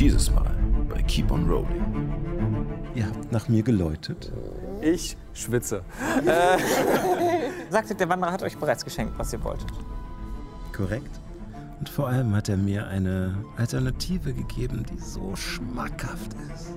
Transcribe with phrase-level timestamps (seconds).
[0.00, 0.50] Dieses Mal
[0.88, 1.84] bei Keep on Rolling.
[2.94, 4.32] Ihr habt nach mir geläutet.
[4.80, 5.82] Ich schwitze.
[7.70, 9.70] Sagte, der Wanderer hat euch bereits geschenkt, was ihr wolltet.
[10.74, 11.20] Korrekt.
[11.78, 16.72] Und vor allem hat er mir eine Alternative gegeben, die so schmackhaft ist.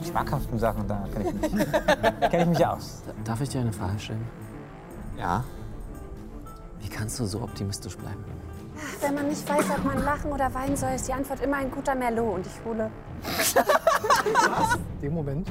[0.00, 1.66] Die schmackhaften Sachen, da kenne ich mich,
[2.30, 3.02] kenn ich mich aus.
[3.24, 4.24] Darf ich dir eine Frage stellen?
[5.18, 5.42] Ja.
[6.78, 8.24] Wie kannst du so optimistisch bleiben?
[9.00, 11.70] Wenn man nicht weiß, ob man lachen oder weinen soll, ist die Antwort immer ein
[11.70, 12.34] guter Merlot.
[12.36, 12.90] Und ich hole.
[14.94, 15.48] In dem Moment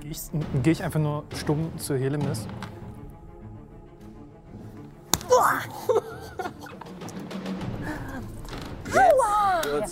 [0.00, 0.20] gehe ich,
[0.62, 2.46] geh ich einfach nur stumm zu Helemis.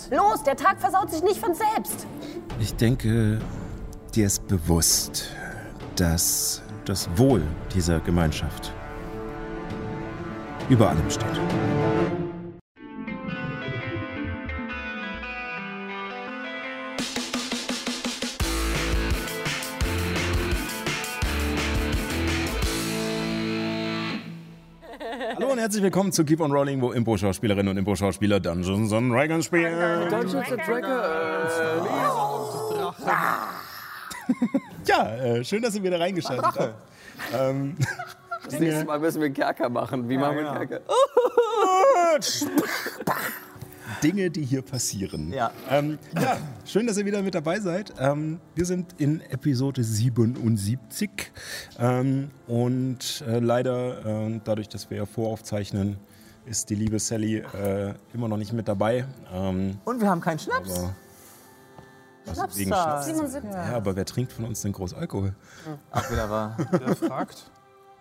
[0.09, 2.05] Los, der Tag versaut sich nicht von selbst.
[2.59, 3.39] Ich denke,
[4.13, 5.31] dir ist bewusst,
[5.95, 8.73] dass das Wohl dieser Gemeinschaft
[10.69, 11.39] über allem steht.
[25.71, 30.09] Herzlich willkommen zu Keep on Rolling, wo Impro-Schauspielerinnen und Impro-Schauspieler Dungeons and Dragons spielen.
[30.09, 31.53] Dungeons and Dragons.
[34.85, 36.73] Ja, äh, schön, dass ihr wieder reingeschaltet habt.
[37.33, 37.77] Ähm,
[38.43, 40.09] Das nächste Mal müssen wir einen Kerker machen.
[40.09, 40.83] Wie machen wir einen Kerker?
[44.03, 45.31] Dinge, die hier passieren.
[45.31, 45.51] Ja.
[45.69, 47.93] Ähm, ja, schön, dass ihr wieder mit dabei seid.
[47.99, 51.09] Ähm, wir sind in Episode 77
[51.79, 55.97] ähm, und äh, leider, äh, dadurch, dass wir ja voraufzeichnen,
[56.45, 59.05] ist die liebe Sally äh, immer noch nicht mit dabei.
[59.31, 60.79] Ähm, Und wir haben keinen Schnaps.
[60.79, 62.67] aber wegen.
[62.71, 63.05] Schnaps?
[63.05, 63.51] 77.
[63.51, 65.35] Ja, aber wer trinkt von uns denn groß Alkohol?
[65.91, 66.57] Ach, wieder wahr.
[66.73, 67.51] Der fragt.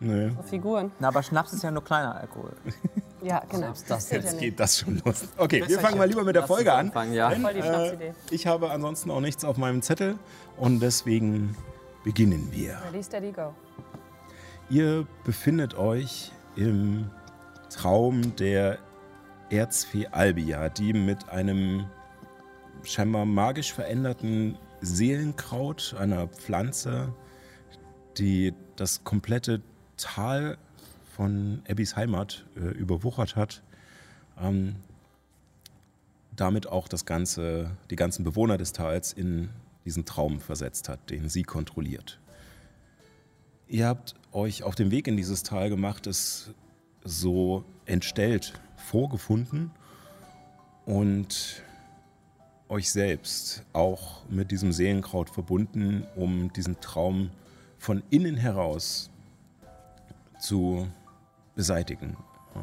[0.00, 0.30] Nee.
[0.48, 0.92] Figuren.
[0.98, 2.52] Na, aber Schnaps ist ja nur kleiner Alkohol.
[3.22, 3.74] Ja, genau.
[3.86, 5.24] das zählt ja Jetzt geht das schon los.
[5.36, 6.90] Okay, wir fangen mal lieber mit der Folge an.
[6.90, 8.06] Schnapsidee.
[8.06, 10.18] Äh, ich habe ansonsten auch nichts auf meinem Zettel
[10.56, 11.54] und deswegen
[12.02, 12.78] beginnen wir.
[12.86, 13.52] Ready, steady, go.
[14.70, 17.10] Ihr befindet euch im
[17.68, 18.78] Traum der
[19.50, 21.84] Erzfee Albia, die mit einem
[22.84, 27.12] scheinbar magisch veränderten Seelenkraut, einer Pflanze,
[28.16, 29.60] die das komplette
[30.02, 30.58] Tal
[31.16, 33.62] von Abbys Heimat äh, überwuchert hat,
[34.40, 34.77] ähm,
[36.34, 39.50] damit auch das ganze, die ganzen Bewohner des Tals in
[39.84, 42.18] diesen Traum versetzt hat, den sie kontrolliert.
[43.68, 46.50] Ihr habt euch auf den Weg in dieses Tal gemacht, es
[47.05, 49.70] so entstellt vorgefunden
[50.86, 51.62] und
[52.68, 57.30] euch selbst auch mit diesem Seelenkraut verbunden, um diesen Traum
[57.78, 59.09] von innen heraus
[60.40, 60.89] zu
[61.55, 62.17] beseitigen.
[62.55, 62.58] Äh,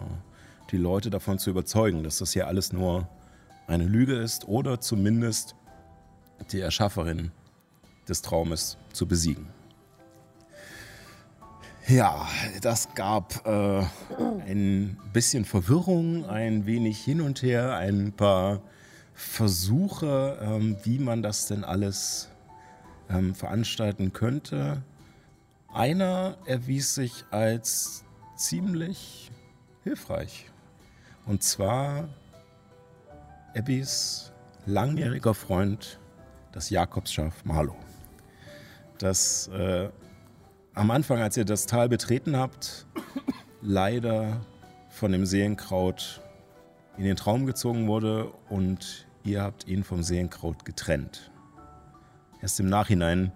[0.71, 3.07] Die Leute davon zu überzeugen, dass das hier alles nur
[3.67, 5.55] eine Lüge ist oder zumindest
[6.51, 7.31] die Erschafferin
[8.07, 9.47] des Traumes zu besiegen.
[11.87, 12.27] Ja,
[12.61, 13.81] das gab äh,
[14.45, 18.61] ein bisschen Verwirrung, ein wenig hin und her, ein paar
[19.13, 22.27] Versuche, ähm, wie man das denn alles
[23.09, 24.83] ähm, veranstalten könnte.
[25.77, 28.03] Einer erwies sich als
[28.35, 29.29] ziemlich
[29.83, 30.49] hilfreich.
[31.27, 32.09] Und zwar
[33.55, 34.33] Abbys
[34.65, 35.99] langjähriger Freund,
[36.51, 37.75] das Jakobsschaf Marlo.
[38.97, 39.91] Das äh,
[40.73, 42.87] am Anfang, als ihr das Tal betreten habt,
[43.61, 44.41] leider
[44.89, 46.23] von dem Seelenkraut
[46.97, 51.29] in den Traum gezogen wurde und ihr habt ihn vom Seelenkraut getrennt.
[52.41, 53.31] Erst im Nachhinein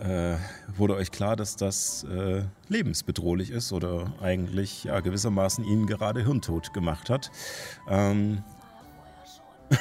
[0.00, 0.36] äh,
[0.76, 6.72] wurde euch klar, dass das äh, lebensbedrohlich ist oder eigentlich ja, gewissermaßen ihn gerade hirntot
[6.72, 7.30] gemacht hat.
[7.88, 8.42] Ähm,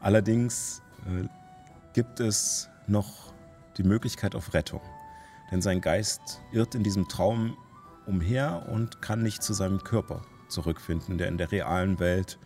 [0.00, 1.26] allerdings äh,
[1.92, 3.32] gibt es noch
[3.76, 4.80] die Möglichkeit auf Rettung.
[5.50, 7.56] Denn sein Geist irrt in diesem Traum
[8.06, 12.38] umher und kann nicht zu seinem Körper zurückfinden, der in der realen Welt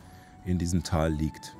[0.44, 1.56] in diesem Tal liegt.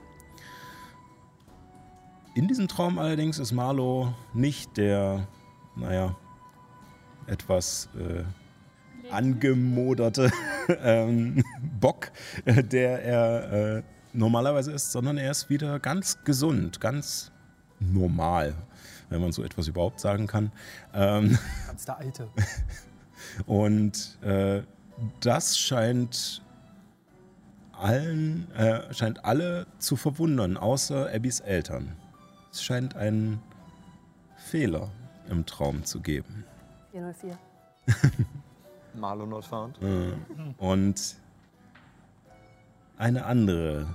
[2.37, 5.27] In diesem Traum allerdings ist Marlo nicht der,
[5.75, 6.15] naja,
[7.27, 8.25] etwas äh,
[9.11, 10.31] angemoderte
[10.83, 11.43] ähm,
[11.81, 12.13] Bock,
[12.45, 17.33] der er äh, normalerweise ist, sondern er ist wieder ganz gesund, ganz
[17.81, 18.55] normal,
[19.09, 20.53] wenn man so etwas überhaupt sagen kann.
[20.93, 22.29] Ähm, Ganz der Alte.
[23.47, 24.61] und äh,
[25.21, 26.43] das scheint
[27.73, 31.97] allen, äh, scheint alle zu verwundern, außer Abbys Eltern.
[32.57, 33.39] Es scheint einen
[34.39, 34.89] Fehler
[35.29, 36.43] im Traum zu geben.
[36.93, 37.39] 404.
[38.95, 39.79] Marlo not found.
[40.57, 41.17] Und
[42.97, 43.87] eine andere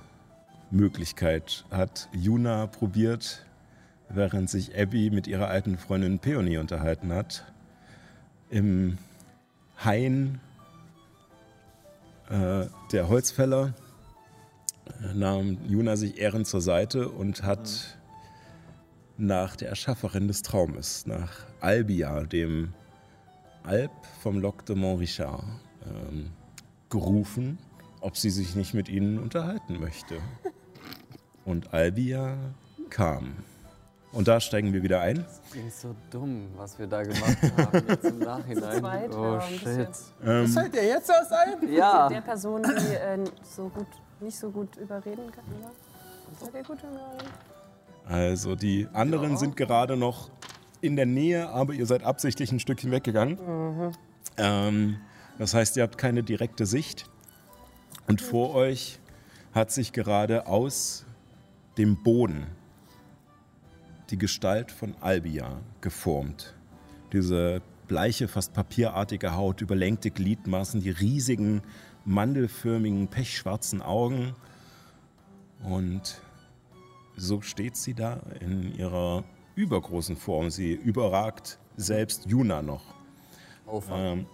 [0.70, 3.48] Möglichkeit hat Juna probiert,
[4.10, 7.52] während sich Abby mit ihrer alten Freundin Peony unterhalten hat.
[8.52, 9.00] Im
[9.84, 10.40] Hain
[12.30, 13.74] äh, der Holzfäller
[15.02, 17.98] äh, nahm Juna sich ehrend zur Seite und hat
[19.22, 22.74] nach der Erschafferin des Traumes, nach Albia, dem
[23.64, 23.92] Alp
[24.22, 25.44] vom Loc de Montrichard,
[25.86, 26.32] ähm,
[26.90, 27.60] gerufen,
[28.02, 30.18] ob sie sich nicht mit ihnen unterhalten möchte.
[31.46, 32.36] Und Albia
[32.90, 33.36] kam.
[34.12, 35.24] Und da steigen wir wieder ein.
[35.52, 38.80] Klingt so dumm, was wir da gemacht haben jetzt im Nachhinein.
[38.80, 39.90] zweit, oh ja, shit.
[40.26, 41.72] Ähm, Fällt dir jetzt erst ein?
[41.72, 43.88] Ja, Der Person, die äh, so gut,
[44.20, 45.72] nicht so gut überreden kann, oder?
[46.40, 47.51] Seid ihr gut Überreden?
[48.12, 50.32] Also die anderen sind gerade noch
[50.82, 53.38] in der Nähe, aber ihr seid absichtlich ein Stückchen weggegangen.
[54.36, 54.98] Ähm,
[55.38, 57.10] das heißt, ihr habt keine direkte Sicht.
[58.08, 59.00] Und vor euch
[59.54, 61.06] hat sich gerade aus
[61.78, 62.48] dem Boden
[64.10, 66.54] die Gestalt von Albia geformt.
[67.14, 71.62] Diese bleiche, fast papierartige Haut, überlenkte Gliedmaßen, die riesigen,
[72.04, 74.36] mandelförmigen, pechschwarzen Augen.
[75.64, 76.22] Und
[77.16, 79.24] so steht sie da in ihrer
[79.56, 80.50] übergroßen Form.
[80.50, 82.84] Sie überragt selbst Juna noch.
[83.92, 84.26] Ähm,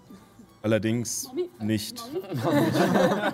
[0.61, 1.29] allerdings
[1.59, 2.03] nicht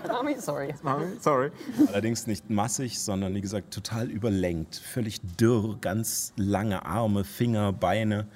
[0.08, 0.74] Mami, sorry.
[1.20, 1.52] Sorry.
[1.88, 4.76] Allerdings nicht massig, sondern wie gesagt total überlenkt.
[4.76, 8.28] Völlig dürr, ganz lange Arme, Finger, Beine.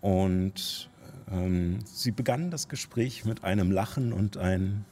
[0.00, 0.90] Und
[1.30, 4.84] ähm, sie begann das Gespräch mit einem Lachen und ein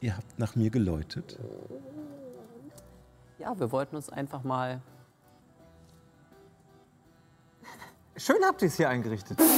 [0.00, 1.38] Ihr habt nach mir geläutet.
[3.38, 4.80] Ja, wir wollten uns einfach mal.
[8.16, 9.38] Schön habt ihr es hier eingerichtet.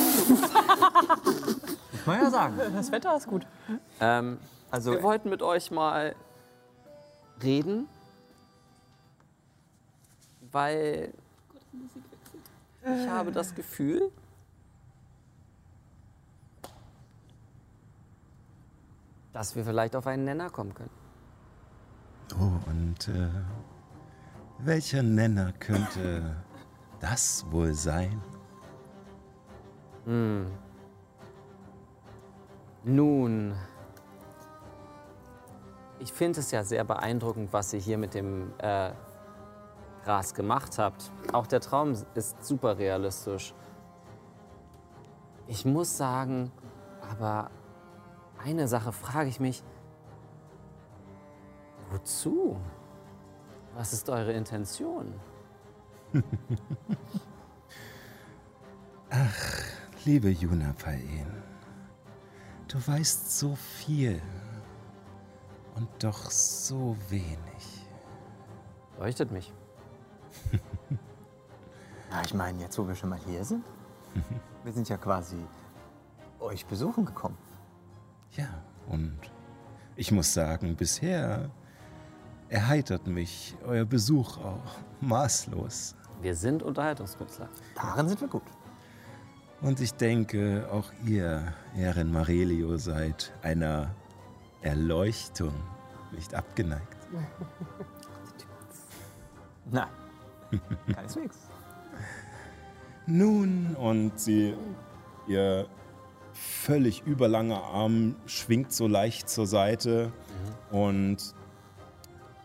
[1.92, 2.58] Muss man ja sagen.
[2.74, 3.46] Das Wetter ist gut.
[4.00, 4.38] Ähm,
[4.70, 6.14] Also, wir wollten mit euch mal
[7.42, 7.88] reden,
[10.52, 11.12] weil
[12.82, 14.10] ich habe das Gefühl,
[19.32, 20.90] dass wir vielleicht auf einen Nenner kommen können.
[22.38, 23.28] Oh, und äh,
[24.64, 26.36] welcher Nenner könnte
[27.00, 28.20] das wohl sein?
[32.84, 33.54] Nun,
[35.98, 38.90] ich finde es ja sehr beeindruckend, was ihr hier mit dem äh,
[40.04, 41.10] Gras gemacht habt.
[41.32, 43.54] Auch der Traum ist super realistisch.
[45.46, 46.50] Ich muss sagen,
[47.10, 47.50] aber
[48.42, 49.62] eine Sache frage ich mich,
[51.90, 52.56] wozu?
[53.80, 55.14] Was ist eure Intention?
[60.04, 61.42] Liebe Juna Paen,
[62.68, 64.20] du weißt so viel
[65.76, 67.88] und doch so wenig.
[68.98, 69.50] Leuchtet mich.
[72.10, 73.64] na, ich meine, jetzt wo wir schon mal hier sind,
[74.62, 75.38] wir sind ja quasi
[76.38, 77.38] euch besuchen gekommen.
[78.32, 79.18] Ja, und
[79.96, 81.50] ich muss sagen, bisher
[82.50, 85.94] erheitert mich euer Besuch auch maßlos.
[86.20, 87.48] Wir sind Unterhaltungskünstler.
[87.74, 88.42] Darin sind wir gut.
[89.62, 93.94] Und ich denke, auch ihr, Erin Marelio, seid einer
[94.62, 95.54] Erleuchtung
[96.12, 96.96] nicht abgeneigt.
[99.70, 99.88] Na,
[100.92, 101.38] keineswegs.
[103.06, 104.54] Nun, und sie,
[105.28, 105.66] ihr
[106.32, 110.12] völlig überlanger Arm schwingt so leicht zur Seite
[110.70, 111.34] und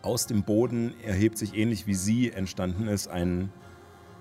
[0.06, 3.50] aus dem Boden erhebt sich ähnlich wie sie entstanden ist ein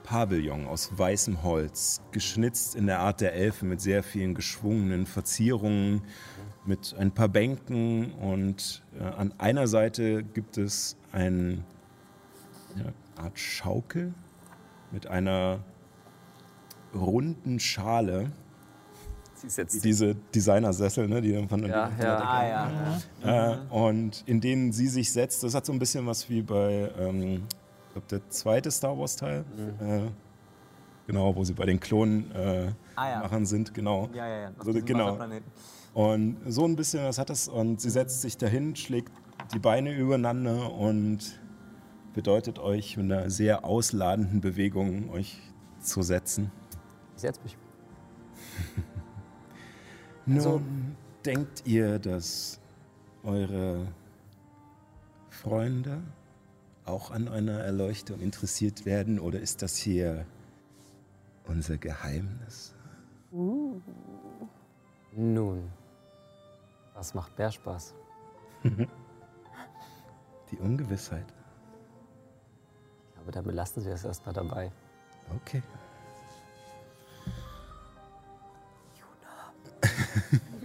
[0.03, 6.01] Pavillon aus weißem Holz, geschnitzt in der Art der Elfen mit sehr vielen geschwungenen Verzierungen,
[6.65, 11.63] mit ein paar Bänken und äh, an einer Seite gibt es eine
[13.15, 14.13] Art Schaukel
[14.91, 15.59] mit einer
[16.95, 18.31] runden Schale,
[19.55, 22.17] Jetzt diese Designersessel, ne, die dann von der ja, ja.
[22.17, 22.47] Ah
[23.23, 23.53] ja.
[23.53, 25.43] äh, und in denen sie sich setzt.
[25.43, 27.43] Das hat so ein bisschen was wie bei, ähm,
[27.87, 29.45] ich glaube, der zweite Star Wars Teil.
[29.79, 30.01] Äh,
[31.07, 33.19] genau, wo sie bei den Klonen äh, Ah, ja.
[33.19, 34.09] machen sind, genau.
[34.13, 34.51] Ja, ja, ja.
[34.63, 35.17] So, genau.
[35.93, 37.47] Und so ein bisschen was hat das.
[37.47, 39.11] Und sie setzt sich dahin, schlägt
[39.53, 41.39] die Beine übereinander und
[42.13, 45.39] bedeutet euch mit einer sehr ausladenden Bewegung euch
[45.81, 46.51] zu setzen.
[47.15, 47.57] Ich setz mich.
[50.25, 50.61] Nun, Also-
[51.25, 52.59] denkt ihr, dass
[53.23, 53.87] eure
[55.29, 56.01] Freunde
[56.85, 60.25] auch an einer Erleuchtung interessiert werden oder ist das hier
[61.47, 62.73] unser Geheimnis?
[63.31, 63.81] Nun,
[66.93, 67.93] was macht mehr Spaß?
[70.51, 71.25] Die Ungewissheit.
[73.19, 74.71] Aber dann belassen Sie es erstmal dabei.
[75.41, 75.63] Okay.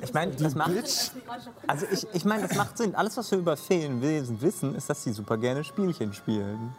[0.03, 0.71] Ich meine, das macht.
[1.67, 2.95] Also ich, ich meine, das macht Sinn.
[2.95, 6.75] Alles, was wir über Feenwesen wissen, ist, dass sie super gerne Spielchen spielen.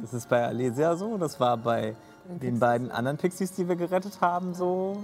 [0.00, 1.94] Das ist bei Alesia so, das war bei
[2.24, 5.02] den beiden anderen Pixies, die wir gerettet haben, so.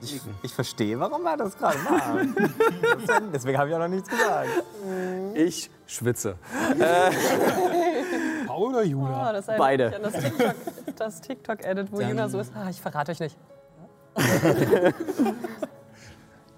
[0.00, 2.28] Ich, ich verstehe, warum er das gerade macht.
[3.34, 4.48] Deswegen habe ich auch noch nichts gesagt.
[5.34, 6.36] Ich schwitze.
[8.46, 9.28] Paul oder Juna?
[9.28, 9.90] Oh, das Beide.
[10.00, 10.54] das TikTok-
[10.96, 12.52] das TikTok-Edit, wo Juna so ist.
[12.54, 13.36] Ah, ich verrate euch nicht.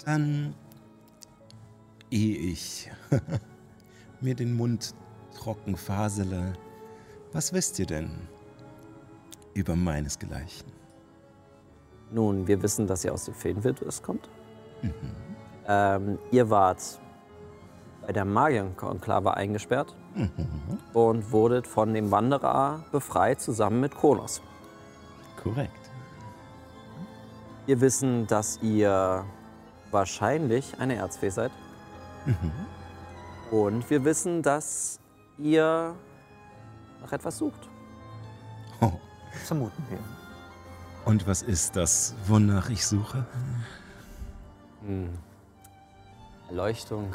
[0.04, 0.54] Dann,
[2.10, 2.90] ehe ich
[4.20, 4.94] mir den Mund
[5.36, 6.54] trocken fasele,
[7.32, 8.10] was wisst ihr denn
[9.54, 10.72] über meinesgleichen?
[12.10, 14.28] Nun, wir wissen, dass ihr aus dem Feenwildnis kommt.
[15.66, 16.98] Ähm, ihr wart
[18.04, 19.94] bei der Magienkonklave eingesperrt
[20.92, 24.42] und wurdet von dem Wanderer befreit, zusammen mit Kronos.
[25.42, 25.72] Korrekt.
[27.66, 29.24] Wir wissen, dass ihr
[29.90, 31.50] wahrscheinlich eine Erzfee seid.
[33.50, 35.00] Und wir wissen, dass
[35.38, 35.94] ihr
[37.00, 37.68] nach etwas sucht.
[38.80, 38.92] Oh.
[39.32, 39.98] Das vermuten wir.
[41.04, 43.24] Und was ist das, wonach ich suche?
[44.84, 45.10] Hm.
[46.48, 47.14] Erleuchtung.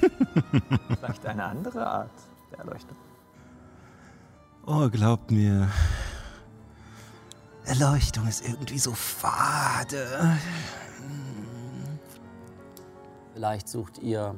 [0.98, 2.10] Vielleicht eine andere Art
[2.50, 2.96] der Erleuchtung.
[4.66, 5.68] Oh, glaubt mir,
[7.64, 10.38] Erleuchtung ist irgendwie so fade.
[13.38, 14.34] Vielleicht sucht ihr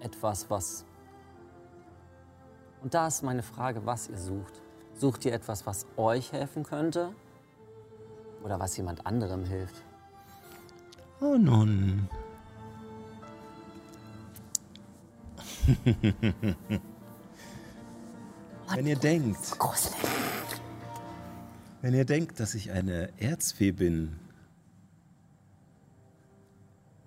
[0.00, 0.86] etwas, was.
[2.82, 4.62] Und da ist meine Frage, was ihr sucht.
[4.94, 7.12] Sucht ihr etwas, was euch helfen könnte?
[8.42, 9.84] Oder was jemand anderem hilft?
[11.20, 12.08] Oh nun.
[18.74, 19.58] Wenn ihr denkt,
[21.82, 24.18] wenn ihr denkt, dass ich eine Erzfee bin,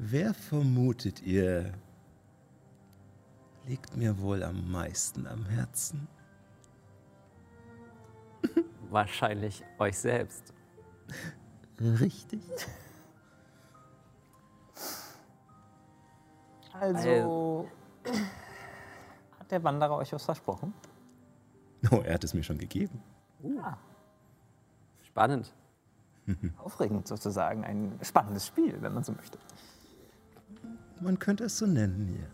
[0.02, 1.72] wer vermutet ihr,
[3.68, 6.08] liegt mir wohl am meisten am Herzen?
[8.90, 10.54] Wahrscheinlich euch selbst.
[11.80, 12.42] Richtig.
[16.74, 17.70] Also.
[19.40, 20.74] Hat der Wanderer euch was versprochen?
[21.92, 23.04] Oh, er hat es mir schon gegeben.
[25.04, 25.54] Spannend.
[26.58, 27.64] Aufregend sozusagen.
[27.64, 29.38] Ein spannendes Spiel, wenn man so möchte.
[31.02, 32.28] Man könnte es so nennen hier.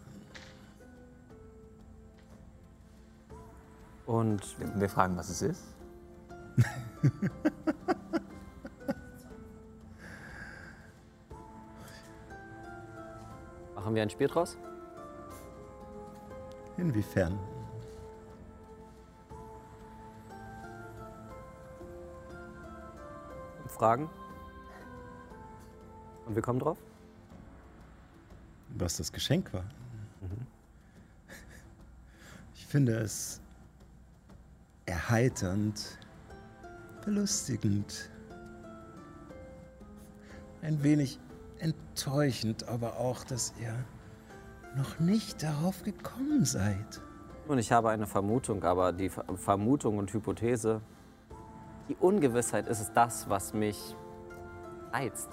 [4.06, 4.42] Und
[4.80, 5.64] wir fragen, was es ist?
[13.76, 14.58] machen wir ein Spiel draus?
[16.76, 17.40] Inwiefern?
[23.70, 24.10] Fragen?
[26.26, 26.78] Und wir kommen drauf?
[28.76, 29.64] Was das Geschenk war.
[32.56, 33.40] Ich finde es
[34.86, 35.98] erheiternd,
[37.06, 38.10] belustigend,
[40.62, 41.20] ein wenig
[41.60, 43.74] enttäuschend, aber auch, dass ihr
[44.76, 47.02] noch nicht darauf gekommen seid.
[47.48, 50.82] Und ich habe eine Vermutung, aber die Ver- Vermutung und Hypothese,
[51.88, 53.96] die Ungewissheit ist es das, was mich
[54.92, 55.30] reizt.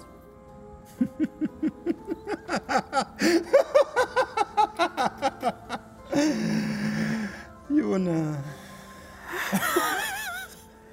[7.69, 8.37] Jona,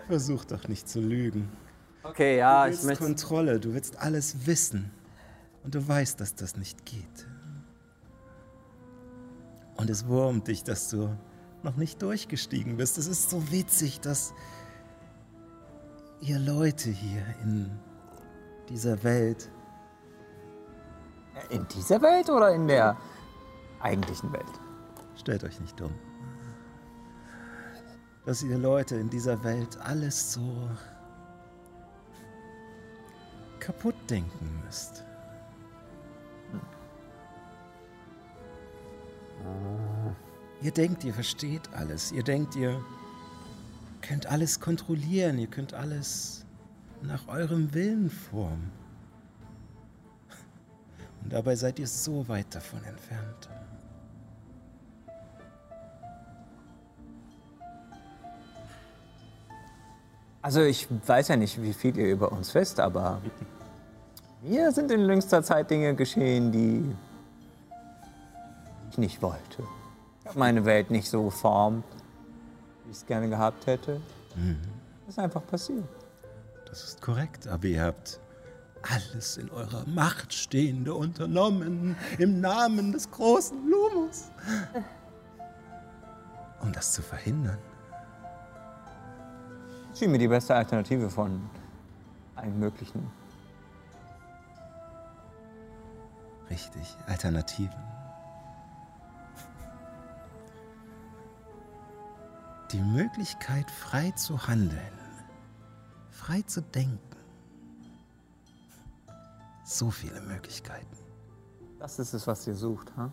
[0.08, 1.50] versuch doch nicht zu lügen.
[2.02, 3.04] Okay, ja, du ich willst möchte.
[3.04, 4.90] Kontrolle, du willst alles wissen.
[5.64, 7.26] Und du weißt, dass das nicht geht.
[9.76, 11.16] Und es wurmt dich, dass du
[11.62, 12.98] noch nicht durchgestiegen bist.
[12.98, 14.34] Es ist so witzig, dass
[16.20, 17.70] ihr Leute hier in
[18.68, 19.50] dieser Welt,
[21.50, 22.96] In dieser Welt oder in der
[23.80, 24.60] eigentlichen Welt?
[25.22, 25.92] stellt euch nicht dumm,
[28.26, 30.68] dass ihr Leute in dieser Welt alles so
[33.60, 35.04] kaputt denken müsst.
[40.60, 42.12] Ihr denkt, ihr versteht alles.
[42.12, 42.80] Ihr denkt, ihr
[44.00, 45.38] könnt alles kontrollieren.
[45.38, 46.44] Ihr könnt alles
[47.02, 48.70] nach eurem Willen formen.
[51.22, 53.48] Und dabei seid ihr so weit davon entfernt.
[60.42, 63.22] Also ich weiß ja nicht, wie viel ihr über uns wisst, aber
[64.42, 66.84] mir sind in jüngster Zeit Dinge geschehen, die
[68.90, 69.62] ich nicht wollte.
[70.20, 71.84] Ich habe meine Welt nicht so geformt,
[72.84, 74.00] wie ich es gerne gehabt hätte.
[74.34, 74.58] Mhm.
[75.08, 75.84] Ist einfach passiert.
[76.66, 78.18] Das ist korrekt, aber ihr habt
[78.82, 84.30] alles in eurer Macht Stehende unternommen im Namen des großen Lumus.
[86.60, 87.58] Um das zu verhindern.
[89.94, 91.48] Schien mir die beste Alternative von
[92.34, 93.10] allen möglichen.
[96.48, 97.82] Richtig, Alternativen.
[102.72, 104.98] Die Möglichkeit, frei zu handeln,
[106.10, 107.11] frei zu denken.
[109.64, 110.96] So viele Möglichkeiten.
[111.78, 113.10] Das ist es, was ihr sucht, ha?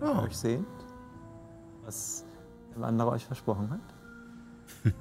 [0.00, 0.22] Oh.
[0.22, 0.66] Euch sehnt,
[1.84, 2.24] was
[2.74, 3.80] der Wanderer euch versprochen hat.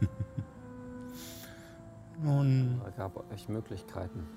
[2.21, 4.27] Nun, Er gab euch Möglichkeiten.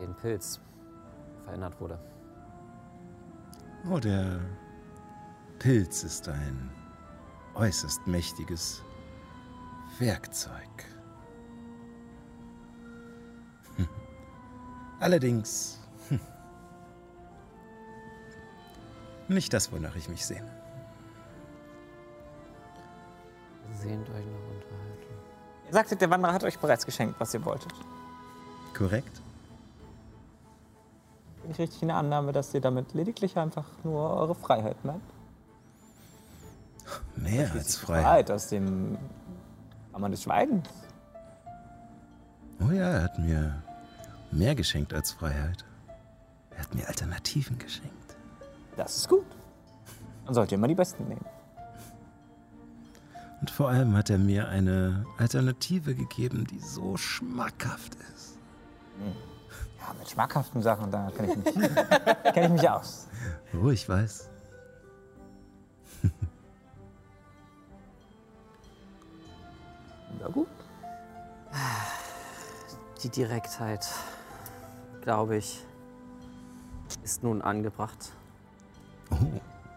[0.00, 0.60] Den Pilz
[1.44, 1.98] verändert wurde.
[3.90, 4.40] oh, der
[5.58, 6.70] Pilz ist ein
[7.54, 8.82] äußerst mächtiges
[9.98, 10.84] Werkzeug.
[15.00, 15.78] Allerdings
[16.08, 16.20] hm,
[19.28, 20.50] nicht das, wonach ich mich sehne.
[23.74, 25.14] Sehnt euch noch unterhalten.
[25.66, 27.72] Ihr sagtet, der Wanderer hat euch bereits geschenkt, was ihr wolltet.
[28.76, 29.22] Korrekt?
[31.42, 35.02] Bin ich richtig in der Annahme, dass ihr damit lediglich einfach nur eure Freiheit meint?
[37.16, 38.02] Mehr als frei.
[38.02, 38.98] Freiheit aus dem
[39.94, 40.68] Rahmen des Schweigens.
[42.60, 43.62] Oh ja, er hat mir
[44.30, 45.64] mehr geschenkt als Freiheit.
[46.50, 48.16] Er hat mir Alternativen geschenkt.
[48.76, 49.24] Das ist gut.
[50.24, 51.24] Dann sollt ihr immer die Besten nehmen.
[53.40, 58.36] Und vor allem hat er mir eine Alternative gegeben, die so schmackhaft ist.
[59.80, 61.54] Ja, mit schmackhaften Sachen, da kenne ich, mich-
[62.34, 63.08] kenn ich mich aus.
[63.54, 64.28] Oh, ich weiß.
[70.20, 70.48] Ja, gut.
[73.02, 73.86] Die Direktheit,
[75.02, 75.64] glaube ich,
[77.02, 78.12] ist nun angebracht.
[79.10, 79.16] Oh,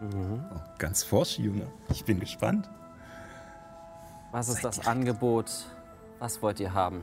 [0.00, 0.38] oh
[0.78, 1.66] ganz forsch, Junge.
[1.90, 2.68] Ich bin gespannt.
[4.32, 4.86] Was ist Seid das.
[4.86, 5.50] Angebot?
[6.18, 7.02] Was wollt ihr haben?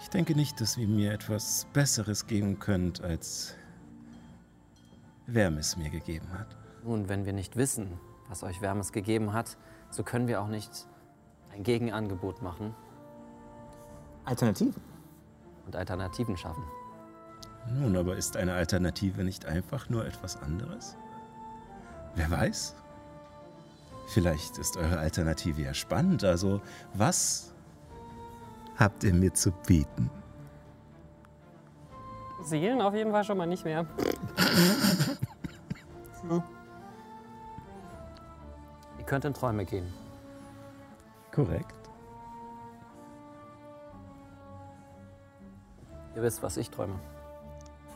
[0.00, 3.54] Ich denke nicht, dass ihr mir etwas Besseres geben könnt, als
[5.26, 6.46] Wärmes mir gegeben hat.
[6.84, 9.56] Nun, wenn wir nicht wissen, was euch Wärmes gegeben hat,
[9.90, 10.86] so können wir auch nicht
[11.52, 12.74] ein Gegenangebot machen
[14.26, 14.74] Alternativen.
[15.66, 16.64] Und Alternativen schaffen.
[17.68, 20.96] Nun, aber ist eine Alternative nicht einfach nur etwas anderes?
[22.14, 22.74] Wer weiß?
[24.08, 26.22] Vielleicht ist eure Alternative ja spannend.
[26.22, 26.60] Also,
[26.94, 27.52] was
[28.76, 30.10] habt ihr mir zu bieten?
[32.44, 33.84] Seelen auf jeden Fall schon mal nicht mehr.
[38.98, 39.92] Ihr könnt in Träume gehen.
[41.32, 41.85] Korrekt.
[46.16, 46.98] Ihr wisst, was ich träume.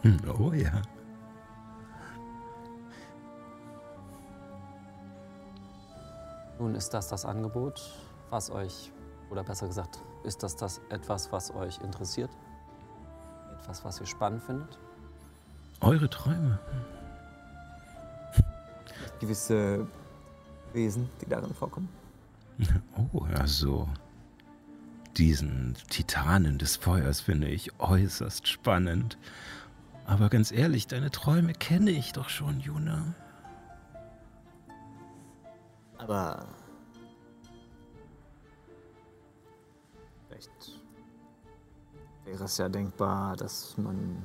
[0.03, 0.83] Hm, Oh ja.
[6.59, 7.81] Nun ist das das Angebot,
[8.29, 8.93] was euch,
[9.31, 12.31] oder besser gesagt, ist das, das etwas, was euch interessiert?
[13.59, 14.79] Etwas, was ihr spannend findet?
[15.81, 16.59] Eure Träume.
[19.19, 19.87] Gewisse
[20.75, 21.89] Wesen, die darin vorkommen.
[23.15, 23.89] Oh, also.
[25.21, 29.19] Diesen Titanen des Feuers finde ich äußerst spannend.
[30.07, 33.15] Aber ganz ehrlich, deine Träume kenne ich doch schon, Juna.
[35.99, 36.47] Aber.
[40.27, 40.51] Vielleicht
[42.25, 44.23] wäre es ja denkbar, dass man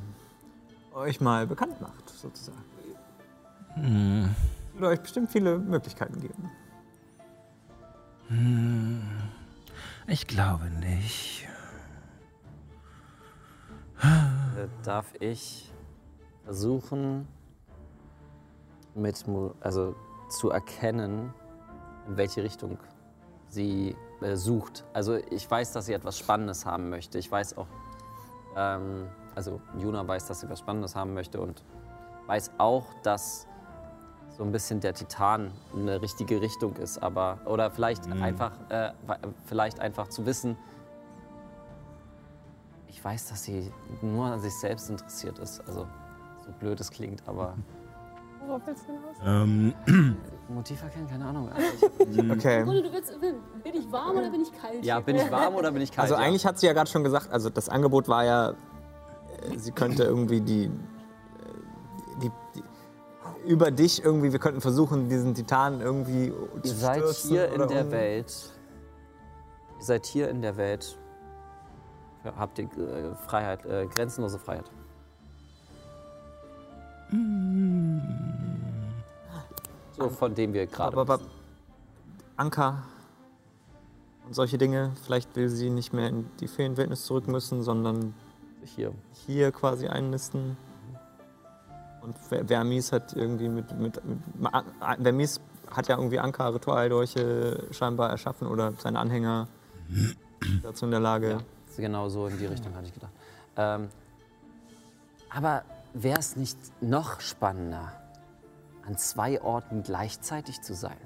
[0.94, 2.64] euch mal bekannt macht, sozusagen.
[3.74, 4.34] Hm.
[4.70, 6.50] Es würde euch bestimmt viele Möglichkeiten geben.
[8.30, 9.02] Hm.
[10.08, 11.48] Ich glaube nicht.
[14.02, 15.72] Äh, darf ich
[16.44, 17.28] versuchen,
[18.94, 19.26] mit,
[19.62, 19.96] also
[20.30, 21.34] zu erkennen,
[22.08, 22.78] in welche Richtung
[23.48, 24.86] sie äh, sucht.
[24.94, 27.18] Also ich weiß, dass sie etwas Spannendes haben möchte.
[27.18, 27.68] Ich weiß auch,
[28.56, 31.64] ähm, also Juna weiß, dass sie etwas Spannendes haben möchte und
[32.28, 33.48] weiß auch, dass
[34.38, 38.92] so ein bisschen der Titan eine richtige Richtung ist, aber oder vielleicht einfach, äh,
[39.46, 40.58] vielleicht einfach zu wissen,
[42.90, 43.72] ich weiß, dass sie
[44.02, 45.62] nur an sich selbst interessiert ist.
[45.68, 45.88] Also,
[46.46, 47.56] so blöd es klingt, aber.
[48.48, 49.18] Worauf willst du hinaus?
[49.26, 50.18] Ähm,
[50.50, 51.50] Motiv erkennen, keine Ahnung.
[51.52, 52.64] Also ich, Okay.
[52.64, 54.86] Bruder, du willst, bin ich warm oder bin ich kalt?
[54.86, 56.04] ja, bin ich warm oder bin ich kalt?
[56.04, 56.22] Also ja.
[56.22, 60.04] eigentlich hat sie ja gerade schon gesagt, also das Angebot war ja, äh, sie könnte
[60.04, 60.70] irgendwie die
[63.46, 67.56] über dich irgendwie, wir könnten versuchen, diesen Titan irgendwie Ihr zu seid stürzen hier in
[67.56, 68.50] oder der um- Welt.
[69.80, 70.98] Ihr seid hier in der Welt.
[72.24, 74.66] Ja, habt ihr äh, Freiheit, äh, grenzenlose Freiheit.
[79.92, 80.98] So, von dem wir gerade.
[80.98, 81.24] Aber, aber
[82.36, 82.84] Anker
[84.26, 88.14] und solche Dinge, vielleicht will sie nicht mehr in die Feenwildnis zurück müssen, sondern
[88.64, 88.92] hier.
[89.28, 90.58] hier quasi einnisten.
[92.06, 94.22] Und Ver- Vermis hat irgendwie mit, mit, mit
[95.02, 95.42] Vermis
[95.72, 99.48] hat ja irgendwie Anker-Ritualdolche scheinbar erschaffen oder seine Anhänger
[100.64, 101.40] dazu in der Lage.
[101.76, 103.12] Genau so in die Richtung hatte ich gedacht.
[103.58, 103.90] Ähm,
[105.30, 105.64] aber
[105.94, 107.92] wäre es nicht noch spannender,
[108.86, 110.98] an zwei Orten gleichzeitig zu sein?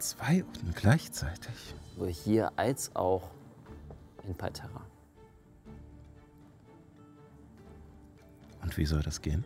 [0.00, 1.74] Zwei Orten gleichzeitig.
[1.94, 3.30] Sowohl hier als auch
[4.26, 4.80] in Palterra.
[8.62, 9.44] Und wie soll das gehen?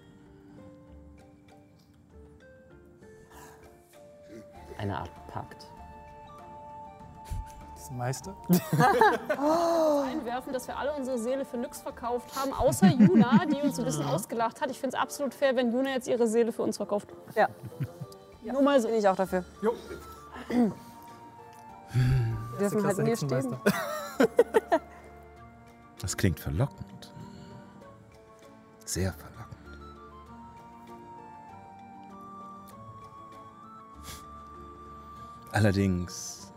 [4.79, 5.67] Eine Art Pakt.
[7.75, 8.35] Das Meister.
[10.09, 13.85] Einwerfen, dass wir alle unsere Seele für nix verkauft haben, außer Juna, die uns ein
[13.85, 14.71] bisschen ausgelacht hat.
[14.71, 17.09] Ich finde es absolut fair, wenn Juna jetzt ihre Seele für uns verkauft.
[17.35, 17.49] Ja.
[18.43, 18.89] Nur mal so.
[18.89, 19.45] Bin ich auch dafür.
[19.63, 19.73] Jo.
[20.49, 20.73] Wir
[22.59, 23.57] dürfen halt hier stehen.
[26.01, 27.13] Das klingt verlockend.
[28.85, 29.36] Sehr verlockend.
[35.57, 36.53] Allerdings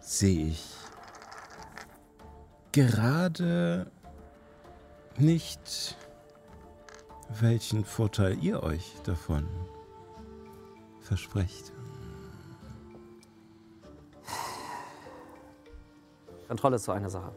[0.00, 0.74] sehe ich
[2.72, 3.88] gerade
[5.16, 5.96] nicht,
[7.38, 9.46] welchen Vorteil ihr euch davon
[11.02, 11.72] versprecht.
[16.48, 17.30] Kontrolle ist so eine Sache.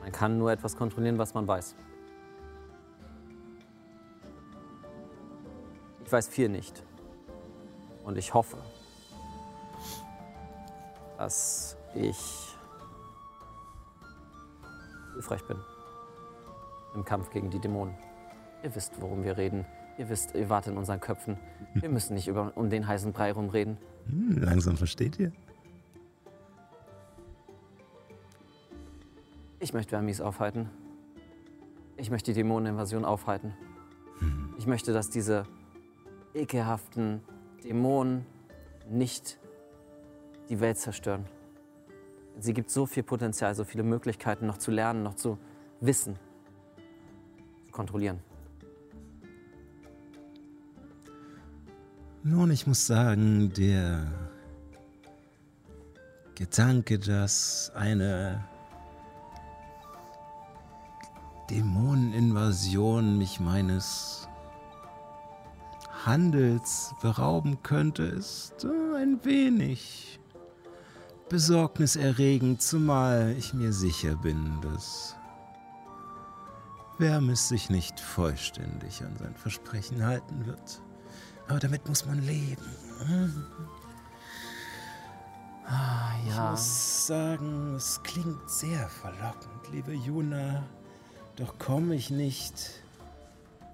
[0.00, 1.74] Man kann nur etwas kontrollieren, was man weiß.
[6.06, 6.84] Ich weiß viel nicht.
[8.04, 8.56] Und ich hoffe,
[11.18, 12.54] dass ich
[15.14, 15.56] hilfreich bin
[16.94, 17.94] im Kampf gegen die Dämonen.
[18.62, 19.66] Ihr wisst, worum wir reden.
[19.98, 21.38] Ihr wisst, ihr wart in unseren Köpfen.
[21.74, 23.76] Wir müssen nicht über, um den heißen Brei rumreden.
[24.08, 25.32] Hm, langsam versteht ihr?
[29.58, 30.70] Ich möchte Vermis aufhalten.
[31.96, 33.54] Ich möchte die Dämoneninvasion aufhalten.
[34.56, 35.46] Ich möchte, dass diese
[36.36, 37.22] ekelhaften
[37.64, 38.26] Dämonen
[38.88, 39.38] nicht
[40.48, 41.24] die Welt zerstören.
[42.38, 45.38] Sie gibt so viel Potenzial, so viele Möglichkeiten, noch zu lernen, noch zu
[45.80, 46.18] wissen,
[47.66, 48.20] zu kontrollieren.
[52.22, 54.06] Nun, ich muss sagen, der
[56.34, 58.44] Gedanke, dass eine
[61.48, 64.25] Dämoneninvasion mich meines
[66.06, 70.20] Handels berauben könnte, ist äh, ein wenig
[71.28, 75.16] besorgniserregend, zumal ich mir sicher bin, dass
[76.98, 80.80] Vermis sich nicht vollständig an sein Versprechen halten wird.
[81.48, 82.64] Aber damit muss man leben.
[86.24, 90.64] Ich Ja, muss sagen, es klingt sehr verlockend, liebe Juna.
[91.34, 92.54] Doch komme ich nicht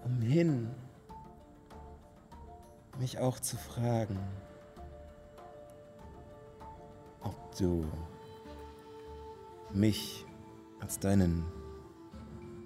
[0.05, 0.68] umhin,
[2.99, 4.19] mich auch zu fragen,
[7.23, 7.85] ob du
[9.73, 10.25] mich
[10.81, 11.45] als deinen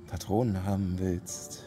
[0.06, 1.64] Patronen haben willst,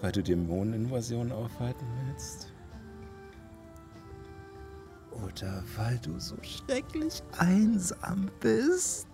[0.00, 2.52] weil du Dämoneninvasionen aufhalten willst.
[5.24, 9.08] Oder weil du so schrecklich einsam bist.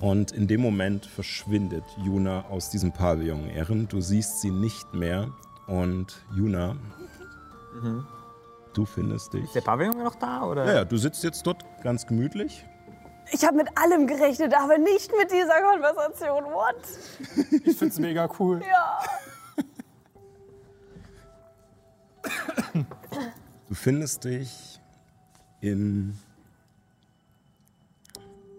[0.00, 3.50] Und in dem Moment verschwindet Juna aus diesem Pavillon.
[3.50, 5.30] Erin, du siehst sie nicht mehr.
[5.68, 6.76] Und Juna,
[8.72, 9.44] du findest dich.
[9.44, 10.42] Ist der Pavillon noch da?
[10.44, 10.64] Oder?
[10.66, 12.64] Ja, ja, du sitzt jetzt dort ganz gemütlich.
[13.30, 16.44] Ich habe mit allem gerechnet, aber nicht mit dieser Konversation.
[16.44, 16.76] What?
[17.64, 18.60] Ich find's mega cool.
[18.70, 18.98] Ja.
[23.68, 24.80] Du findest dich
[25.60, 26.16] in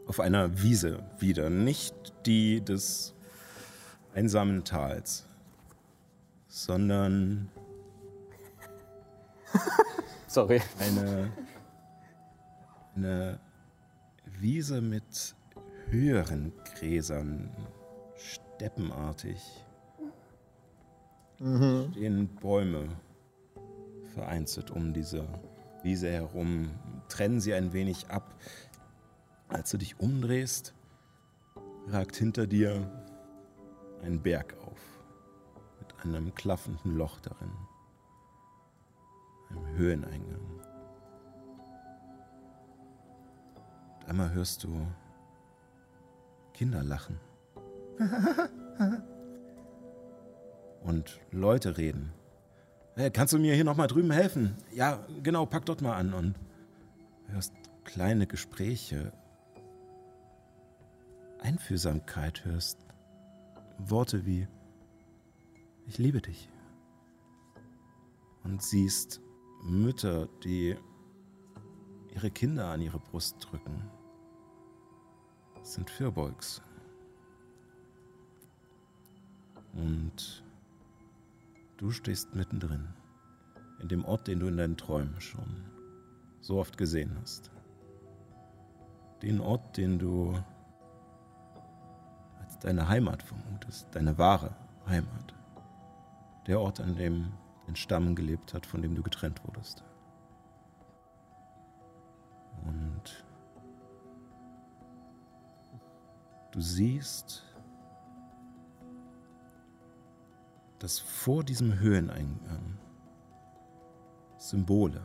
[0.07, 1.95] auf einer Wiese wieder, nicht
[2.25, 3.13] die des
[4.13, 5.25] einsamen Tals,
[6.63, 7.49] sondern
[10.27, 10.61] sorry.
[10.79, 11.31] eine,
[12.95, 13.39] eine
[14.39, 15.35] Wiese mit
[15.87, 17.49] höheren Gräsern,
[18.15, 19.65] steppenartig.
[21.37, 22.89] Stehen Bäume
[24.13, 25.25] vereinzelt um diese
[25.83, 26.69] Wiese herum,
[27.07, 28.35] trennen sie ein wenig ab.
[29.47, 30.73] Als du dich umdrehst,
[31.87, 32.91] ragt hinter dir
[34.03, 34.55] einen Berg
[36.03, 37.51] einem klaffenden Loch darin.
[39.49, 40.41] Einem Höheneingang.
[43.99, 44.87] Und einmal hörst du
[46.53, 47.19] Kinder lachen.
[50.83, 52.13] Und Leute reden.
[52.95, 54.55] Hey, kannst du mir hier nochmal drüben helfen?
[54.73, 56.13] Ja, genau, pack dort mal an.
[56.13, 56.35] Und
[57.27, 59.13] hörst kleine Gespräche.
[61.41, 62.85] Einfühlsamkeit hörst.
[63.77, 64.47] Worte wie
[65.89, 66.47] Ich liebe dich.
[68.43, 69.21] Und siehst
[69.63, 70.77] Mütter, die
[72.13, 73.89] ihre Kinder an ihre Brust drücken.
[75.55, 76.61] Das sind Firbolgs.
[79.73, 80.43] Und
[81.77, 82.87] du stehst mittendrin,
[83.79, 85.65] in dem Ort, den du in deinen Träumen schon
[86.39, 87.49] so oft gesehen hast.
[89.23, 90.37] Den Ort, den du
[92.41, 95.18] als deine Heimat vermutest, deine wahre Heimat.
[96.47, 97.33] Der Ort, an dem
[97.67, 99.83] ein Stamm gelebt hat, von dem du getrennt wurdest.
[102.65, 103.25] Und
[106.51, 107.43] du siehst,
[110.79, 112.79] dass vor diesem Höheneingang
[114.37, 115.01] Symbole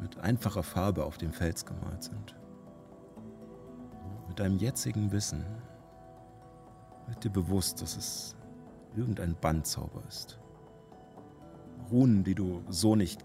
[0.00, 2.34] mit einfacher Farbe auf dem Fels gemalt sind.
[4.26, 5.44] Mit deinem jetzigen Wissen
[7.06, 8.36] wird dir bewusst, dass es
[8.96, 10.38] irgendein Bandzauber ist.
[11.90, 13.24] Runen, die du so nicht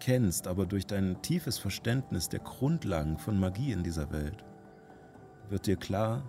[0.00, 4.44] kennst, aber durch dein tiefes Verständnis der Grundlagen von Magie in dieser Welt
[5.48, 6.22] wird dir klar,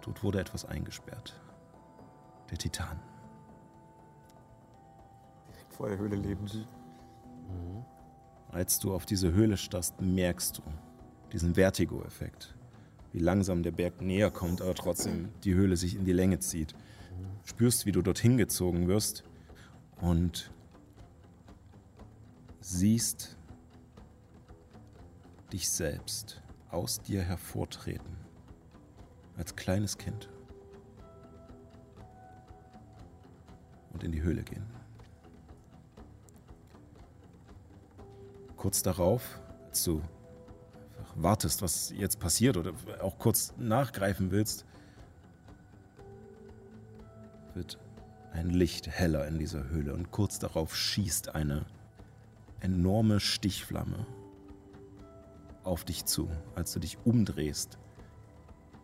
[0.00, 1.38] dort wurde etwas eingesperrt.
[2.50, 2.98] Der Titan.
[5.48, 6.66] Direkt vor der Höhle lebend.
[8.50, 10.62] Als du auf diese Höhle starrst, merkst du
[11.32, 12.54] diesen Vertigo-Effekt.
[13.12, 16.74] Wie langsam der Berg näher kommt, aber trotzdem die Höhle sich in die Länge zieht.
[17.44, 19.24] Spürst, wie du dorthin gezogen wirst
[20.00, 20.52] und
[22.60, 23.36] siehst
[25.52, 28.16] dich selbst aus dir hervortreten.
[29.36, 30.28] Als kleines Kind.
[33.92, 34.64] Und in die Höhle gehen.
[38.56, 40.00] Kurz darauf, als du
[41.14, 44.64] wartest, was jetzt passiert oder auch kurz nachgreifen willst,
[47.54, 47.78] wird
[48.32, 51.66] ein Licht heller in dieser Höhle und kurz darauf schießt eine
[52.60, 54.06] enorme Stichflamme
[55.64, 56.30] auf dich zu.
[56.54, 57.78] Als du dich umdrehst,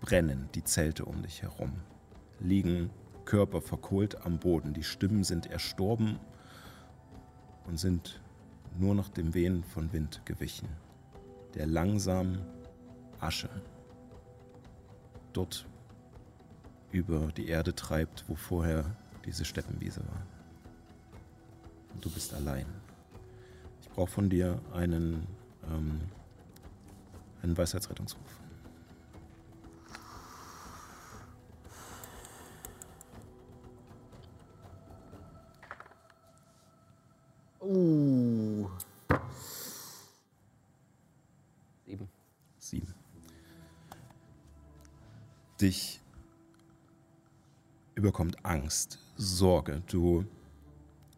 [0.00, 1.72] brennen die Zelte um dich herum,
[2.40, 2.90] liegen
[3.24, 6.18] Körper verkohlt am Boden, die Stimmen sind erstorben
[7.66, 8.20] und sind
[8.78, 10.68] nur noch dem Wehen von Wind gewichen,
[11.54, 12.38] der langsam
[13.20, 13.50] Asche
[15.32, 15.67] dort
[16.92, 18.84] über die Erde treibt, wo vorher
[19.24, 20.26] diese Steppenwiese war.
[21.94, 22.66] Und du bist allein.
[23.82, 25.26] Ich brauche von dir einen,
[25.70, 26.00] ähm,
[27.42, 28.22] einen Weisheitsrettungsruf.
[37.60, 38.66] Uh.
[41.84, 42.08] Sieben.
[42.58, 42.94] Sieben.
[45.60, 45.97] Dich
[47.98, 49.82] überkommt Angst, Sorge.
[49.88, 50.24] Du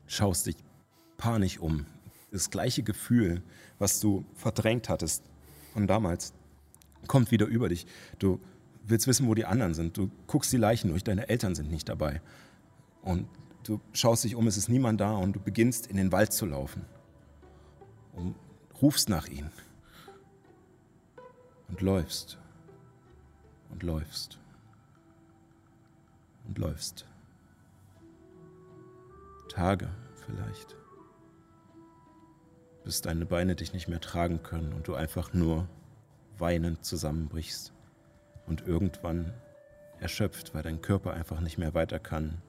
[0.06, 0.56] schaust dich
[1.18, 1.86] panisch um.
[2.32, 3.42] Das gleiche Gefühl,
[3.78, 5.22] was du verdrängt hattest
[5.74, 6.32] von damals,
[7.06, 7.86] kommt wieder über dich.
[8.18, 8.40] Du
[8.84, 9.96] willst wissen, wo die anderen sind.
[9.96, 12.22] Du guckst die Leichen durch, deine Eltern sind nicht dabei.
[13.02, 13.28] Und
[13.64, 16.46] du schaust dich um, es ist niemand da und du beginnst in den Wald zu
[16.46, 16.86] laufen.
[18.14, 18.34] Und
[18.80, 19.50] rufst nach ihnen.
[21.68, 22.38] Und läufst.
[23.70, 24.40] Und läufst.
[26.50, 27.06] Und läufst.
[29.48, 30.74] Tage vielleicht.
[32.82, 35.68] Bis deine Beine dich nicht mehr tragen können und du einfach nur
[36.38, 37.72] weinend zusammenbrichst.
[38.48, 39.32] Und irgendwann
[40.00, 42.42] erschöpft, weil dein Körper einfach nicht mehr weiter kann,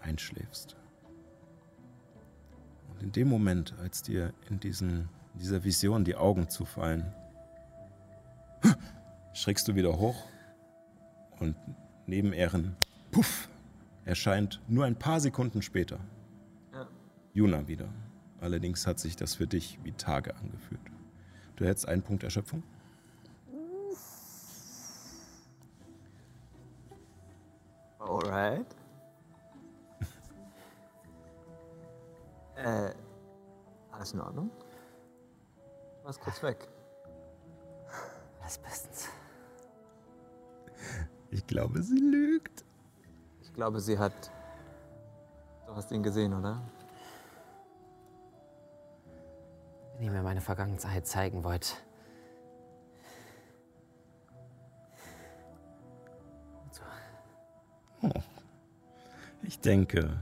[0.00, 0.78] einschläfst.
[2.90, 7.12] Und in dem Moment, als dir in diesen, dieser Vision die Augen zufallen,
[9.34, 10.24] schreckst du wieder hoch
[11.40, 11.56] und
[12.06, 12.76] neben Ehren,
[13.10, 13.48] puff,
[14.04, 15.98] erscheint nur ein paar Sekunden später
[16.72, 16.86] Ja.
[17.34, 17.88] Juna wieder.
[18.40, 20.80] Allerdings hat sich das für dich wie Tage angefühlt.
[21.56, 22.62] Du hättest einen Punkt Erschöpfung.
[27.98, 28.66] Alright.
[32.56, 32.94] äh,
[33.92, 34.50] alles in Ordnung?
[36.00, 36.66] Du warst kurz weg.
[38.40, 39.08] Alles bestens.
[41.30, 42.64] Ich glaube, sie lügt.
[43.42, 44.30] Ich glaube, sie hat.
[45.66, 46.60] Du hast ihn gesehen, oder?
[49.94, 51.76] Wenn ihr mir meine Vergangenheit zeigen wollt.
[59.42, 60.16] Ich denke,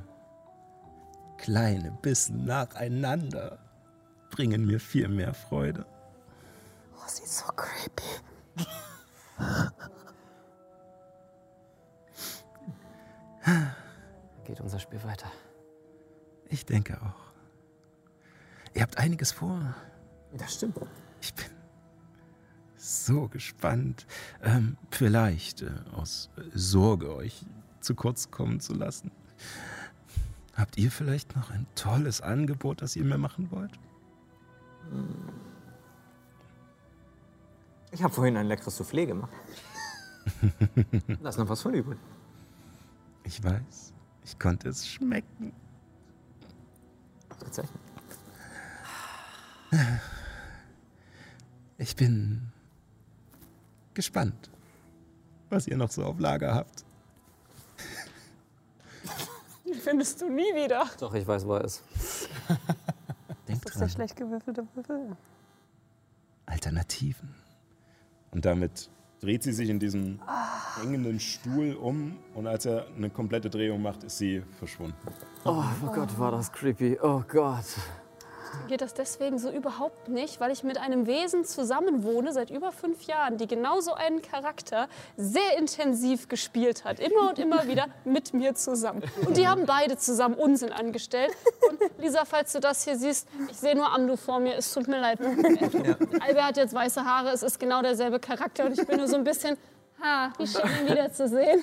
[1.37, 3.59] kleine Bissen nacheinander
[4.31, 5.85] bringen mir viel mehr Freude.
[6.95, 8.05] Oh, sie ist so creepy.
[14.45, 15.31] Geht unser Spiel weiter.
[16.49, 17.29] Ich denke auch.
[18.75, 19.75] Ihr habt einiges vor.
[20.33, 20.79] Das stimmt.
[21.21, 21.47] Ich bin
[22.77, 24.07] so gespannt.
[24.43, 27.45] Ähm, vielleicht äh, aus Sorge, euch
[27.81, 29.11] zu kurz kommen zu lassen.
[30.55, 33.79] Habt ihr vielleicht noch ein tolles Angebot, das ihr mir machen wollt?
[37.93, 39.33] Ich habe vorhin ein leckeres Soufflé gemacht.
[41.23, 41.99] da ist noch was von übrig.
[43.29, 43.93] Ich weiß,
[44.25, 45.53] ich konnte es schmecken.
[47.39, 47.79] Tatsächlich.
[51.77, 52.51] Ich bin
[53.93, 54.49] gespannt,
[55.51, 56.87] was ihr noch so auf Lager habt.
[59.67, 60.89] Die findest du nie wieder.
[60.99, 61.83] Doch, ich weiß, wo er ist.
[63.47, 65.17] Denkt Das ist der dran, schlecht gewürfelte Würfel.
[66.47, 67.35] Alternativen.
[68.31, 68.89] Und damit
[69.21, 70.21] dreht sie sich in diesem
[70.81, 74.97] hängenden Stuhl um und als er eine komplette Drehung macht, ist sie verschwunden.
[75.45, 76.99] Oh, oh Gott, war das creepy.
[77.03, 77.65] Oh Gott.
[78.69, 83.03] Geht das deswegen so überhaupt nicht, weil ich mit einem Wesen zusammenwohne seit über fünf
[83.03, 87.01] Jahren, die genauso einen Charakter sehr intensiv gespielt hat.
[87.01, 89.03] Immer und immer wieder mit mir zusammen.
[89.27, 91.33] Und die haben beide zusammen Unsinn angestellt.
[91.69, 94.89] Und Lisa, falls du das hier siehst, ich sehe nur Amdu vor mir, es tut
[94.89, 95.21] mir leid.
[95.21, 99.17] Albert hat jetzt weiße Haare, es ist genau derselbe Charakter und ich bin nur so
[99.17, 99.57] ein bisschen,
[100.03, 101.63] ha, wie schön ihn wiederzusehen.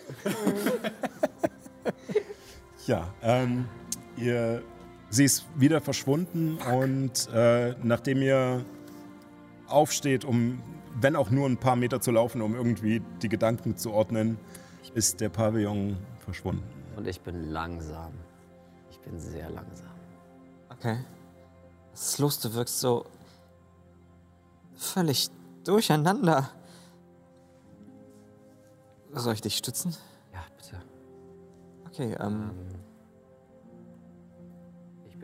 [2.88, 3.68] Ja, ähm,
[4.18, 4.62] ihr,
[5.16, 8.66] sie ist wieder verschwunden und äh, nachdem ihr
[9.68, 10.62] aufsteht, um,
[11.00, 14.38] wenn auch nur ein paar Meter zu laufen, um irgendwie die Gedanken zu ordnen,
[14.94, 16.64] ist der Pavillon verschwunden.
[16.96, 18.14] Und ich bin langsam.
[18.92, 19.90] Ich bin sehr langsam.
[20.70, 20.98] Okay.
[21.92, 22.40] Was ist los?
[22.40, 23.06] Du wirkst so
[24.76, 25.30] völlig
[25.64, 26.50] durcheinander.
[29.14, 29.96] Soll ich dich stützen?
[30.34, 30.82] Ja, bitte.
[31.88, 32.85] Okay, ähm, Ich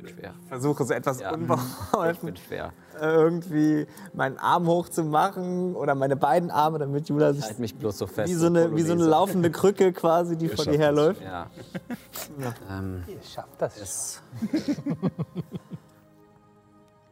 [0.03, 0.33] bin schwer.
[0.47, 1.29] versuche so etwas Ja.
[1.33, 2.73] Ich unbeholfen bin schwer.
[2.99, 8.07] irgendwie meinen Arm hochzumachen oder meine beiden Arme, damit Jula sich Halt mich bloß so
[8.07, 8.29] fest.
[8.29, 11.21] wie so eine, wie so eine laufende Krücke quasi, die Ihr vor dir herläuft.
[11.21, 11.47] Ja.
[12.69, 13.77] ähm, Ihr schafft das.
[13.77, 14.21] es.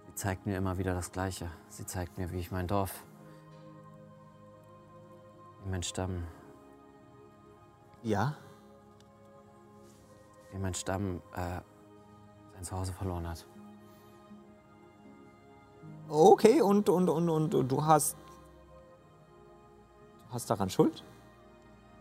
[0.08, 1.48] Sie zeigt mir immer wieder das Gleiche.
[1.70, 3.04] Sie zeigt mir, wie ich mein Dorf,
[5.64, 6.24] wie mein Stamm,
[8.04, 8.36] Ja?
[10.52, 11.60] wie mein Stamm äh,
[12.60, 13.46] sein Zuhause verloren hat.
[16.08, 18.18] Okay, und, und, und, und, und du hast.
[20.28, 21.04] Du hast daran Schuld?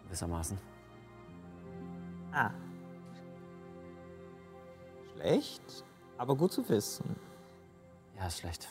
[0.04, 0.58] Gewissermaßen.
[2.32, 2.50] Ah.
[5.14, 5.84] Schlecht,
[6.16, 7.16] aber gut zu wissen.
[8.16, 8.68] Ja, ist schlecht.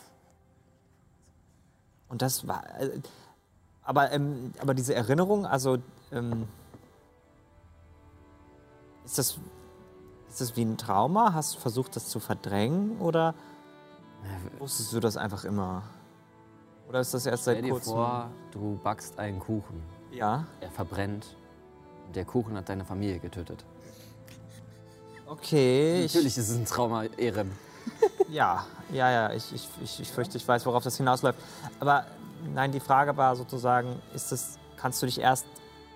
[2.09, 2.63] Und das war.
[2.79, 3.01] Äh,
[3.83, 5.77] aber, ähm, aber diese Erinnerung, also.
[6.11, 6.47] Ähm,
[9.05, 9.39] ist, das,
[10.29, 11.33] ist das wie ein Trauma?
[11.33, 12.99] Hast du versucht, das zu verdrängen?
[12.99, 13.33] Oder
[14.59, 15.83] wusstest du das einfach immer?
[16.89, 17.93] Oder ist das erst Stell seit dir kurzem?
[17.93, 19.81] vor, du backst einen Kuchen.
[20.11, 20.45] Ja.
[20.61, 21.35] Er verbrennt.
[22.15, 23.65] Der Kuchen hat deine Familie getötet.
[25.25, 26.05] Okay.
[26.05, 27.51] Ich, Natürlich ist es ein Trauma, Erem.
[28.29, 29.33] Ja, ja, ja.
[29.33, 31.39] Ich, ich, ich, ich fürchte, ich weiß, worauf das hinausläuft.
[31.79, 32.05] Aber
[32.53, 35.45] nein, die Frage war sozusagen, ist es, kannst du dich erst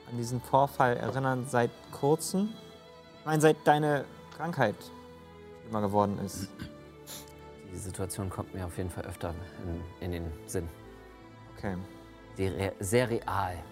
[0.10, 2.50] an diesen Vorfall erinnern seit kurzem?
[3.20, 4.06] Ich meine, seit deine
[4.42, 4.76] Krankheit
[5.62, 6.50] schlimmer geworden ist.
[7.72, 9.36] Die Situation kommt mir auf jeden Fall öfter
[10.00, 10.68] in, in den Sinn.
[11.56, 11.78] Okay.
[12.36, 13.64] Sehr, sehr real.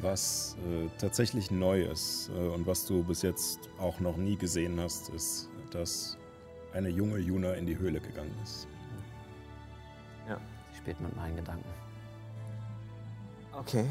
[0.00, 4.80] Was äh, tatsächlich neu ist äh, und was du bis jetzt auch noch nie gesehen
[4.80, 6.18] hast, ist, dass
[6.72, 8.66] eine junge Juna in die Höhle gegangen ist.
[10.26, 11.68] Sie spielt mit meinen Gedanken.
[13.52, 13.86] Okay.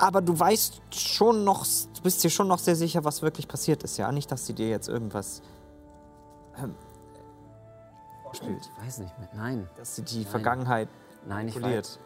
[0.00, 3.82] Aber du weißt schon noch, du bist dir schon noch sehr sicher, was wirklich passiert
[3.82, 4.12] ist, ja?
[4.12, 5.42] Nicht, dass sie dir jetzt irgendwas
[6.56, 6.74] ähm,
[8.22, 8.70] vorspielt.
[8.76, 9.28] Ich weiß nicht mehr.
[9.34, 9.68] Nein.
[9.76, 10.26] Dass sie die Nein.
[10.26, 10.88] Vergangenheit
[11.26, 11.86] Nein, ich manipuliert.
[11.86, 11.98] weiß.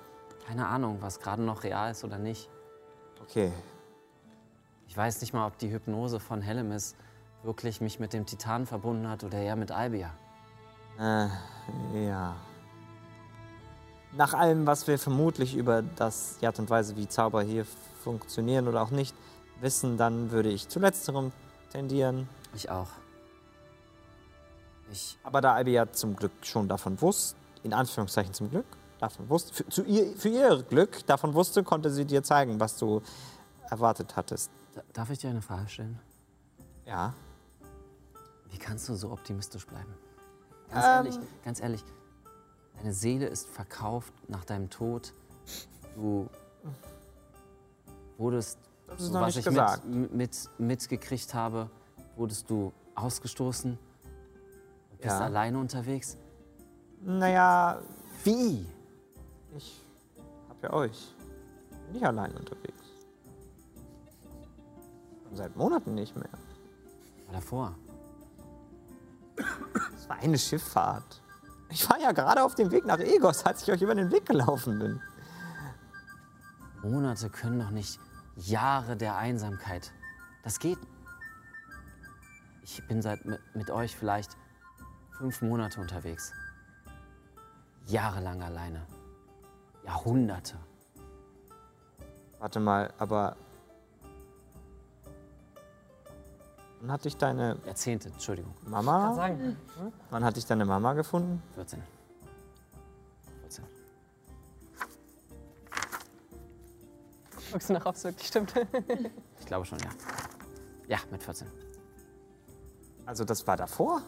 [0.46, 2.48] Keine Ahnung, was gerade noch real ist oder nicht.
[3.22, 3.52] Okay.
[4.86, 6.94] Ich weiß nicht mal, ob die Hypnose von Hellemis
[7.42, 10.10] wirklich mich mit dem Titan verbunden hat oder eher mit Albia.
[10.98, 11.28] Äh,
[12.06, 12.36] ja.
[14.16, 17.64] Nach allem, was wir vermutlich über das, die Art und Weise, wie Zauber hier
[18.02, 19.14] funktionieren oder auch nicht,
[19.60, 21.32] wissen, dann würde ich zu letzterem
[21.70, 22.28] tendieren.
[22.54, 22.88] Ich auch.
[24.90, 25.18] Ich.
[25.22, 28.66] Aber da Albi ja zum Glück schon davon wusste, in Anführungszeichen zum Glück,
[28.98, 32.76] davon wusste, für, zu ihr, für ihr Glück davon wusste, konnte sie dir zeigen, was
[32.76, 33.00] du
[33.70, 34.50] erwartet hattest.
[34.74, 35.98] Da- Darf ich dir eine Frage stellen?
[36.84, 37.14] Ja.
[38.50, 39.94] Wie kannst du so optimistisch bleiben?
[40.70, 40.90] Ganz Ähm.
[41.06, 41.84] ehrlich, ganz ehrlich.
[42.76, 45.12] Deine Seele ist verkauft nach deinem Tod.
[45.94, 46.28] Du
[48.18, 48.58] wurdest,
[48.96, 51.70] so was ich mit, mit, mitgekriegt habe,
[52.16, 53.72] wurdest du ausgestoßen
[54.90, 55.20] und bist Ja.
[55.20, 56.16] alleine unterwegs.
[57.04, 57.80] Naja,
[58.24, 58.66] Wie?
[59.56, 59.80] ich
[60.48, 61.14] hab ja euch.
[61.86, 62.82] Bin nicht allein unterwegs.
[65.34, 66.28] Seit Monaten nicht mehr.
[67.26, 67.74] War davor.
[69.96, 71.22] Es war eine Schifffahrt.
[71.72, 74.26] Ich war ja gerade auf dem Weg nach Egos, als ich euch über den Weg
[74.26, 75.00] gelaufen bin.
[76.82, 77.98] Monate können doch nicht
[78.36, 79.90] Jahre der Einsamkeit.
[80.42, 80.78] Das geht.
[82.62, 84.36] Ich bin seit mit, mit euch vielleicht
[85.16, 86.34] fünf Monate unterwegs.
[87.86, 88.86] Jahrelang alleine.
[89.84, 90.58] Jahrhunderte.
[92.38, 93.36] Warte mal, aber.
[96.82, 98.52] Wann hat dich deine Jahrzehnte, Entschuldigung.
[98.66, 99.14] Mama?
[99.14, 99.56] Sagen.
[100.10, 101.40] Wann hat dich deine Mama gefunden?
[101.54, 101.80] 14.
[103.42, 103.64] 14.
[107.52, 108.52] Guckst du nach, ob es wirklich stimmt?
[109.38, 109.90] Ich glaube schon, ja.
[110.88, 111.46] Ja, mit 14.
[113.06, 114.02] Also das war davor?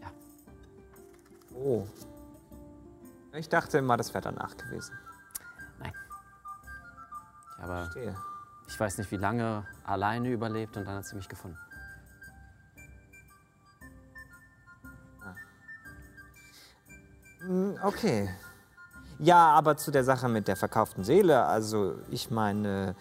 [0.00, 0.10] Ja.
[1.54, 1.86] Oh.
[3.34, 4.94] Ich dachte immer, das wäre danach gewesen.
[7.56, 8.16] Ich habe, Verstehe.
[8.72, 11.58] Ich weiß nicht, wie lange alleine überlebt und dann hat sie mich gefunden.
[17.40, 18.28] Hm, Okay.
[19.18, 22.96] Ja, aber zu der Sache mit der verkauften Seele, also ich meine,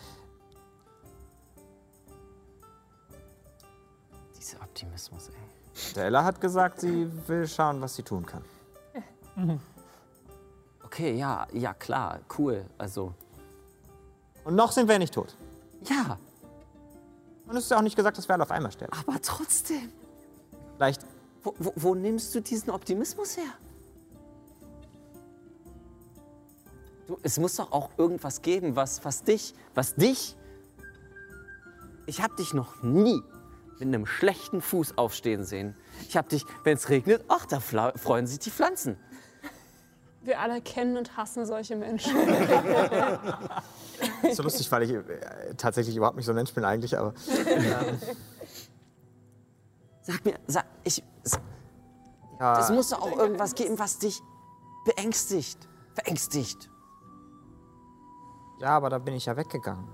[4.37, 5.93] Dieser Optimismus, ey.
[5.95, 8.43] der Ella hat gesagt, sie will schauen, was sie tun kann.
[10.83, 12.65] Okay, ja, ja, klar, cool.
[12.77, 13.15] Also,
[14.43, 15.35] Und noch sind wir nicht tot.
[15.89, 16.17] Ja,
[17.47, 18.93] Und es ist ja auch nicht gesagt, dass wir alle auf einmal sterben.
[18.97, 19.91] aber trotzdem.
[20.77, 21.01] Vielleicht,
[21.43, 23.51] Wo, wo, wo nimmst du diesen Optimismus her?
[27.07, 30.35] Du, es muss doch auch irgendwas geben, was, was dich, was dich.
[32.05, 33.21] Ich habe dich noch nie
[33.79, 35.75] mit einem schlechten Fuß aufstehen sehen.
[36.07, 38.97] Ich habe dich, wenn es regnet, ach, da freuen sich die Pflanzen.
[40.23, 42.15] Wir alle kennen und hassen solche Menschen.
[44.23, 47.13] ist so lustig, weil ich äh, tatsächlich überhaupt nicht so ein Mensch bin eigentlich, aber
[50.03, 51.39] Sag mir, sag, ich, es,
[52.39, 54.19] ja, es muss doch auch irgendwas geben, was dich
[54.85, 56.69] beängstigt, verängstigt.
[58.59, 59.87] ja, aber da bin ich ja weggegangen.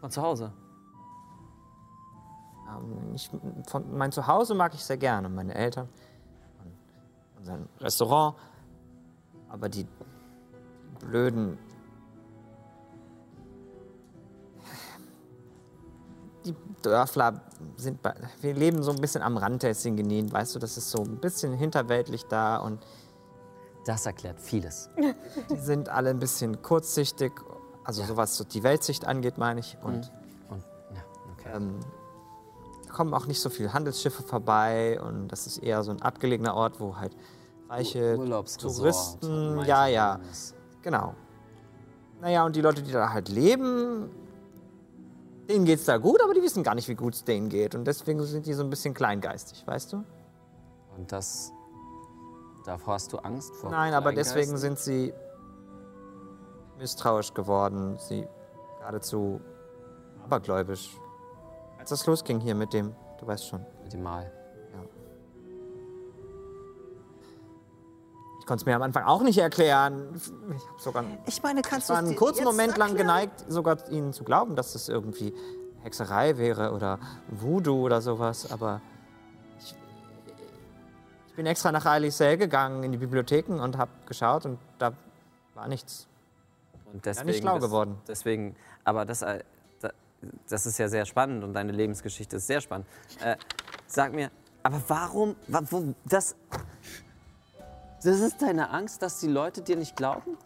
[0.00, 0.52] Von zu Hause.
[2.68, 3.30] Ähm, Ich,
[3.68, 5.88] von, mein Zuhause mag ich sehr gerne, meine Eltern,
[6.64, 6.72] und
[7.38, 8.36] unser Restaurant,
[9.48, 9.86] aber die
[10.98, 11.56] blöden.
[16.84, 17.40] Dörfler
[17.76, 20.90] sind bei, wir leben so ein bisschen am Rand der Singenin, weißt du, das ist
[20.90, 22.80] so ein bisschen hinterweltlich da und
[23.86, 24.88] Das erklärt vieles.
[25.50, 27.32] die sind alle ein bisschen kurzsichtig,
[27.84, 29.76] also sowas so die Weltsicht angeht, meine ich.
[29.82, 30.10] Und
[30.50, 30.62] Und,
[30.94, 31.50] ja, okay.
[31.56, 31.80] ähm,
[32.86, 36.54] da kommen auch nicht so viele Handelsschiffe vorbei und das ist eher so ein abgelegener
[36.54, 37.14] Ort, wo halt
[37.68, 38.16] reiche
[38.58, 40.20] Touristen, ja, ja,
[40.82, 41.14] genau.
[42.20, 44.08] Naja, und die Leute, die da halt leben,
[45.48, 47.74] denen geht's da gut, aber die wissen gar nicht, wie gut es denen geht.
[47.74, 50.04] Und deswegen sind die so ein bisschen kleingeistig, weißt du?
[50.96, 51.52] Und das.
[52.64, 53.70] Davor hast du Angst vor?
[53.70, 55.12] Nein, aber deswegen sind sie
[56.78, 58.26] misstrauisch geworden, sie
[58.78, 59.40] geradezu
[60.24, 60.96] abergläubisch.
[61.78, 63.64] Als das losging hier mit dem, du weißt schon.
[63.82, 64.32] Mit dem Mal.
[68.44, 70.10] Ich konnte es mir am Anfang auch nicht erklären.
[70.14, 70.28] Ich
[70.68, 74.54] habe sogar Ich meine, kannst war einen kurzen Moment lang geneigt, sogar ihnen zu glauben,
[74.54, 75.32] dass es irgendwie
[75.82, 78.52] Hexerei wäre oder Voodoo oder sowas.
[78.52, 78.82] Aber
[79.58, 79.74] ich,
[81.28, 84.92] ich bin extra nach Alicel gegangen in die Bibliotheken und habe geschaut und da
[85.54, 86.06] war nichts.
[86.92, 87.96] Und deswegen nicht schlau geworden.
[88.06, 89.42] Deswegen, aber das, äh,
[89.80, 89.88] da-
[90.50, 92.86] das ist ja sehr spannend und deine Lebensgeschichte ist sehr spannend.
[93.22, 93.36] Äh,
[93.86, 94.30] sag mir,
[94.62, 95.34] aber warum,
[96.04, 96.36] das,
[98.04, 100.36] das ist deine Angst, dass die Leute dir nicht glauben?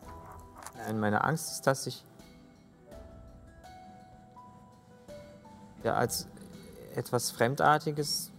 [0.76, 2.04] Nein, meine Angst ist, dass ich
[5.82, 6.28] ja als
[6.94, 8.30] etwas Fremdartiges,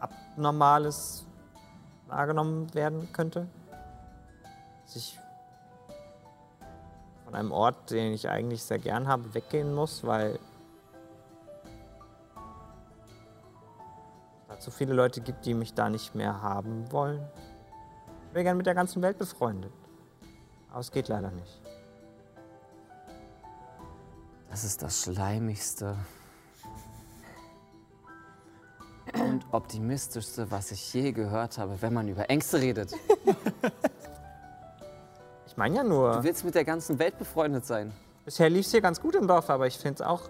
[0.00, 1.24] Abnormales
[2.08, 3.46] wahrgenommen werden könnte.
[4.84, 5.18] dass ich
[7.24, 10.38] von einem Ort, den ich eigentlich sehr gern habe, weggehen muss, weil
[14.62, 17.22] zu viele Leute gibt, die mich da nicht mehr haben wollen.
[18.28, 19.72] Ich wäre gern mit der ganzen Welt befreundet.
[20.70, 21.60] Aber es geht leider nicht.
[24.50, 25.96] Das ist das Schleimigste
[29.14, 32.94] und optimistischste, was ich je gehört habe, wenn man über Ängste redet.
[35.44, 36.12] Ich meine ja nur.
[36.12, 37.92] Du willst mit der ganzen Welt befreundet sein.
[38.24, 40.22] Bisher lief es hier ganz gut im Dorf, aber ich finde es auch.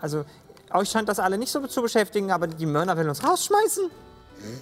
[0.00, 0.24] Also,
[0.74, 3.90] euch scheint das alle nicht so zu beschäftigen, aber die Mörner will uns rausschmeißen.
[4.38, 4.60] Finde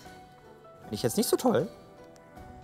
[0.90, 1.68] ich jetzt nicht so toll.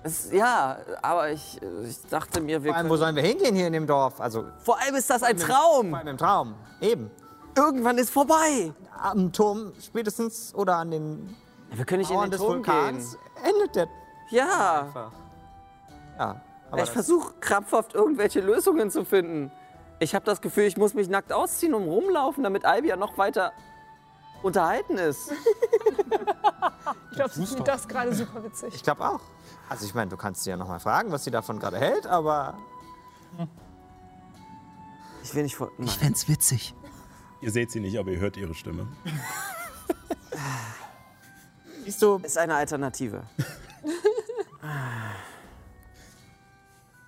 [0.03, 2.91] Es, ja, aber ich, ich dachte mir, wir Vor allem, können...
[2.91, 4.21] wo sollen wir hingehen hier in dem Dorf?
[4.21, 5.95] Also, Vor allem ist das ein vor Traum.
[5.95, 6.55] allem im Traum.
[6.81, 7.11] Eben.
[7.57, 8.73] Irgendwann ist vorbei.
[9.01, 11.37] Am Turm spätestens oder an den
[11.73, 13.55] Wir können nicht in Mauern den des Turm Vulkans gehen.
[13.55, 13.89] endet der
[14.31, 15.11] Ja.
[16.19, 16.41] Ja,
[16.71, 19.51] aber ich das- versuche krampfhaft irgendwelche Lösungen zu finden.
[19.99, 23.53] Ich habe das Gefühl, ich muss mich nackt ausziehen und rumlaufen, damit Albia noch weiter
[24.43, 25.33] unterhalten ist.
[27.11, 28.75] Ich glaube, sie findet das gerade super witzig.
[28.75, 29.21] Ich glaube auch.
[29.71, 32.07] Also ich meine, du kannst sie ja noch mal fragen, was sie davon gerade hält,
[32.07, 32.59] aber
[35.23, 35.71] Ich will nicht vor...
[35.79, 35.89] Nein.
[35.89, 36.75] fänd's witzig.
[37.41, 38.87] Ihr seht sie nicht, aber ihr hört ihre Stimme.
[41.85, 43.23] siehst du, Ist eine Alternative.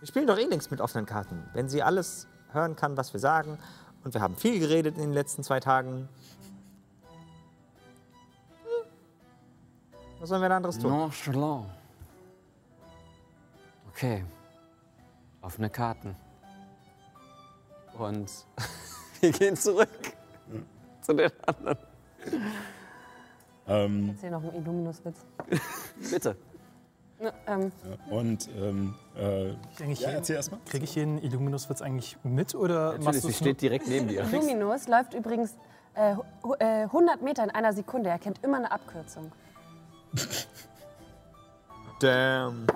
[0.01, 1.47] wir spielen doch eh links mit offenen Karten.
[1.53, 3.59] Wenn sie alles hören kann, was wir sagen,
[4.05, 6.09] und wir haben viel geredet in den letzten zwei Tagen.
[8.63, 8.91] Hm.
[10.21, 10.91] Was sollen wir da anderes tun?
[10.91, 11.67] Nonchalant.
[13.91, 14.25] Okay.
[15.43, 16.17] Offene Karten.
[17.99, 18.31] Und
[19.21, 19.89] wir gehen zurück
[21.03, 21.79] zu den anderen.
[23.67, 25.19] Ähm, Erzähl noch einen Illuminus-Witz.
[26.11, 26.37] Bitte.
[27.47, 27.73] Ähm,
[28.11, 29.51] und ähm, äh,
[29.83, 30.61] Eigentlich ja, erzähl erst mal.
[30.67, 34.23] Kriege ich jeden Illuminus-Witz eigentlich mit oder Natürlich, machst sie steht direkt neben dir.
[34.33, 35.57] Illuminus läuft übrigens
[35.95, 36.15] äh,
[36.45, 38.09] hu- äh, 100 Meter in einer Sekunde.
[38.11, 39.33] Er kennt immer eine Abkürzung.
[42.01, 42.67] Damn.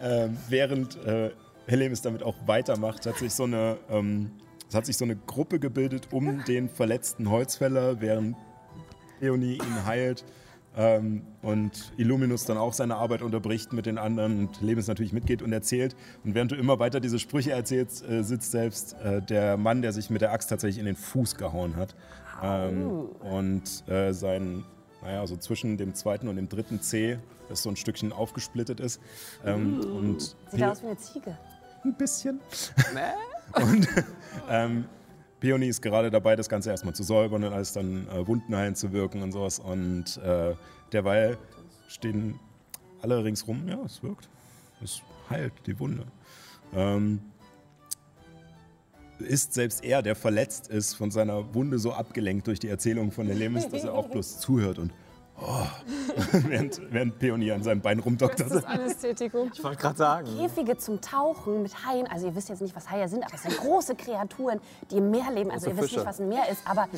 [0.00, 1.30] Ähm, während äh,
[1.66, 4.32] Helemis damit auch weitermacht, hat sich so eine, ähm,
[4.68, 8.36] es hat sich so eine Gruppe gebildet um den verletzten Holzfäller, während
[9.20, 10.24] Leonie ihn heilt
[10.76, 15.42] ähm, und Illuminus dann auch seine Arbeit unterbricht mit den anderen und Helemis natürlich mitgeht
[15.42, 15.94] und erzählt.
[16.24, 19.92] Und während du immer weiter diese Sprüche erzählst, äh, sitzt selbst äh, der Mann, der
[19.92, 21.94] sich mit der Axt tatsächlich in den Fuß gehauen hat.
[22.42, 24.64] Ähm, und äh, sein,
[25.02, 27.18] naja, so zwischen dem zweiten und dem dritten C,
[27.48, 29.00] das so ein Stückchen aufgesplittet ist.
[29.44, 31.38] Ähm, und Sieht aus wie eine Ziege.
[31.84, 32.40] ein bisschen.
[33.54, 33.88] und
[34.50, 34.86] ähm,
[35.44, 38.74] Peony ist gerade dabei, das Ganze erstmal zu säubern und alles dann äh, Wunden heilen
[38.74, 39.58] zu wirken und sowas.
[39.58, 40.54] Und äh,
[40.90, 41.36] derweil
[41.86, 42.40] stehen
[43.02, 43.68] alle ringsrum.
[43.68, 44.26] Ja, es wirkt.
[44.82, 46.06] Es heilt die Wunde.
[46.74, 47.20] Ähm,
[49.18, 53.26] ist selbst er, der verletzt ist, von seiner Wunde so abgelenkt durch die Erzählung von
[53.26, 54.94] Helemis, dass er auch bloß zuhört und
[55.40, 55.66] oh,
[56.48, 58.50] während, während Peony an seinem Bein rumdoktert.
[58.50, 59.50] Das ist Anästhetikum.
[59.54, 60.28] Ich wollte gerade sagen.
[60.38, 62.06] Käfige zum Tauchen mit Haien.
[62.06, 64.60] Also ihr wisst jetzt nicht, was Haie sind, aber es sind große Kreaturen,
[64.90, 65.50] die im Meer leben.
[65.50, 66.88] Also ihr wisst nicht, was ein Meer ist, aber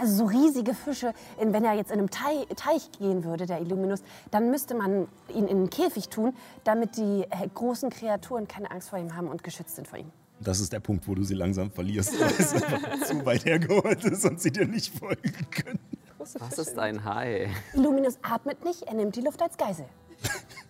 [0.00, 1.12] also so riesige Fische.
[1.40, 5.08] In- Wenn er jetzt in einem Teich, Teich gehen würde, der Illuminus, dann müsste man
[5.34, 6.34] ihn in einen Käfig tun,
[6.64, 10.10] damit die äh, großen Kreaturen keine Angst vor ihm haben und geschützt sind vor ihm.
[10.40, 14.04] Das ist der Punkt, wo du sie langsam verlierst, weil es einfach zu weit hergeholt
[14.04, 15.80] ist und sie dir nicht folgen können.
[16.38, 17.50] Was ist ein Hai?
[17.74, 19.86] Illuminus atmet nicht, er nimmt die Luft als Geisel.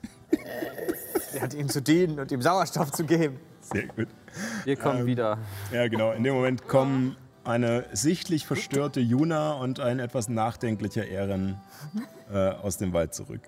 [1.35, 3.39] Er hat ihm zu dienen und ihm Sauerstoff zu geben.
[3.61, 4.09] Sehr gut.
[4.65, 5.39] Wir kommen wieder.
[5.73, 6.13] Ja, genau.
[6.13, 11.61] In dem Moment kommen eine sichtlich verstörte Juna und ein etwas nachdenklicher Ehren
[12.33, 13.43] äh, aus dem Wald zurück.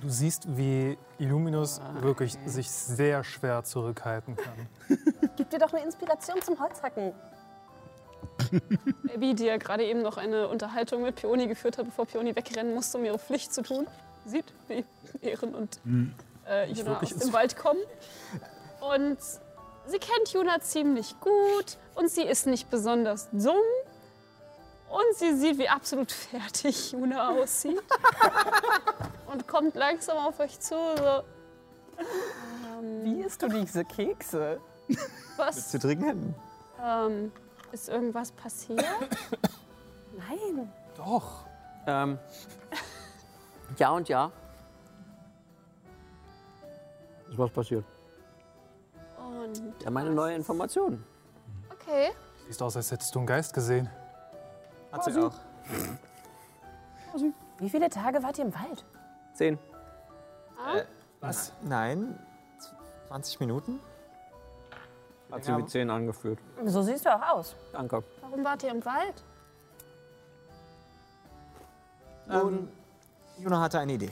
[0.00, 4.98] Du siehst, wie Illuminus wirklich sich sehr schwer zurückhalten kann.
[5.36, 7.12] Gib dir doch eine Inspiration zum Holzhacken.
[9.14, 12.74] Abby, die ja gerade eben noch eine Unterhaltung mit Peony geführt hat, bevor Peony wegrennen
[12.74, 13.86] musste, um ihre Pflicht zu tun,
[14.24, 14.84] sieht, wie
[15.20, 15.80] Ehren und
[16.48, 17.80] äh, Juna aus dem Wald kommen.
[18.80, 19.18] Und
[19.86, 23.56] sie kennt Juna ziemlich gut und sie ist nicht besonders dumm.
[24.88, 27.82] Und sie sieht, wie absolut fertig Juna aussieht.
[29.26, 30.74] und kommt langsam auf euch zu.
[30.96, 31.22] So,
[33.02, 34.60] Wie isst du diese Kekse?
[35.36, 35.70] was?
[35.70, 36.34] Zu trinken?
[36.82, 37.32] Ähm,
[37.72, 38.80] ist irgendwas passiert?
[40.16, 40.72] Nein.
[40.96, 41.44] Doch.
[41.86, 42.18] Ähm,
[43.76, 44.30] ja und ja.
[47.30, 47.84] Ist was passiert?
[49.18, 51.04] Und Ja, meine neue Information.
[51.70, 52.10] okay.
[52.46, 53.90] Siehst aus, als hättest du einen Geist gesehen.
[54.90, 55.34] Hat sie auch.
[57.58, 58.84] Wie viele Tage wart ihr im Wald?
[59.34, 59.58] Zehn.
[61.20, 61.52] Was?
[61.62, 62.18] Nein.
[63.08, 63.80] 20 Minuten?
[65.30, 66.38] Hat sie mit 10 angeführt.
[66.64, 67.54] So siehst du auch aus.
[67.72, 68.02] Danke.
[68.22, 69.22] Warum wart ihr im Wald?
[72.30, 72.68] Ähm,
[73.38, 74.10] Juna hatte eine Idee.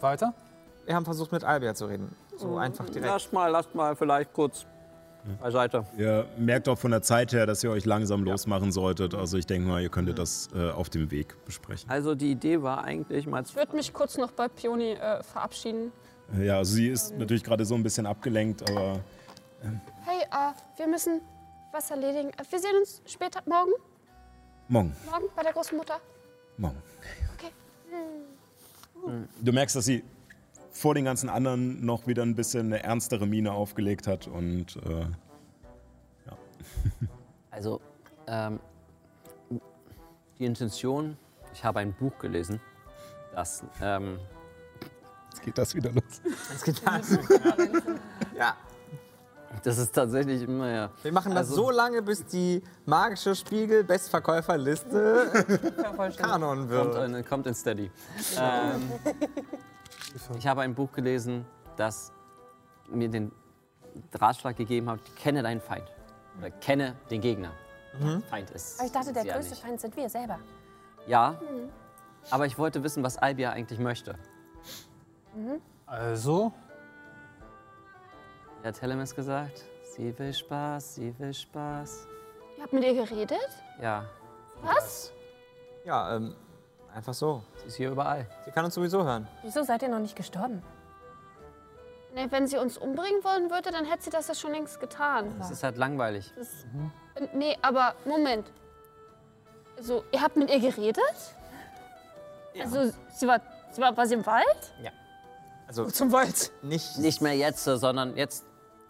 [0.00, 0.34] Weiter?
[0.84, 2.14] Wir haben versucht, mit Albert zu reden.
[2.36, 3.06] So einfach direkt.
[3.06, 4.66] Lasst mal, lasst mal vielleicht kurz
[5.40, 5.84] beiseite.
[5.96, 9.14] Ihr merkt auch von der Zeit her, dass ihr euch langsam losmachen solltet.
[9.14, 11.88] Also ich denke mal, ihr könntet das äh, auf dem Weg besprechen.
[11.90, 15.92] Also die Idee war eigentlich mal Ich würde mich kurz noch bei Pioni äh, verabschieden.
[16.40, 19.00] Ja, also sie ist natürlich gerade so ein bisschen abgelenkt, aber
[20.04, 21.20] Hey, äh, wir müssen
[21.72, 22.30] was erledigen.
[22.30, 23.72] Äh, Wir sehen uns später, morgen,
[24.68, 26.00] morgen, morgen bei der Großmutter.
[26.56, 26.82] morgen.
[27.36, 27.50] Okay.
[29.42, 30.02] Du merkst, dass sie
[30.70, 35.06] vor den ganzen anderen noch wieder ein bisschen eine ernstere Miene aufgelegt hat und äh,
[37.50, 37.80] Also,
[38.26, 38.58] ähm,
[40.38, 41.16] die Intention,
[41.52, 42.60] ich habe ein Buch gelesen,
[43.32, 44.18] das, ähm,
[45.44, 46.02] geht das wieder los.
[46.50, 46.82] Das geht
[48.36, 48.56] ja,
[49.62, 50.90] das ist tatsächlich immer, ja.
[51.02, 55.30] wir machen das Also- so lange, bis die magische Spiegel-Bestverkäuferliste
[56.18, 57.08] Kanon Kommt, wird.
[57.10, 57.90] in, kommt in Steady.
[58.38, 58.90] Ähm,
[60.36, 62.12] ich habe ein Buch gelesen, das
[62.88, 63.30] mir den
[64.14, 65.86] Ratschlag gegeben hat, kenne deinen Feind.
[66.38, 67.52] Oder kenne den Gegner.
[68.28, 68.78] Feind ist.
[68.80, 69.54] Aber ich dachte, der ja größte.
[69.54, 70.40] Feind sind wir selber.
[71.06, 71.40] Ja,
[72.30, 74.16] aber ich wollte wissen, was Albia eigentlich möchte.
[75.86, 76.52] Also,
[78.62, 79.62] Wie hat Telemis gesagt?
[79.82, 82.06] Sie will Spaß, sie will Spaß.
[82.56, 83.48] Ihr habt mit ihr geredet?
[83.80, 84.04] Ja,
[84.62, 85.12] Was?
[85.84, 86.34] Ja, ähm,
[86.94, 87.42] einfach so.
[87.60, 88.26] sie ist hier überall.
[88.44, 89.26] Sie kann uns sowieso hören.
[89.42, 90.62] Wieso seid ihr noch nicht gestorben?
[92.14, 95.34] Nee, wenn sie uns umbringen wollen würde, dann hätte sie das ja schon längst getan.
[95.40, 96.32] Es ist halt langweilig.
[96.36, 98.50] Äh, Nee, aber Moment.
[99.76, 100.98] Also, ihr habt mit ihr geredet?
[102.60, 104.74] Also, sie war, sie war, war sie im Wald?
[105.66, 106.52] Also Zum Wald.
[106.62, 108.44] nicht, Nicht mehr jetzt, sondern jetzt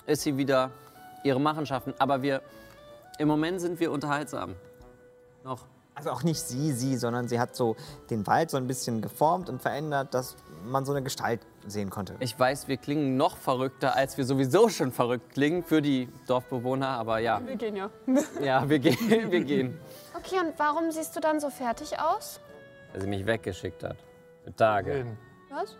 [0.06, 0.70] ist sie wieder
[1.22, 1.94] ihre Machenschaften.
[1.98, 2.42] Aber wir,
[3.18, 4.54] im Moment sind wir unterhaltsam.
[5.44, 5.60] Noch.
[5.94, 7.76] also auch nicht sie, sie, sondern sie hat so
[8.10, 12.14] den Wald so ein bisschen geformt und verändert, dass man so eine Gestalt sehen konnte.
[12.20, 16.88] Ich weiß, wir klingen noch verrückter, als wir sowieso schon verrückt klingen für die Dorfbewohner.
[16.88, 17.90] Aber ja, Wir gehen ja.
[18.42, 19.30] ja, wir gehen.
[19.30, 19.78] Wir gehen.
[20.16, 22.40] Okay, und warum siehst du dann so fertig aus?
[22.92, 23.96] Weil sie mich weggeschickt hat.
[24.44, 25.06] Für Tage.
[25.50, 25.76] Was?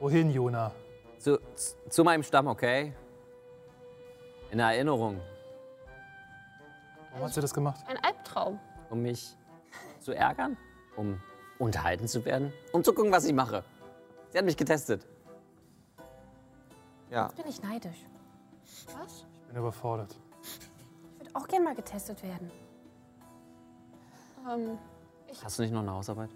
[0.00, 0.72] Wohin, Jona?
[1.18, 1.38] Zu,
[1.88, 2.94] zu meinem Stamm, okay?
[4.50, 5.20] In Erinnerung,
[7.12, 7.84] Warum hat sie das gemacht?
[7.86, 8.58] Ein Albtraum.
[8.88, 9.36] um mich
[10.00, 10.56] zu ärgern,
[10.96, 11.20] um
[11.58, 13.62] unterhalten zu werden, um zu gucken, was ich mache.
[14.30, 15.06] Sie hat mich getestet.
[17.10, 18.06] Ja, Bin ich neidisch.
[18.96, 19.26] Was?
[19.42, 20.16] Ich bin überfordert.
[20.42, 22.50] Ich würde auch gern mal getestet werden.
[24.48, 24.78] Ähm,
[25.44, 26.30] Hast du nicht noch eine Hausarbeit?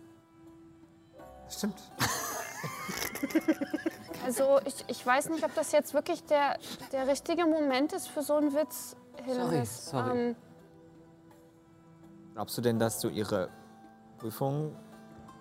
[1.49, 1.81] stimmt.
[4.25, 6.59] also, ich, ich weiß nicht, ob das jetzt wirklich der,
[6.93, 9.91] der richtige Moment ist für so einen Witz, Hilleris.
[9.91, 10.19] sorry.
[10.19, 10.37] Ähm,
[12.35, 13.49] Glaubst du denn, dass du ihre
[14.19, 14.75] Prüfung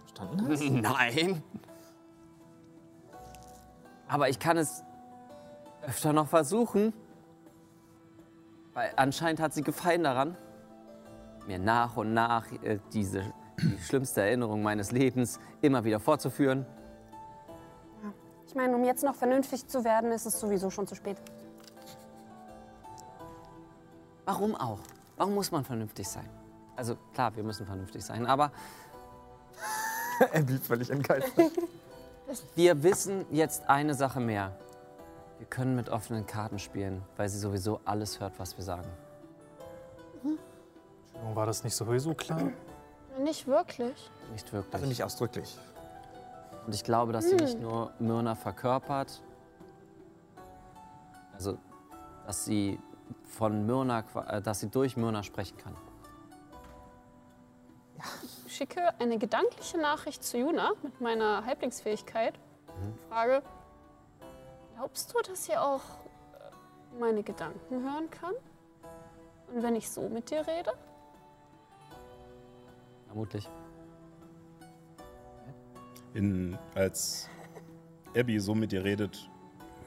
[0.04, 0.62] bestanden hast?
[0.70, 1.44] Nein.
[4.08, 4.84] Aber ich kann es
[5.82, 6.94] öfter noch versuchen.
[8.74, 10.36] Weil anscheinend hat sie Gefallen daran,
[11.46, 16.66] mir nach und nach äh, diese die schlimmste Erinnerung meines Lebens immer wieder fortzuführen.
[18.54, 21.18] Ich meine, um jetzt noch vernünftig zu werden, ist es sowieso schon zu spät.
[24.26, 24.78] Warum auch?
[25.18, 26.30] Warum muss man vernünftig sein?
[26.76, 28.52] Also klar, wir müssen vernünftig sein, aber
[30.32, 31.52] er blieb völlig entgeistert.
[32.56, 34.56] wir wissen jetzt eine Sache mehr.
[35.40, 38.88] Wir können mit offenen Karten spielen, weil sie sowieso alles hört, was wir sagen.
[40.14, 42.52] Entschuldigung, War das nicht sowieso klar?
[43.18, 44.12] nicht wirklich.
[44.32, 44.76] Nicht wirklich.
[44.76, 45.58] Also nicht ausdrücklich.
[46.66, 49.22] Und ich glaube, dass sie nicht nur Myrna verkörpert,
[51.34, 51.58] also
[52.26, 52.80] dass sie
[53.24, 55.76] von Myrna, äh, dass sie durch Myrna sprechen kann.
[58.46, 62.36] Ich schicke eine gedankliche Nachricht zu Juna mit meiner Halblingsfähigkeit.
[63.10, 63.42] Frage,
[64.76, 68.34] glaubst du, dass sie auch äh, meine Gedanken hören kann?
[69.54, 70.74] Und wenn ich so mit dir rede?
[73.08, 73.50] Vermutlich.
[76.14, 77.30] In, als
[78.16, 79.30] Abby so mit dir redet,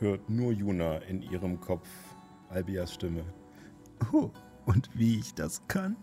[0.01, 1.89] hört nur Juna in ihrem Kopf
[2.51, 3.25] Albias Stimme.
[4.13, 4.31] Oh,
[4.67, 5.97] und wie ich das kann?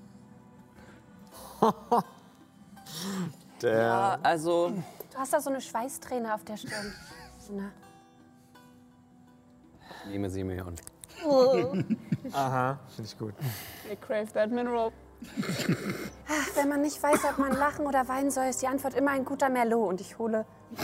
[3.62, 4.74] Der, Also,
[5.12, 6.92] Du hast da so eine Schweißträne auf der Stirn.
[7.52, 7.72] Na,
[10.10, 10.82] nehme sie mir und
[12.34, 13.34] aha, finde ich gut.
[13.92, 14.92] I crave that mineral.
[16.56, 19.26] Wenn man nicht weiß, ob man lachen oder weinen soll, ist die Antwort immer ein
[19.26, 19.90] guter Merlot.
[19.90, 20.46] Und ich hole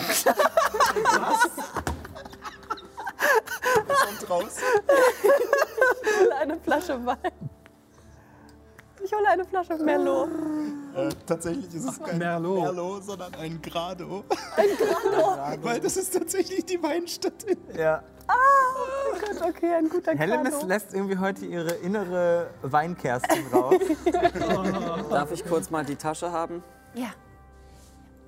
[6.40, 7.50] eine Flasche Wein.
[9.04, 10.30] Ich hole eine Flasche Merlot.
[10.96, 12.62] Äh, tatsächlich ist es kein Merlot.
[12.64, 14.24] Merlot, sondern ein Grado.
[14.56, 15.62] Ein Grado?
[15.64, 17.46] Weil das ist tatsächlich die Weinstadt.
[17.78, 18.04] Ja.
[19.48, 20.68] Okay, ein guter Hellemis Grado.
[20.68, 23.76] lässt irgendwie heute ihre innere Weinkerstin raus.
[25.10, 26.62] Darf ich kurz mal die Tasche haben?
[26.94, 27.10] Ja.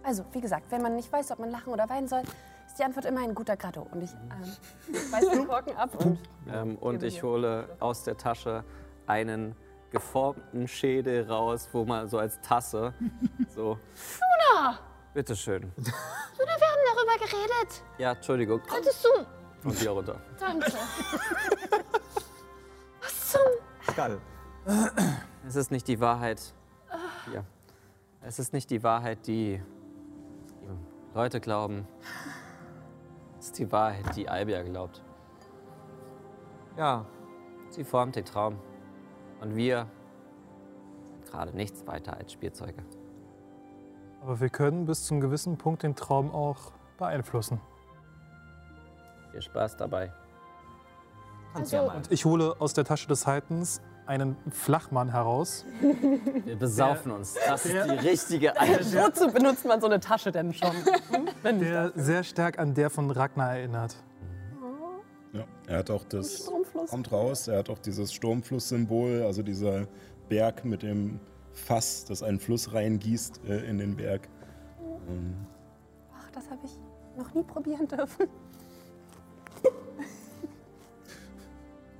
[0.03, 2.22] Also, wie gesagt, wenn man nicht weiß, ob man lachen oder weinen soll,
[2.65, 3.86] ist die Antwort immer ein guter Grado.
[3.91, 6.17] Und ich ähm, weiß den Korken ab und
[6.51, 8.63] Ähm, und ich hole aus der Tasche
[9.05, 9.55] einen
[9.92, 12.94] geformten Schädel raus, wo man so als Tasse
[13.56, 13.78] so.
[14.54, 14.80] Luna!
[15.14, 15.62] Bitteschön.
[15.76, 15.94] Luna,
[16.38, 17.84] wir haben darüber geredet.
[17.98, 18.62] Ja, Entschuldigung.
[18.64, 19.10] Könntest du...
[19.68, 20.20] Und wieder runter.
[20.39, 20.72] Danke.
[23.02, 23.42] Was zum...
[23.92, 24.20] Skall.
[25.46, 26.42] Es ist nicht die Wahrheit.
[27.34, 27.44] Ja.
[28.22, 29.62] Es ist nicht die Wahrheit, die,
[30.62, 31.88] die Leute glauben.
[33.38, 35.04] Es ist die Wahrheit, die Albia glaubt.
[36.78, 37.06] Ja,
[37.72, 38.60] Sie formt den Traum.
[39.42, 39.88] Und wir
[41.10, 42.84] sind gerade nichts weiter als Spielzeuge.
[44.22, 47.60] Aber wir können bis zu einem gewissen Punkt den Traum auch beeinflussen.
[49.32, 50.14] Viel Spaß dabei.
[51.72, 51.98] ja mal.
[51.98, 55.66] Und ich hole aus der Tasche des Heitens einen Flachmann heraus.
[56.46, 57.36] Wir besaufen uns.
[57.48, 58.50] Das ist die richtige.
[58.50, 60.72] Wozu benutzt man so eine Tasche denn schon?
[61.44, 63.96] Der sehr stark an der von Ragnar erinnert.
[65.72, 66.45] Er hat auch das.
[66.89, 69.88] Kommt raus, er hat auch dieses Sturmfluss-Symbol, also dieser
[70.28, 71.22] Berg mit dem
[71.53, 74.28] Fass, das einen Fluss reingießt äh, in den Berg.
[75.07, 75.34] Ähm,
[76.13, 76.78] ach, das habe ich
[77.17, 78.28] noch nie probieren dürfen.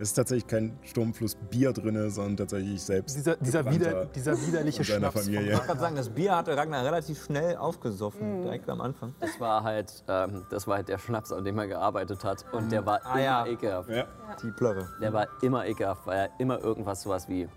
[0.02, 3.16] Es ist tatsächlich kein Sturmfluss-Bier drin, sondern tatsächlich selbst.
[3.16, 5.54] Dieser, dieser, wider, dieser widerliche von Schnaps von Familie.
[5.54, 8.44] Ich kann sagen, das Bier hatte Ragnar relativ schnell aufgesoffen, Mhm.
[8.44, 9.14] direkt am Anfang.
[9.20, 12.44] Das war halt, ähm, das war halt der Schnaps, an dem er gearbeitet hat.
[12.52, 13.46] Und der war Ah, immer ja.
[13.46, 13.90] ekelhaft.
[13.90, 14.06] Ja.
[14.42, 14.90] Die Plörre.
[15.00, 17.48] Der war immer ekelhaft, weil er immer irgendwas sowas wie,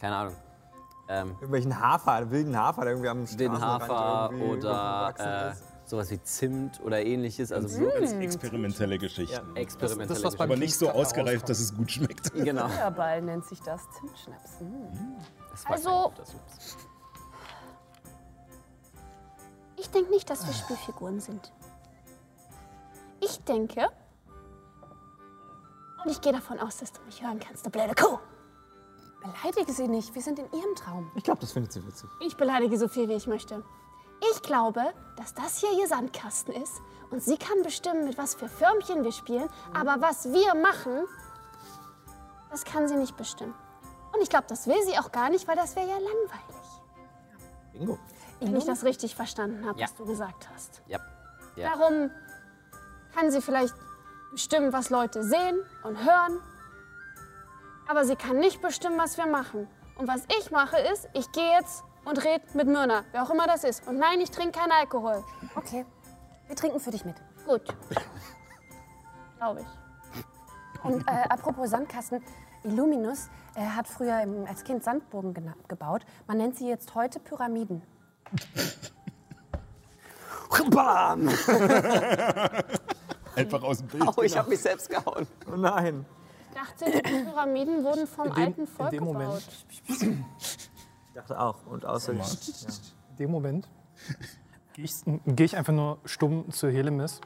[0.00, 0.34] keine Ahnung,
[1.08, 5.62] ähm, Irgendwelchen Hafer, wilden Hafer, der irgendwie am den Straßenrand Hafer irgendwie oder äh, ist.
[5.92, 7.52] Sowas wie Zimt oder ähnliches.
[7.52, 9.56] Also So wirklich experimentelle Geschichten.
[9.56, 12.32] experimentelle Das, was beim Aber nicht so ausgereift, dass es gut schmeckt.
[12.42, 12.66] Genau.
[12.68, 13.82] Feuerball nennt sich das.
[13.90, 14.58] Zimtschnaps.
[14.58, 15.16] Hm.
[15.50, 16.12] Das Also-.
[19.76, 21.52] Ich denke nicht, dass wir Spielfiguren sind.
[23.20, 23.88] Ich denke...
[26.04, 28.18] Und ich gehe davon aus, dass du mich hören kannst, du blöde Kuh.
[29.22, 31.12] Beleidige sie nicht, wir sind in ihrem Traum.
[31.14, 32.08] Ich glaube, das findet sie witzig.
[32.26, 33.62] Ich beleidige so viel, wie ich möchte.
[34.30, 34.82] Ich glaube,
[35.16, 39.12] dass das hier ihr Sandkasten ist und sie kann bestimmen, mit was für Förmchen wir
[39.12, 41.04] spielen, aber was wir machen,
[42.50, 43.54] das kann sie nicht bestimmen.
[44.12, 46.62] Und ich glaube, das will sie auch gar nicht, weil das wäre ja langweilig.
[47.72, 47.98] Bingo.
[48.40, 49.86] Wenn ich das richtig verstanden habe, Ja.
[49.86, 50.82] was du gesagt hast.
[50.86, 50.98] Ja.
[51.56, 51.70] ja.
[51.74, 52.10] Darum
[53.14, 53.74] kann sie vielleicht
[54.32, 56.40] bestimmen, was Leute sehen und hören,
[57.88, 59.68] aber sie kann nicht bestimmen, was wir machen.
[59.96, 63.46] Und was ich mache ist, ich gehe jetzt und rede mit Myrna, wer auch immer
[63.46, 63.86] das ist.
[63.86, 65.22] Und nein, ich trinke keinen Alkohol.
[65.54, 65.84] Okay,
[66.46, 67.16] wir trinken für dich mit.
[67.46, 67.62] Gut.
[69.38, 70.84] Glaube ich.
[70.84, 72.22] Und äh, apropos Sandkasten,
[72.64, 76.04] Illuminus äh, hat früher im, als Kind Sandburgen gena- gebaut.
[76.26, 77.82] Man nennt sie jetzt heute Pyramiden.
[80.70, 81.28] Bam!
[83.36, 84.04] Einfach aus dem Bild.
[84.16, 85.26] Oh, ich habe mich selbst gehauen.
[85.50, 86.04] Oh nein.
[86.50, 89.42] Ich dachte, die Pyramiden wurden vom alten in Volk dem gebaut.
[91.12, 91.66] Ich dachte auch.
[91.66, 92.20] Und außerdem.
[92.22, 92.68] Ja.
[93.10, 93.68] In dem Moment
[94.72, 94.94] gehe ich,
[95.26, 97.20] geh ich einfach nur stumm zu Helemis.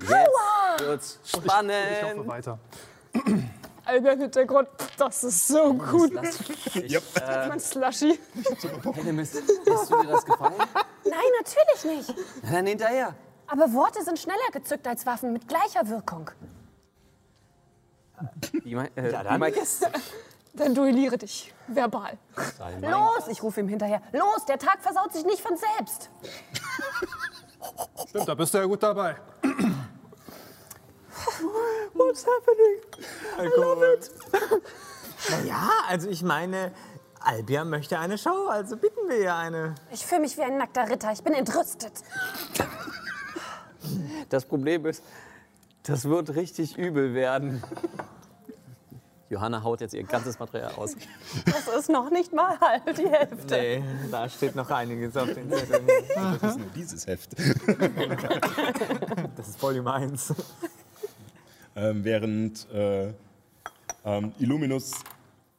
[0.00, 2.26] Jetzt wird's Ich hoffe spannend.
[2.28, 2.58] weiter.
[3.86, 6.12] Alter, Hintergrund, das ist so gut.
[6.20, 7.02] Mich, Yep.
[7.22, 8.18] äh, Mein Slushy.
[8.94, 10.54] Hellemis, lässt du dir das gefallen?
[11.04, 12.14] Nein, natürlich nicht.
[12.42, 13.14] Na, dann hinterher.
[13.46, 16.30] Aber Worte sind schneller gezückt als Waffen mit gleicher Wirkung.
[18.62, 19.40] Wie mein, äh, Ja, wie dann.
[19.40, 19.88] mein Gäste.
[20.56, 21.52] Dann duelliere dich.
[21.66, 22.16] Verbal.
[22.80, 24.00] Los, ich rufe ihm hinterher.
[24.12, 26.10] Los, der Tag versaut sich nicht von selbst.
[28.08, 29.16] Stimmt, da bist du ja gut dabei.
[31.94, 32.80] What's happening?
[33.38, 34.10] I love it.
[35.30, 36.72] Naja, also ich meine,
[37.20, 39.74] Albia möchte eine Show, also bitten wir ihr eine.
[39.90, 41.10] Ich fühle mich wie ein nackter Ritter.
[41.12, 41.92] Ich bin entrüstet.
[44.28, 45.02] Das Problem ist,
[45.84, 47.62] das wird richtig übel werden.
[49.30, 50.96] Johanna haut jetzt ihr ganzes Material aus.
[51.46, 53.56] Das ist noch nicht mal halb die Hälfte.
[53.56, 55.86] Nee, da steht noch einiges auf den Zetteln.
[56.14, 57.30] Das ist nur dieses Heft.
[59.36, 60.34] Das ist Volume 1.
[61.76, 63.12] Ähm, während äh,
[64.04, 64.92] Ähm, Illuminus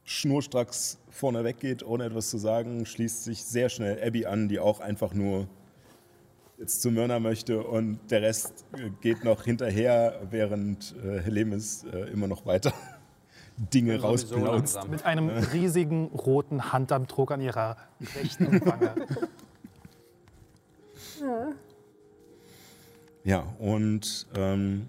[0.04, 4.80] schnurstracks vorne weggeht, ohne etwas zu sagen, schließt sich sehr schnell Abby an, die auch
[4.80, 5.48] einfach nur
[6.58, 12.12] jetzt zu Myrna möchte und der Rest äh, geht noch hinterher, während äh, Helemis äh,
[12.12, 12.74] immer noch weiter
[13.58, 14.90] Dinge langsam.
[14.90, 17.78] Mit einem riesigen roten Handabdruck an ihrer
[18.16, 18.96] rechten Wange.
[23.24, 24.88] Ja, und ähm,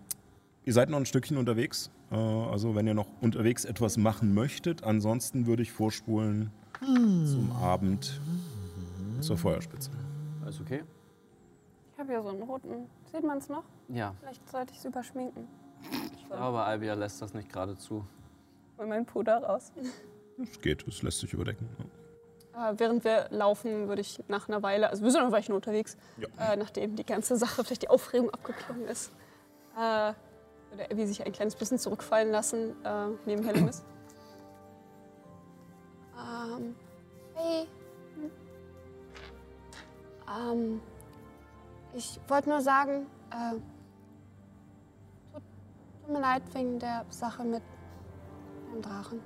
[0.64, 1.91] ihr seid noch ein Stückchen unterwegs.
[2.11, 6.51] Äh, also wenn ihr noch unterwegs etwas machen möchtet, ansonsten würde ich vorspulen
[6.81, 8.21] zum Abend
[9.21, 9.91] zur Feuerspitze.
[10.43, 10.83] Alles okay?
[11.97, 12.90] Ich habe hier so einen roten.
[13.11, 13.62] Sieht man es noch?
[13.88, 14.14] Ja.
[14.20, 15.49] Vielleicht sollte ich es überschminken.
[16.14, 18.05] Ich glaube, Albia lässt das nicht gerade zu.
[18.76, 19.72] Hol mein Puder raus.
[20.42, 21.66] Es geht, es lässt sich überdecken.
[22.55, 25.97] Äh, während wir laufen, würde ich nach einer Weile, also wir sind noch Weichen unterwegs,
[26.38, 29.11] äh, nachdem die ganze Sache, vielleicht die Aufregung abgeklungen ist,
[29.74, 30.12] äh,
[30.70, 33.82] würde Abby sich ein kleines bisschen zurückfallen lassen, äh, neben Helemis.
[36.18, 36.76] ähm,
[37.36, 37.66] hey.
[40.28, 40.82] Ähm,
[41.97, 43.53] ich wollte nur sagen, äh,
[45.32, 45.42] tut,
[46.03, 47.62] tut mir leid wegen der Sache mit
[48.72, 49.20] dem Drachen.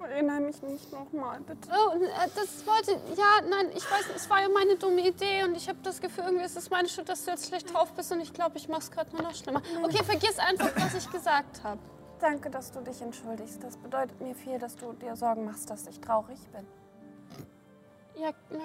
[0.00, 1.68] Erinnere mich nicht nochmal, bitte.
[1.70, 2.92] Oh, äh, das wollte.
[3.16, 6.24] Ja, nein, ich weiß, es war ja meine dumme Idee und ich habe das Gefühl,
[6.24, 8.68] irgendwie ist es meine Schuld, dass du jetzt schlecht drauf bist und ich glaube, ich
[8.68, 9.62] mach's gerade nur noch schlimmer.
[9.82, 11.80] Okay, vergiss einfach, was ich gesagt habe.
[12.20, 13.62] Danke, dass du dich entschuldigst.
[13.62, 16.66] Das bedeutet mir viel, dass du dir Sorgen machst, dass ich traurig bin.
[18.22, 18.64] Ja, na,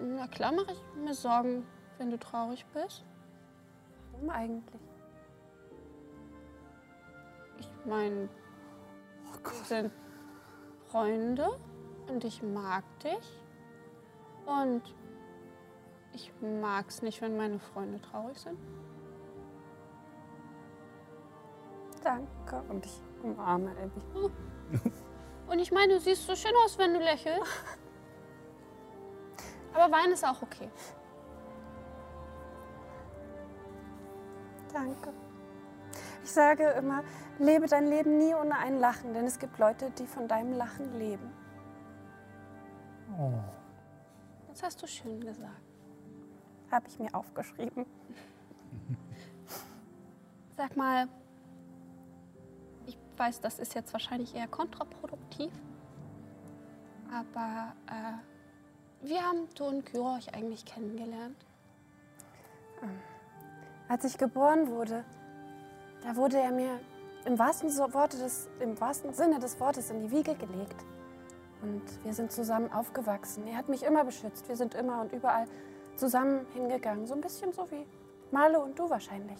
[0.00, 1.64] na klar mache ich mir Sorgen,
[2.04, 3.02] wenn du traurig bist.
[4.12, 4.82] Warum eigentlich?
[7.58, 8.28] Ich meine,
[9.42, 9.90] wir sind
[10.90, 11.48] Freunde
[12.10, 13.40] und ich mag dich.
[14.44, 14.82] Und
[16.12, 18.58] ich mag's nicht, wenn meine Freunde traurig sind.
[22.02, 22.62] Danke.
[22.68, 24.82] Und ich umarme Abby.
[25.46, 27.42] Und ich meine, du siehst so schön aus, wenn du lächelst.
[29.74, 30.70] Aber Wein ist auch okay.
[34.74, 35.12] Danke.
[36.24, 37.04] Ich sage immer,
[37.38, 40.98] lebe dein Leben nie ohne ein Lachen, denn es gibt Leute, die von deinem Lachen
[40.98, 41.30] leben.
[44.48, 45.62] Das hast du schön gesagt.
[46.70, 47.86] Habe ich mir aufgeschrieben.
[50.56, 51.08] Sag mal,
[52.86, 55.52] ich weiß, das ist jetzt wahrscheinlich eher kontraproduktiv,
[57.12, 61.36] aber äh, wie haben du und Kyro euch eigentlich kennengelernt?
[63.88, 65.04] Als ich geboren wurde,
[66.02, 66.80] da wurde er mir
[67.24, 70.84] im wahrsten, Worte des, im wahrsten Sinne des Wortes in die Wiege gelegt.
[71.62, 73.46] Und wir sind zusammen aufgewachsen.
[73.46, 74.48] Er hat mich immer beschützt.
[74.48, 75.46] Wir sind immer und überall
[75.96, 77.06] zusammen hingegangen.
[77.06, 77.86] So ein bisschen so wie
[78.30, 79.38] Marlo und du wahrscheinlich.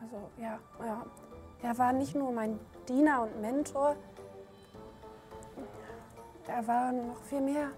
[0.00, 1.06] Also ja, ja.
[1.62, 3.96] Er war nicht nur mein Diener und Mentor.
[6.46, 7.68] Er war noch viel mehr.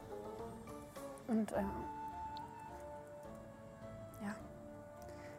[1.29, 1.57] Und äh,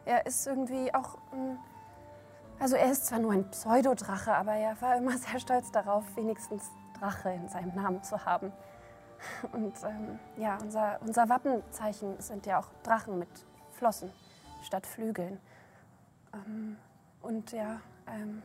[0.08, 1.18] Er ist irgendwie auch
[2.60, 6.70] also er ist zwar nur ein Pseudodrache, aber er war immer sehr stolz darauf, wenigstens
[6.98, 8.52] Drache in seinem Namen zu haben.
[9.52, 13.28] Und ähm, ja, unser, unser Wappenzeichen sind ja auch Drachen mit
[13.72, 14.10] Flossen
[14.62, 15.40] statt Flügeln.
[16.32, 16.76] Ähm,
[17.22, 18.42] und ja, ähm,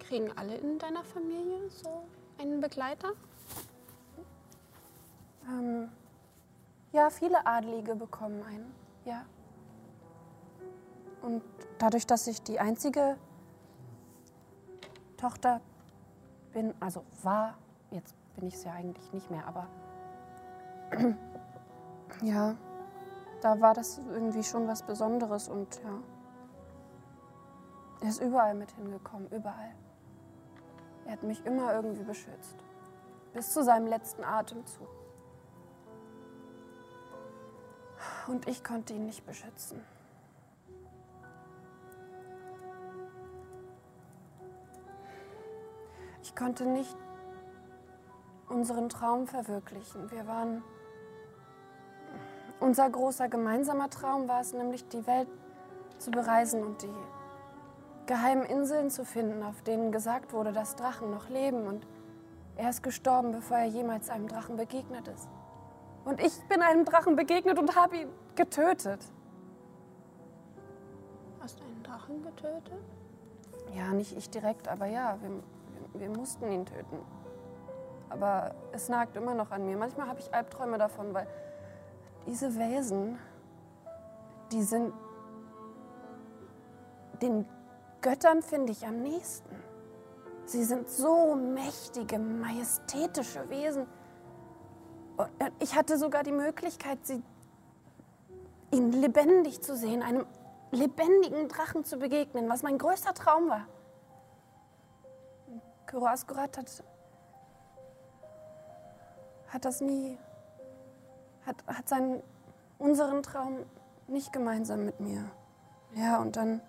[0.00, 2.04] Kriegen alle in deiner Familie so
[2.38, 3.12] einen Begleiter?
[5.48, 5.88] ähm,
[6.92, 8.74] ja, viele Adlige bekommen einen,
[9.04, 9.24] ja.
[11.22, 11.42] Und
[11.78, 13.16] dadurch, dass ich die einzige
[15.16, 15.60] Tochter
[16.52, 17.56] bin, also war,
[17.90, 19.68] jetzt bin ich es ja eigentlich nicht mehr, aber
[22.22, 22.56] ja,
[23.40, 25.98] da war das irgendwie schon was Besonderes und ja,
[28.02, 29.74] er ist überall mit hingekommen, überall.
[31.04, 32.56] Er hat mich immer irgendwie beschützt,
[33.32, 34.88] bis zu seinem letzten Atemzug.
[38.26, 39.80] Und ich konnte ihn nicht beschützen.
[46.22, 46.96] Ich konnte nicht
[48.48, 50.10] unseren Traum verwirklichen.
[50.10, 50.62] Wir waren.
[52.60, 55.28] Unser großer gemeinsamer Traum war es nämlich, die Welt
[55.98, 56.94] zu bereisen und die
[58.06, 61.66] geheimen Inseln zu finden, auf denen gesagt wurde, dass Drachen noch leben.
[61.66, 61.86] Und
[62.56, 65.28] er ist gestorben, bevor er jemals einem Drachen begegnet ist.
[66.04, 69.00] Und ich bin einem Drachen begegnet und habe ihn getötet.
[71.40, 72.82] Hast du einen Drachen getötet?
[73.76, 76.98] Ja, nicht ich direkt, aber ja, wir, wir, mussten ihn töten.
[78.10, 79.76] Aber es nagt immer noch an mir.
[79.76, 81.26] Manchmal habe ich Albträume davon, weil
[82.26, 83.18] diese Wesen,
[84.50, 84.92] die sind.
[87.20, 87.46] Den
[88.00, 89.54] Göttern finde ich am nächsten.
[90.44, 93.86] Sie sind so mächtige, majestätische Wesen.
[95.58, 97.22] Ich hatte sogar die Möglichkeit, sie,
[98.70, 100.26] ihn lebendig zu sehen, einem
[100.70, 103.66] lebendigen Drachen zu begegnen, was mein größter Traum war.
[105.86, 106.82] Kyro Askurat hat,
[109.48, 110.18] hat das nie,
[111.44, 112.22] hat, hat seinen,
[112.78, 113.58] unseren Traum
[114.08, 115.24] nicht gemeinsam mit mir.
[115.94, 116.62] Ja, und dann,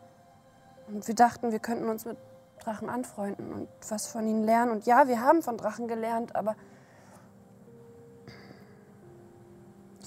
[0.87, 2.17] und wir dachten, wir könnten uns mit
[2.59, 4.71] Drachen anfreunden und was von ihnen lernen.
[4.71, 6.55] Und ja, wir haben von Drachen gelernt, aber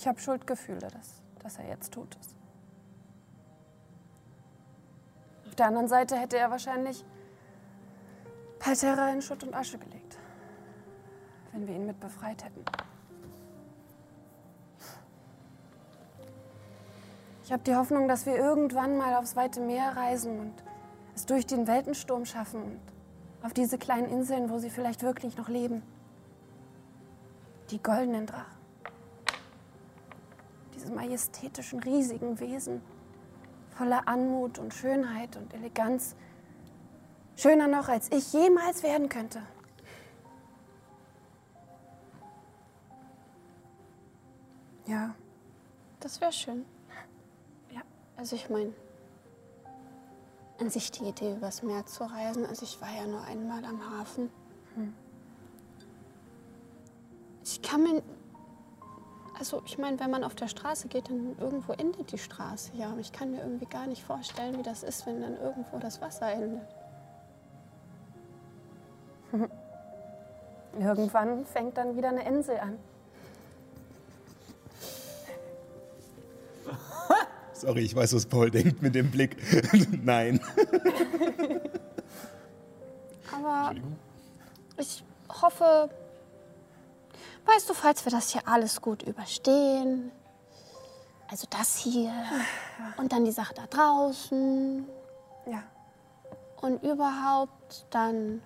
[0.07, 2.37] ich habe Schuldgefühle, dass, dass er jetzt tot ist.
[5.49, 7.05] Auf der anderen Seite hätte er wahrscheinlich
[8.61, 10.17] Palterra in Schutt und Asche gelegt,
[11.51, 12.65] wenn wir ihn mit befreit hätten.
[17.43, 20.55] Ich habe die Hoffnung, dass wir irgendwann mal aufs weite Meer reisen und
[21.17, 22.81] es durch den Weltensturm schaffen und
[23.43, 25.83] auf diese kleinen Inseln, wo sie vielleicht wirklich noch leben.
[27.73, 28.56] Die goldenen Drachen.
[30.87, 32.81] Diese majestätischen, riesigen Wesen,
[33.71, 36.15] voller Anmut und Schönheit und Eleganz.
[37.35, 39.43] Schöner noch, als ich jemals werden könnte.
[44.87, 45.17] Ja.
[45.99, 46.65] Das wäre schön.
[47.73, 47.81] Ja.
[48.17, 48.73] Also ich meine,
[50.61, 52.47] an sich die Idee, übers Meer zu reisen.
[52.47, 54.31] Also ich war ja nur einmal am Hafen.
[57.43, 58.05] Ich kann mir...
[59.39, 62.71] Also ich meine, wenn man auf der Straße geht, dann irgendwo endet die Straße.
[62.75, 65.79] Ja, aber ich kann mir irgendwie gar nicht vorstellen, wie das ist, wenn dann irgendwo
[65.79, 66.67] das Wasser endet.
[70.79, 72.79] Irgendwann fängt dann wieder eine Insel an.
[77.55, 79.37] Sorry, ich weiß, was Paul denkt mit dem Blick.
[80.05, 80.39] Nein.
[83.33, 83.75] Aber
[84.79, 85.89] ich hoffe,
[87.47, 90.11] weißt du, falls wir das hier alles gut überstehen,
[91.29, 92.13] also das hier
[92.97, 94.87] und dann die Sache da draußen
[95.47, 95.63] Ja.
[96.61, 98.43] und überhaupt, dann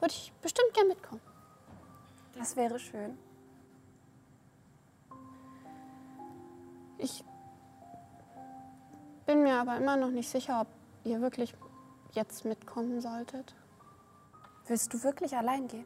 [0.00, 1.20] würde ich bestimmt gern mitkommen.
[2.36, 3.18] Das wäre schön.
[6.98, 7.24] Ich
[9.26, 10.66] bin mir aber immer noch nicht sicher, ob
[11.04, 11.54] ihr wirklich
[12.12, 13.54] jetzt mitkommen solltet.
[14.66, 15.84] Willst du wirklich allein gehen?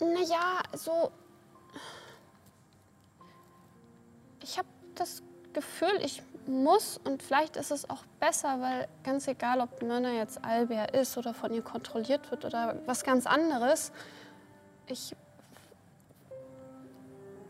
[0.00, 1.10] Naja, so.
[4.42, 5.22] Ich habe das
[5.52, 10.44] Gefühl, ich muss und vielleicht ist es auch besser, weil ganz egal, ob Myrna jetzt
[10.44, 13.92] Albert ist oder von ihr kontrolliert wird oder was ganz anderes,
[14.86, 15.16] ich.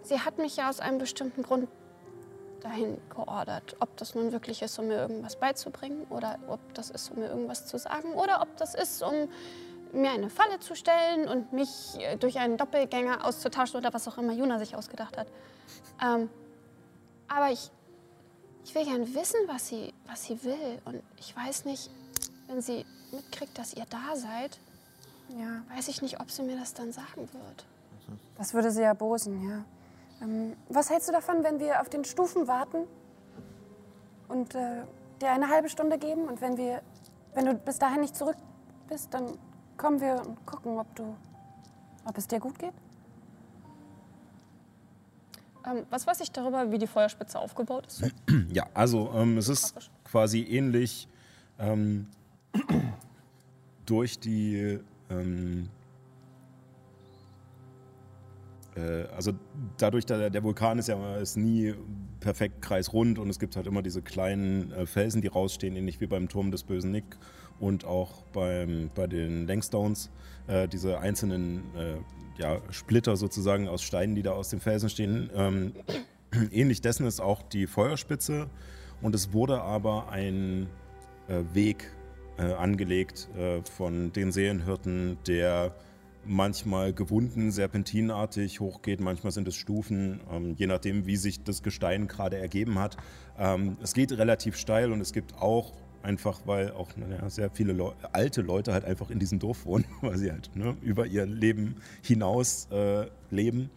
[0.03, 1.69] Sie hat mich ja aus einem bestimmten Grund
[2.61, 3.77] dahin geordert.
[3.81, 7.29] Ob das nun wirklich ist, um mir irgendwas beizubringen oder ob das ist, um mir
[7.29, 9.29] irgendwas zu sagen oder ob das ist, um
[9.93, 14.19] mir eine Falle zu stellen und mich äh, durch einen Doppelgänger auszutauschen oder was auch
[14.19, 15.29] immer Juna sich ausgedacht hat.
[16.03, 16.29] Ähm,
[17.29, 17.71] aber ich,
[18.65, 20.81] ich will gern wissen, was sie, was sie will.
[20.85, 21.91] Und ich weiß nicht,
[22.47, 24.59] wenn sie mitkriegt, dass ihr da seid,
[25.29, 25.63] Ja.
[25.75, 27.65] weiß ich nicht, ob sie mir das dann sagen wird.
[28.39, 29.65] Das würde sie erbosen, ja.
[30.23, 32.87] Ähm, was hältst du davon, wenn wir auf den Stufen warten
[34.29, 34.83] und äh,
[35.21, 36.25] dir eine halbe Stunde geben?
[36.29, 36.83] Und wenn wir,
[37.35, 38.37] wenn du bis dahin nicht zurück
[38.89, 39.37] bist, dann
[39.77, 41.15] kommen wir und gucken, ob du,
[42.05, 42.73] ob es dir gut geht.
[45.67, 48.05] Ähm, was weiß ich darüber, wie die Feuerspitze aufgebaut ist?
[48.53, 51.09] Ja, also ähm, es ist quasi ähnlich
[51.59, 52.09] ähm,
[53.87, 54.81] durch die.
[55.11, 55.69] Ähm,
[59.15, 59.33] also
[59.79, 61.75] dadurch, da der Vulkan ist ja ist nie
[62.21, 66.07] perfekt kreisrund und es gibt halt immer diese kleinen äh, Felsen, die rausstehen, ähnlich wie
[66.07, 67.05] beim Turm des bösen Nick
[67.61, 70.11] und auch beim, bei den Langstones,
[70.47, 71.97] äh, diese einzelnen äh,
[72.41, 75.31] ja, Splitter sozusagen aus Steinen, die da aus den Felsen stehen.
[75.35, 75.73] Ähm,
[76.51, 78.49] ähnlich dessen ist auch die Feuerspitze
[79.03, 80.67] und es wurde aber ein
[81.29, 81.93] äh, Weg
[82.39, 85.75] äh, angelegt äh, von den Seelenhirten, der
[86.27, 92.09] manchmal gewunden, serpentinartig hochgeht, manchmal sind es Stufen, ähm, je nachdem, wie sich das Gestein
[92.09, 92.97] gerade ergeben hat.
[93.39, 95.73] Ähm, es geht relativ steil und es gibt auch
[96.03, 99.85] einfach, weil auch naja, sehr viele Leu alte Leute halt einfach in diesem Dorf wohnen,
[100.01, 103.71] weil sie halt ne, über ihr Leben hinaus äh, leben,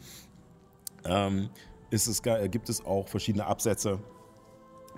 [1.06, 1.50] ähm,
[1.90, 4.00] ist es, gibt es auch verschiedene Absätze,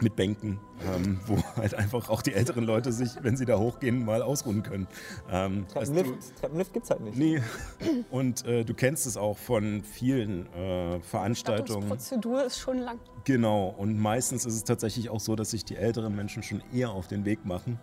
[0.01, 0.59] mit Bänken,
[0.95, 4.63] ähm, wo halt einfach auch die älteren Leute sich, wenn sie da hochgehen, mal ausruhen
[4.63, 4.87] können.
[5.29, 7.17] Ähm, also du- Treppenlift, Treppenlift gibt's halt nicht.
[7.17, 7.41] Nee.
[8.11, 11.87] Und äh, du kennst es auch von vielen äh, Veranstaltungen.
[11.87, 12.99] Prozedur ist schon lang.
[13.25, 13.73] Genau.
[13.77, 17.07] Und meistens ist es tatsächlich auch so, dass sich die älteren Menschen schon eher auf
[17.07, 17.79] den Weg machen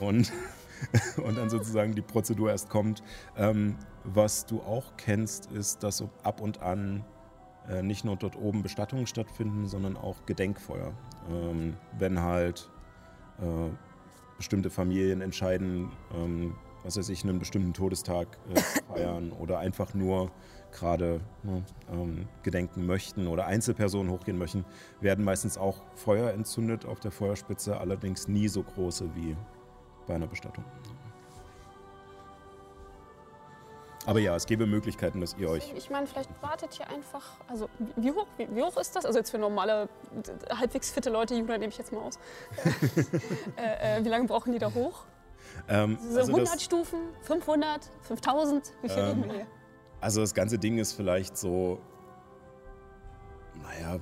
[0.00, 0.32] und,
[1.24, 3.02] und dann sozusagen die Prozedur erst kommt.
[3.36, 7.04] Ähm, was du auch kennst, ist, dass so ab und an
[7.70, 10.92] äh, nicht nur dort oben Bestattungen stattfinden, sondern auch Gedenkfeuer.
[11.30, 12.70] Ähm, wenn halt
[13.38, 13.70] äh,
[14.36, 18.60] bestimmte Familien entscheiden, ähm, was weiß ich, einen bestimmten Todestag äh,
[18.92, 20.30] feiern oder einfach nur
[20.72, 24.64] gerade ne, ähm, gedenken möchten oder Einzelpersonen hochgehen möchten,
[25.00, 29.36] werden meistens auch Feuer entzündet auf der Feuerspitze, allerdings nie so große wie
[30.06, 30.64] bei einer Bestattung.
[34.06, 37.22] Aber ja, es gäbe Möglichkeiten, dass ihr euch Ich meine, vielleicht wartet ihr einfach.
[37.48, 39.04] Also, wie- hoch, wie, wie hoch ist das?
[39.06, 39.88] Also, jetzt für normale,
[40.50, 42.18] halbwegs fitte Leute, Juna nehme ich jetzt mal aus.
[43.56, 45.04] äh, äh, wie lange brauchen die da hoch?
[45.68, 46.98] ähm, Diese also 100 das- Stufen?
[47.22, 47.90] 500?
[48.02, 48.72] 5000?
[48.82, 49.46] Wie viel Ähm, reden wir hier?
[50.00, 51.78] Also das ganze Ding ist vielleicht so,
[53.62, 53.98] naja,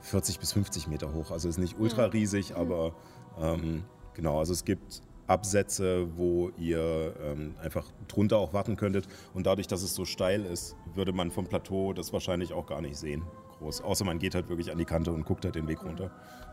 [0.00, 1.30] 40 bis 50 Meter hoch.
[1.30, 2.92] Also ist nicht ultra riesig, aber
[3.40, 5.02] ähm, genau, also es gibt
[5.32, 9.08] Absätze, wo ihr ähm, einfach drunter auch warten könntet.
[9.32, 12.82] Und dadurch, dass es so steil ist, würde man vom Plateau das wahrscheinlich auch gar
[12.82, 13.22] nicht sehen.
[13.58, 13.80] Groß.
[13.80, 16.10] Außer man geht halt wirklich an die Kante und guckt halt den Weg runter.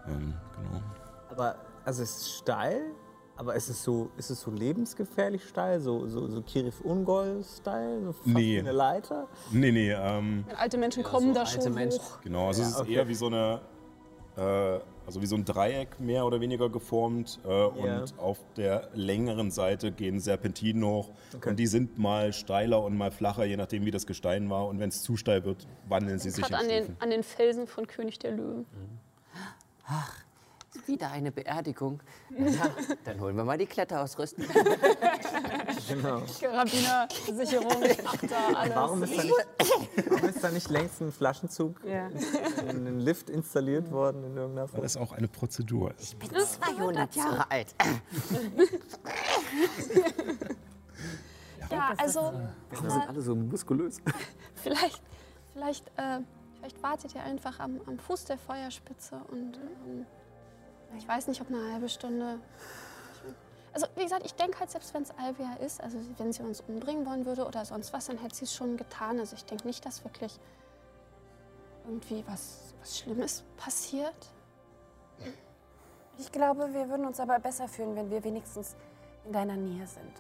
[0.08, 0.82] Ähm, genau.
[1.30, 2.82] Aber, also es ist steil,
[3.36, 5.80] aber ist es so, ist es so lebensgefährlich steil?
[5.82, 8.02] So, so, so Kirif Ungol-Style?
[8.04, 8.60] So Nee.
[8.60, 9.28] eine Leiter?
[9.52, 12.00] Nee, nee, ähm, alte Menschen kommen da alte schon Menschen.
[12.00, 12.22] hoch.
[12.22, 12.94] Genau, also es ist okay.
[12.94, 13.62] eher wie so eine,
[14.38, 14.80] äh,
[15.10, 19.92] also wie so ein Dreieck mehr oder weniger geformt äh, und auf der längeren Seite
[19.92, 21.10] gehen Serpentinen hoch.
[21.44, 24.68] Und die sind mal steiler und mal flacher, je nachdem wie das Gestein war.
[24.68, 27.88] Und wenn es zu steil wird, wandeln sie sich an den, an den Felsen von
[27.88, 28.68] König der Löwen.
[30.86, 32.02] Wieder eine Beerdigung.
[32.38, 32.70] Ja,
[33.04, 34.46] dann holen wir mal die Kletterausrüstung.
[35.88, 36.22] Genau.
[36.40, 37.82] Karabinersicherung,
[38.28, 38.76] da alles.
[38.76, 39.34] Warum ist, da nicht,
[40.10, 44.68] warum ist da nicht längst ein Flaschenzug, ein ein Lift installiert worden in irgendeiner Weil
[44.68, 44.84] Form?
[44.84, 46.16] das auch eine Prozedur ist.
[46.22, 47.74] 200 Jahre alt.
[51.72, 52.34] Ja, also
[52.70, 53.98] Wir sind alle so muskulös.
[54.56, 55.02] vielleicht,
[55.54, 56.20] vielleicht, äh,
[56.60, 60.06] vielleicht wartet ihr einfach am, am Fuß der Feuerspitze und ähm,
[60.98, 62.40] ich weiß nicht, ob eine halbe Stunde.
[63.74, 66.62] Also wie gesagt, ich denke halt, selbst wenn es Alvia ist, also wenn sie uns
[66.62, 69.20] umbringen wollen würde oder sonst was, dann hätte sie es schon getan.
[69.20, 70.40] Also ich denke nicht, dass wirklich
[71.86, 74.32] irgendwie was, was Schlimmes passiert.
[76.18, 78.76] Ich glaube, wir würden uns aber besser fühlen, wenn wir wenigstens
[79.26, 80.14] in deiner Nähe sind.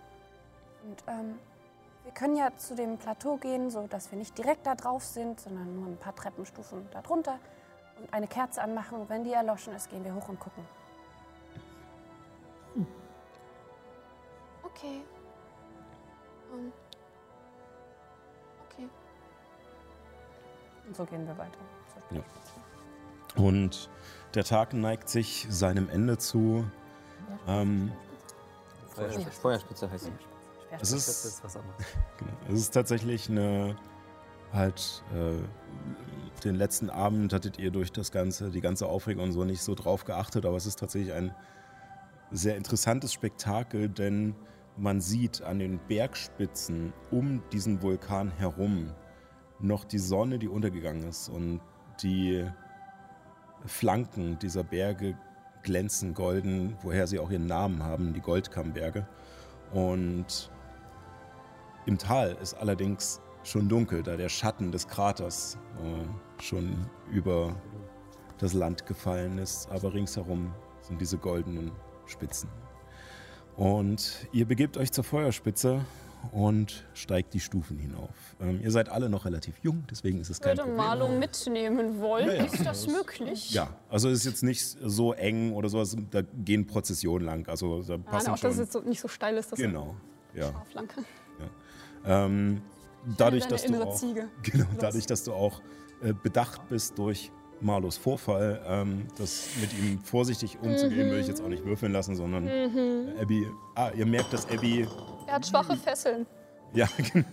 [0.83, 1.39] Und ähm,
[2.03, 5.39] wir können ja zu dem Plateau gehen, so dass wir nicht direkt da drauf sind,
[5.39, 7.39] sondern nur ein paar Treppenstufen da drunter
[7.99, 9.01] und eine Kerze anmachen.
[9.01, 10.63] Und wenn die erloschen ist, gehen wir hoch und gucken.
[14.79, 15.01] Okay.
[16.53, 16.71] Ähm,
[18.65, 18.87] okay.
[20.87, 21.59] Und so gehen wir weiter.
[22.11, 22.21] Ja.
[23.35, 23.89] Und
[24.33, 26.65] der Tag neigt sich seinem Ende zu.
[27.47, 27.91] Ähm,
[28.87, 30.11] Feuerspitze, Feuerspitze heißt sie.
[30.71, 31.85] es, Das ist, ist was anderes.
[32.17, 32.31] Genau.
[32.47, 33.75] Es ist tatsächlich eine,
[34.53, 39.43] halt, äh, den letzten Abend hattet ihr durch das Ganze, die ganze Aufregung und so
[39.43, 41.33] nicht so drauf geachtet, aber es ist tatsächlich ein
[42.31, 44.35] sehr interessantes Spektakel, denn
[44.77, 48.93] man sieht an den Bergspitzen um diesen Vulkan herum
[49.59, 51.59] noch die Sonne, die untergegangen ist und
[52.01, 52.45] die
[53.65, 55.17] Flanken dieser Berge
[55.63, 59.05] glänzen golden, woher sie auch ihren Namen haben, die Goldkammberge.
[59.73, 60.49] Und
[61.85, 66.75] im Tal ist allerdings schon dunkel, da der Schatten des Kraters äh, schon
[67.11, 67.55] über
[68.37, 71.71] das Land gefallen ist, aber ringsherum sind diese goldenen
[72.05, 72.49] Spitzen.
[73.55, 75.81] Und ihr begebt euch zur Feuerspitze
[76.31, 78.09] und steigt die Stufen hinauf.
[78.41, 80.77] Ähm, ihr seid alle noch relativ jung, deswegen ist es kein Würde Problem.
[80.77, 82.27] Marlo mitnehmen wollen.
[82.27, 82.43] Ja, ja.
[82.45, 83.51] Ist das möglich?
[83.51, 87.81] Ja, also es ist jetzt nicht so eng oder sowas, da gehen Prozessionen lang, also
[87.83, 88.49] da Ah, passen auch, schon.
[88.49, 89.95] dass es jetzt so nicht so steil ist, dass genau,
[90.33, 90.45] ja.
[90.47, 91.05] er scharf lang kann.
[92.05, 92.61] Ähm,
[93.17, 94.27] dadurch, dass du auch, Ziege.
[94.43, 95.61] genau, dadurch, dass du auch
[96.01, 97.31] äh, bedacht bist durch
[97.61, 102.15] Marlos Vorfall, ähm, das mit ihm vorsichtig umzugehen, würde ich jetzt auch nicht würfeln lassen,
[102.15, 103.09] sondern Mhm.
[103.21, 103.47] Abby.
[103.75, 104.87] Ah, ihr merkt, dass Abby,
[105.27, 106.25] Er hat schwache Fesseln.
[106.73, 107.25] ja, genau,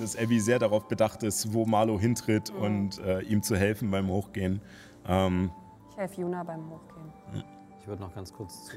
[0.00, 2.60] dass Abby sehr darauf bedacht ist, wo Marlo hintritt Mhm.
[2.62, 4.60] und äh, ihm zu helfen beim Hochgehen.
[5.06, 5.50] Ähm,
[5.90, 7.12] Ich helfe Juna beim Hochgehen.
[7.80, 8.76] Ich würde noch ganz kurz zu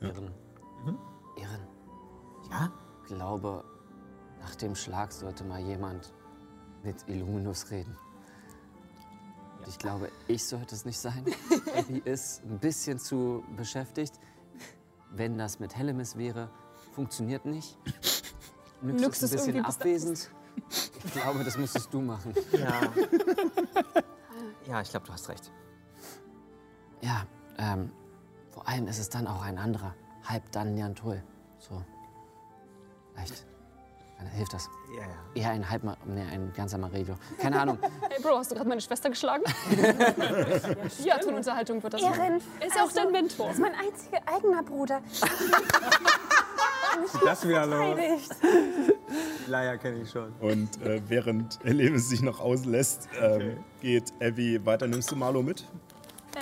[0.00, 0.30] Ehren.
[1.36, 1.60] Ehren,
[2.50, 2.70] Ja?
[3.02, 3.64] ich glaube,
[4.46, 6.12] nach dem Schlag sollte mal jemand
[6.84, 7.96] mit Illuminus reden.
[9.66, 11.24] Ich glaube, ich sollte es nicht sein.
[11.76, 14.20] Abby ist ein bisschen zu beschäftigt.
[15.10, 16.48] Wenn das mit Hellemis wäre,
[16.92, 17.76] funktioniert nicht.
[18.82, 20.30] Nyx, Nyx ist ein bisschen irgendwie abwesend.
[21.04, 22.32] Ich glaube, das müsstest du machen.
[22.52, 22.80] Ja.
[24.68, 25.50] ja, ich glaube, du hast recht.
[27.00, 27.26] Ja,
[27.58, 27.90] ähm,
[28.50, 29.96] vor allem ist es dann auch ein anderer.
[30.22, 31.20] Halb Danjan Tull.
[31.58, 31.82] So.
[33.12, 33.44] Vielleicht.
[34.18, 34.68] Dann hilft das.
[34.94, 35.08] Ja, ja.
[35.42, 37.16] Eher ein halb, nee, ein ganzer Maredio.
[37.38, 37.78] Keine Ahnung.
[38.08, 39.44] Hey Bro, hast du gerade meine Schwester geschlagen?
[41.04, 42.02] ja, Tonunterhaltung wird das.
[42.02, 43.48] Erin, Er ist ja auch dein Mentor.
[43.48, 45.02] Das ist mein einziger eigener Bruder.
[47.24, 47.98] Das wieder los.
[49.46, 50.32] Leier kenne ich schon.
[50.40, 54.86] Und äh, während Elemis sich noch auslässt, ähm, geht Abby weiter.
[54.86, 55.66] Nimmst du Marlo mit?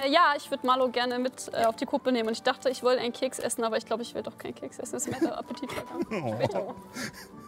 [0.00, 2.28] Äh, ja, ich würde Marlo gerne mit äh, auf die Kuppe nehmen.
[2.28, 4.54] Und ich dachte, ich wollte einen Keks essen, aber ich glaube, ich will doch keinen
[4.54, 4.92] Keks essen.
[4.92, 6.34] Das ist mir der Appetit vergangen.
[6.36, 6.74] Später.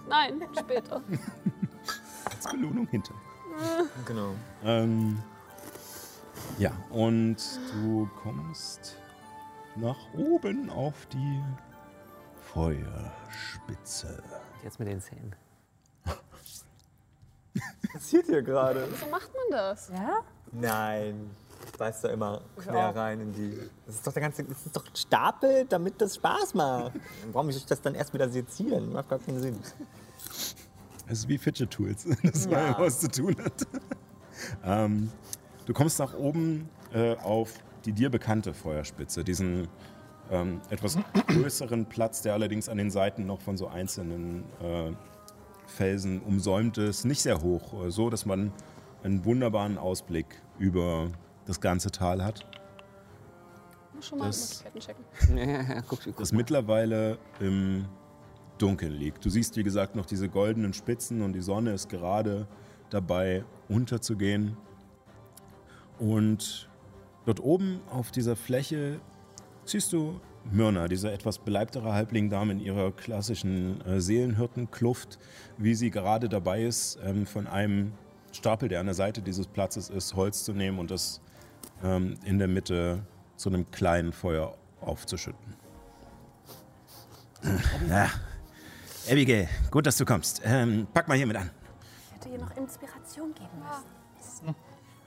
[0.09, 1.03] Nein, später.
[2.25, 3.15] Als Belohnung hinter.
[4.05, 4.35] Genau.
[4.65, 5.23] Ähm,
[6.59, 7.37] ja, und
[7.73, 8.97] du kommst
[9.77, 11.43] nach oben auf die
[12.53, 14.23] Feuerspitze.
[14.63, 15.35] Jetzt mit den Zähnen.
[16.05, 16.65] Was
[17.93, 18.89] passiert hier gerade?
[19.01, 19.89] So macht man das.
[19.89, 20.21] Ja?
[20.53, 21.31] Nein.
[21.79, 23.59] Beißt da immer quer rein in die.
[23.87, 24.45] Das ist doch der ganze.
[24.45, 26.93] Das ist doch ein Stapel, damit das Spaß macht.
[27.33, 28.93] Warum muss ich das dann erst wieder sezieren?
[28.93, 29.59] Macht gar keinen Sinn.
[31.09, 32.79] Es ist wie Fidget Tools, das ja.
[32.79, 33.67] was zu tun hat.
[34.65, 35.11] ähm,
[35.67, 37.53] du kommst nach oben äh, auf
[37.85, 39.69] die dir bekannte Feuerspitze, diesen
[40.31, 40.99] ähm, etwas
[41.29, 44.93] größeren Platz, der allerdings an den Seiten noch von so einzelnen äh,
[45.67, 47.05] Felsen umsäumt ist.
[47.05, 48.53] Nicht sehr hoch, äh, so dass man
[49.05, 50.27] einen wunderbaren Ausblick
[50.59, 51.11] über
[51.47, 52.45] das ganze Tal hat.
[53.95, 55.85] Muss schon mal Das- Möglichkeiten checken.
[55.89, 57.87] Guck, guck das mittlerweile im
[58.59, 59.25] Dunkeln liegt.
[59.25, 62.47] Du siehst, wie gesagt, noch diese goldenen Spitzen und die Sonne ist gerade
[62.91, 64.57] dabei unterzugehen.
[65.99, 66.69] Und
[67.25, 69.01] dort oben auf dieser Fläche
[69.65, 70.21] siehst du
[70.53, 75.19] Myrna, diese etwas beleibtere Halblingdame in ihrer klassischen äh, Seelenhirtenkluft,
[75.59, 77.93] wie sie gerade dabei ist, ähm, von einem
[78.31, 81.21] Stapel, der an der Seite dieses Platzes ist, Holz zu nehmen und das
[81.85, 83.03] ähm, in der Mitte
[83.37, 85.57] zu einem kleinen Feuer aufzuschütten.
[87.89, 88.09] Ja.
[89.09, 90.41] Abigail, gut, dass du kommst.
[90.45, 91.51] Ähm, pack mal hier mit an.
[92.09, 93.63] Ich hätte ihr noch Inspiration geben
[94.19, 94.55] müssen.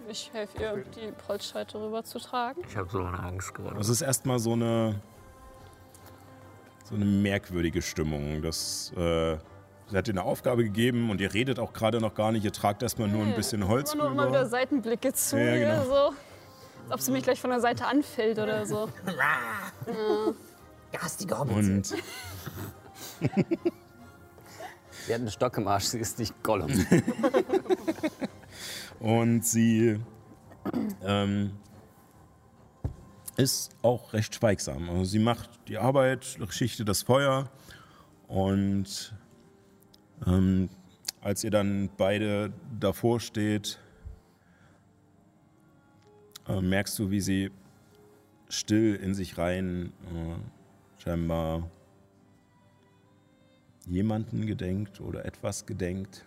[0.08, 2.62] Ich helfe ihr, die Holzscheite rüber zu tragen.
[2.68, 3.76] Ich habe so eine Angst gerade.
[3.76, 4.96] Das ist erstmal so eine,
[6.86, 8.42] so eine merkwürdige Stimmung.
[8.42, 9.38] Das, äh,
[9.88, 12.46] sie hat dir eine Aufgabe gegeben und ihr redet auch gerade noch gar nicht.
[12.46, 14.50] Ihr tragt erstmal nur ein bisschen Holz Immer nur immer wieder rüber.
[14.50, 15.84] Seitenblicke zu Ja, genau.
[15.84, 16.14] so.
[16.90, 18.90] Ob sie mich gleich von der Seite anfällt oder so.
[20.92, 21.92] Garstige Hobbits.
[21.92, 22.04] Und
[25.10, 26.70] Sie hat einen Stock im Arsch, sie ist nicht Gollum.
[29.00, 30.00] Und sie
[31.04, 31.54] ähm,
[33.36, 34.88] ist auch recht schweigsam.
[34.88, 37.50] Also sie macht die Arbeit, schichtet das Feuer
[38.28, 39.16] und
[40.28, 40.70] ähm,
[41.22, 43.80] als ihr dann beide davor steht,
[46.50, 47.52] äh, merkst du, wie sie
[48.50, 51.70] still in sich rein äh, scheinbar
[53.86, 56.26] jemanden gedenkt oder etwas gedenkt.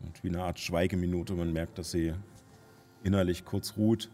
[0.00, 1.34] Und wie eine Art Schweigeminute.
[1.34, 2.14] Man merkt, dass sie
[3.02, 4.10] innerlich kurz ruht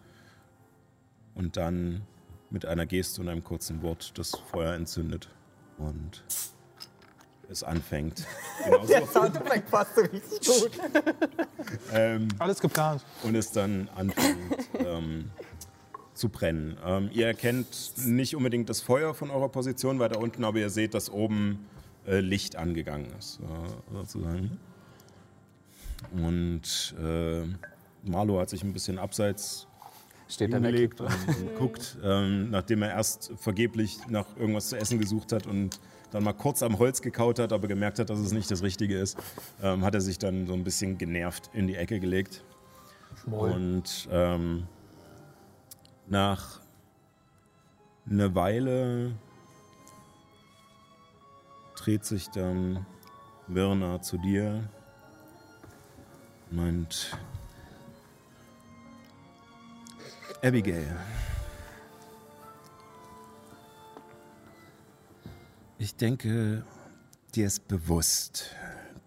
[1.35, 2.03] und dann
[2.51, 5.29] mit einer Geste und einem kurzen Wort das Feuer entzündet
[5.77, 6.25] und
[7.51, 8.27] es anfängt.
[8.65, 10.71] Genauso, Der Soundeffekt passt so richtig gut.
[11.93, 13.03] ähm, Alles geplant.
[13.23, 15.31] und es dann anfängt ähm,
[16.15, 16.77] zu brennen.
[16.85, 20.95] Ähm, ihr erkennt nicht unbedingt das Feuer von eurer Position weiter unten, aber ihr seht,
[20.95, 21.67] dass oben
[22.07, 24.59] äh, Licht angegangen ist, äh, sozusagen.
[26.13, 27.43] Und äh,
[28.03, 29.67] Marlo hat sich ein bisschen abseits
[30.29, 34.99] Steht da hingelegt und, und guckt, ähm, nachdem er erst vergeblich nach irgendwas zu essen
[34.99, 35.81] gesucht hat und
[36.15, 38.97] dann mal kurz am Holz gekaut hat, aber gemerkt hat, dass es nicht das Richtige
[38.97, 39.19] ist,
[39.61, 42.45] ähm, hat er sich dann so ein bisschen genervt in die Ecke gelegt.
[43.27, 44.69] Und ähm,
[46.07, 46.61] nach
[48.09, 49.13] einer Weile
[51.77, 52.87] dreht sich dann
[53.49, 54.69] Myrna zu dir
[56.51, 57.19] und meint,
[60.45, 60.97] Abigail,
[65.79, 66.65] ich denke,
[67.35, 68.55] dir ist bewusst,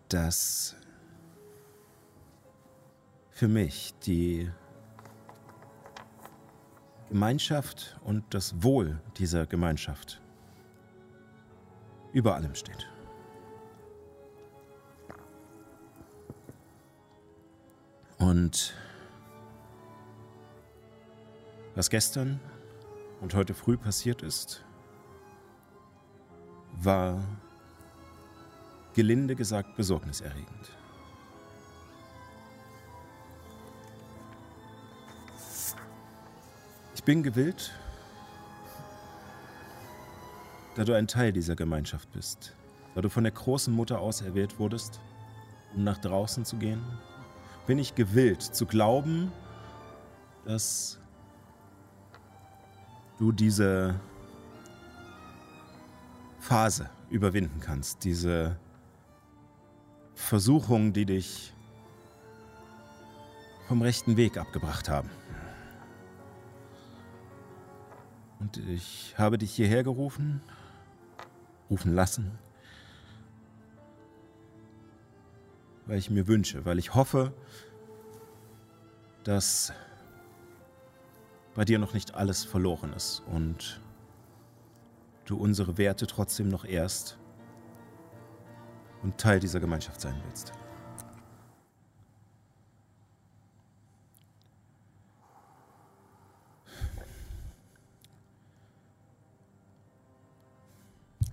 [0.10, 0.76] dass
[3.31, 4.49] für mich die
[7.10, 10.22] Gemeinschaft und das Wohl dieser Gemeinschaft
[12.14, 12.88] über allem steht.
[18.18, 18.73] Und
[21.77, 22.39] Was gestern
[23.22, 24.65] und heute früh passiert ist,
[26.83, 27.17] war
[28.93, 30.71] gelinde gesagt besorgniserregend.
[36.95, 37.71] Ich bin gewillt,
[40.75, 42.53] da du ein Teil dieser Gemeinschaft bist,
[42.95, 44.99] da du von der großen Mutter auserwählt wurdest,
[45.75, 46.83] um nach draußen zu gehen,
[47.65, 49.31] bin ich gewillt zu glauben,
[50.45, 50.99] dass
[53.19, 53.95] du diese
[56.47, 58.57] Phase überwinden kannst, diese
[60.15, 61.53] Versuchungen, die dich
[63.67, 65.09] vom rechten Weg abgebracht haben.
[68.39, 70.41] Und ich habe dich hierher gerufen,
[71.69, 72.39] rufen lassen,
[75.85, 77.33] weil ich mir wünsche, weil ich hoffe,
[79.25, 79.73] dass
[81.55, 83.81] bei dir noch nicht alles verloren ist und
[85.29, 87.17] du unsere Werte trotzdem noch erst
[89.03, 90.51] und Teil dieser Gemeinschaft sein willst.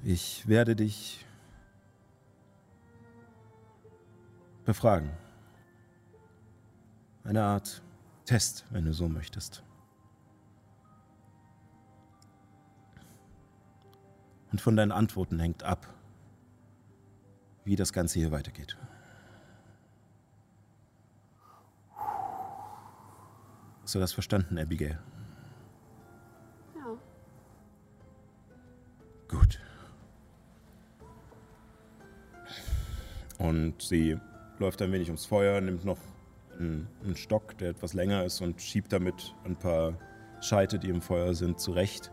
[0.06, 1.24] Ich werde dich
[4.66, 5.10] befragen.
[7.24, 7.82] Eine Art
[8.26, 9.63] Test, wenn du so möchtest.
[14.55, 15.93] Und von deinen Antworten hängt ab,
[17.64, 18.78] wie das Ganze hier weitergeht.
[23.82, 25.01] Hast du das verstanden, Abigail?
[26.76, 26.97] Ja.
[29.26, 29.60] Gut.
[33.39, 34.20] Und sie
[34.60, 35.98] läuft ein wenig ums Feuer, nimmt noch
[36.60, 39.98] einen, einen Stock, der etwas länger ist, und schiebt damit ein paar
[40.40, 42.12] Scheite, die im Feuer sind, zurecht.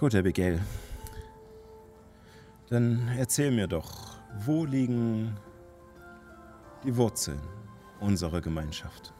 [0.00, 0.58] Gut, Abigail.
[2.70, 4.16] Dann erzähl mir doch,
[4.46, 5.36] wo liegen
[6.82, 7.38] die Wurzeln
[8.00, 9.12] unserer Gemeinschaft?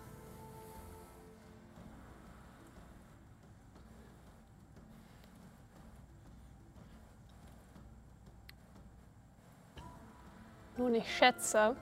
[10.78, 11.76] Nun, ich schätze,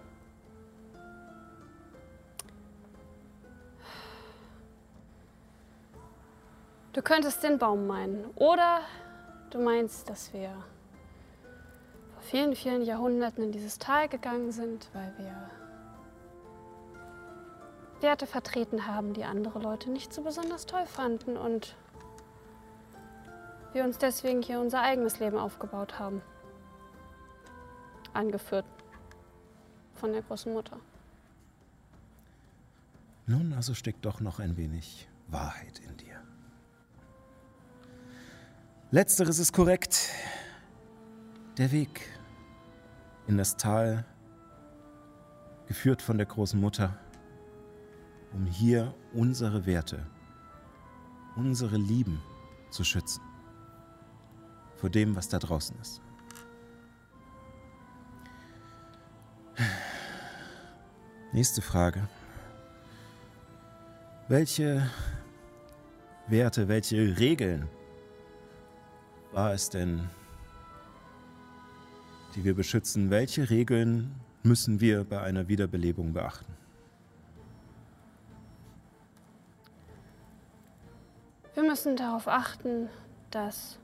[6.92, 8.24] du könntest den Baum meinen.
[8.34, 8.80] Oder
[9.50, 10.50] du meinst, dass wir
[12.14, 15.50] vor vielen, vielen Jahrhunderten in dieses Tal gegangen sind, weil wir
[18.00, 21.74] Werte vertreten haben, die andere Leute nicht so besonders toll fanden und
[23.72, 26.22] wir uns deswegen hier unser eigenes Leben aufgebaut haben.
[28.12, 28.64] Angeführt
[29.94, 30.78] von der großen Mutter.
[33.26, 36.17] Nun, also steckt doch noch ein wenig Wahrheit in dir.
[38.90, 40.08] Letzteres ist korrekt.
[41.58, 42.08] Der Weg
[43.26, 44.06] in das Tal,
[45.66, 46.98] geführt von der großen Mutter,
[48.32, 50.06] um hier unsere Werte,
[51.36, 52.22] unsere Lieben
[52.70, 53.20] zu schützen
[54.76, 56.00] vor dem, was da draußen ist.
[61.32, 62.08] Nächste Frage.
[64.28, 64.88] Welche
[66.28, 67.68] Werte, welche Regeln
[69.32, 70.08] war es denn,
[72.34, 73.10] die wir beschützen?
[73.10, 76.52] Welche Regeln müssen wir bei einer Wiederbelebung beachten?
[81.54, 82.88] Wir müssen darauf achten,
[83.30, 83.78] dass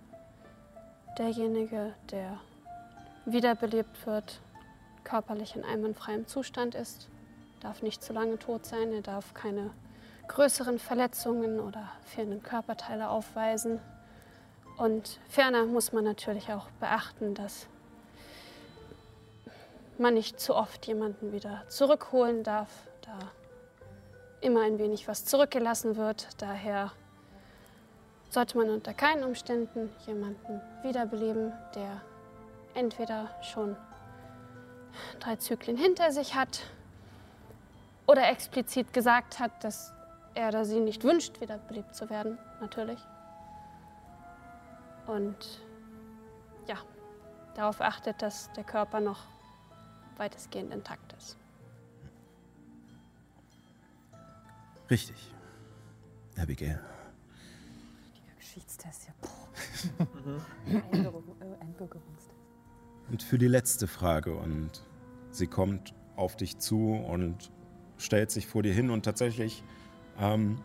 [1.18, 2.38] derjenige, der
[3.26, 4.40] wiederbelebt wird,
[5.02, 7.08] körperlich in einwandfreiem Zustand ist,
[7.60, 9.70] darf nicht zu lange tot sein, er darf keine
[10.28, 13.80] größeren Verletzungen oder fehlenden Körperteile aufweisen.
[14.76, 17.66] Und ferner muss man natürlich auch beachten, dass
[19.98, 22.68] man nicht zu oft jemanden wieder zurückholen darf,
[23.02, 23.16] da
[24.40, 26.28] immer ein wenig was zurückgelassen wird.
[26.38, 26.92] Daher
[28.30, 32.02] sollte man unter keinen Umständen jemanden wiederbeleben, der
[32.74, 33.76] entweder schon
[35.20, 36.62] drei Zyklen hinter sich hat
[38.06, 39.92] oder explizit gesagt hat, dass
[40.34, 42.98] er oder sie nicht wünscht, wiederbelebt zu werden, natürlich.
[45.06, 45.60] Und
[46.66, 46.76] ja,
[47.54, 49.24] darauf achtet, dass der Körper noch
[50.16, 51.36] weitestgehend intakt ist.
[54.90, 55.34] Richtig.
[56.38, 56.80] Abigail.
[58.38, 60.06] Geschichtstest, ja.
[60.92, 62.30] Einbürgerung, äh, Einbürgerungstest.
[63.10, 64.82] Und für die letzte Frage, und
[65.30, 67.50] sie kommt auf dich zu und
[67.98, 69.62] stellt sich vor dir hin und tatsächlich
[70.18, 70.62] ähm,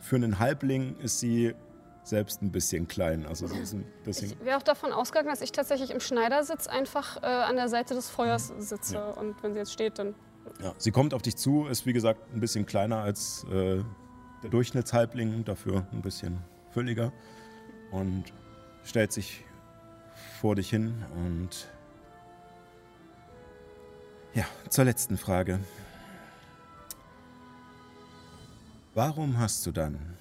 [0.00, 1.54] für einen Halbling ist sie
[2.06, 3.26] selbst ein bisschen klein.
[3.26, 4.30] Also sie ist ein bisschen.
[4.30, 7.94] Ich wäre auch davon ausgegangen, dass ich tatsächlich im Schneidersitz einfach äh, an der Seite
[7.94, 9.12] des Feuers sitze.
[9.14, 10.14] Und wenn sie jetzt steht, dann.
[10.62, 13.82] Ja, sie kommt auf dich zu, ist wie gesagt ein bisschen kleiner als äh,
[14.42, 16.38] der Durchschnittshalbling, dafür ein bisschen
[16.70, 17.12] fülliger
[17.90, 18.24] und
[18.84, 19.44] stellt sich
[20.40, 21.66] vor dich hin und
[24.34, 25.58] ja, zur letzten Frage.
[28.94, 30.16] Warum hast du dann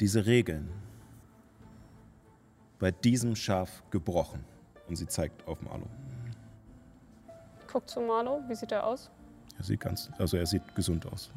[0.00, 0.70] diese Regeln
[2.78, 4.44] bei diesem Schaf gebrochen?
[4.88, 5.86] Und sie zeigt auf Marlo.
[7.72, 9.10] Guckt zu Marlo, wie sieht er aus?
[9.56, 11.30] Er sieht ganz, also er sieht gesund aus.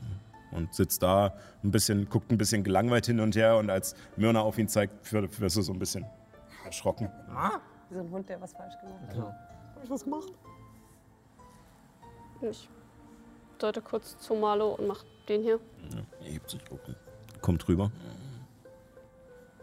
[0.51, 4.41] Und sitzt da ein bisschen, guckt ein bisschen gelangweilt hin und her und als Myrna
[4.41, 6.05] auf ihn zeigt, wird- wirst du so ein bisschen
[6.65, 7.09] erschrocken.
[7.89, 9.17] Wie so ein Hund, der was falsch gemacht hat.
[9.75, 10.27] Hab ich was gemacht?
[12.41, 12.69] Ich
[13.59, 15.59] deute kurz zu Marlo und mach den hier.
[16.21, 16.97] Er hebt sich hoch und
[17.41, 17.91] kommt rüber.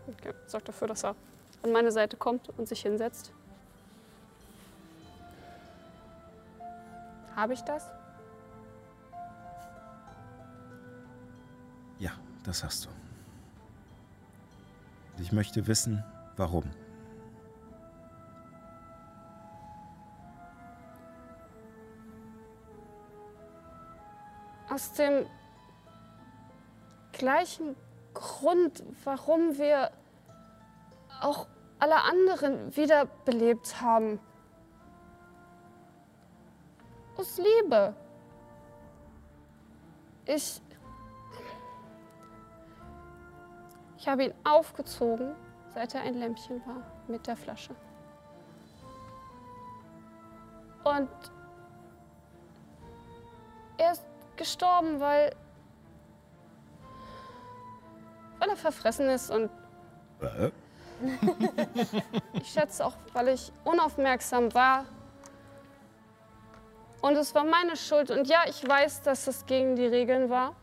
[0.07, 0.35] Okay.
[0.47, 1.15] Sorgt dafür, dass er
[1.63, 3.33] an meine Seite kommt und sich hinsetzt.
[7.35, 7.91] Habe ich das?
[11.99, 12.13] Ja,
[12.45, 12.89] das hast du.
[15.19, 16.05] Ich möchte wissen,
[16.37, 16.65] warum.
[24.69, 25.27] Aus dem
[27.13, 27.77] gleichen
[28.15, 29.91] Grund, warum wir
[31.21, 31.47] auch
[31.79, 34.21] alle anderen wiederbelebt haben.
[37.17, 37.95] Aus Liebe.
[40.27, 40.61] Ich.
[43.99, 45.35] Ich habe ihn aufgezogen,
[45.73, 47.75] seit er ein Lämpchen war, mit der Flasche.
[50.85, 51.09] Und
[53.79, 54.05] er ist
[54.37, 55.35] gestorben, weil,
[58.45, 59.51] weil er verfressen ist und
[60.21, 60.51] Äh?
[62.35, 64.85] ich schätze auch, weil ich unaufmerksam war.
[67.01, 68.11] Und es war meine Schuld.
[68.11, 70.55] Und ja, ich weiß, dass es gegen die Regeln war.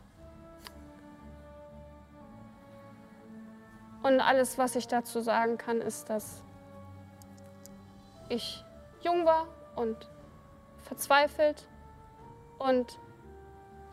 [4.02, 6.42] Und alles, was ich dazu sagen kann, ist, dass
[8.28, 8.64] ich
[9.02, 9.46] jung war
[9.76, 10.08] und
[10.82, 11.68] verzweifelt
[12.58, 12.98] und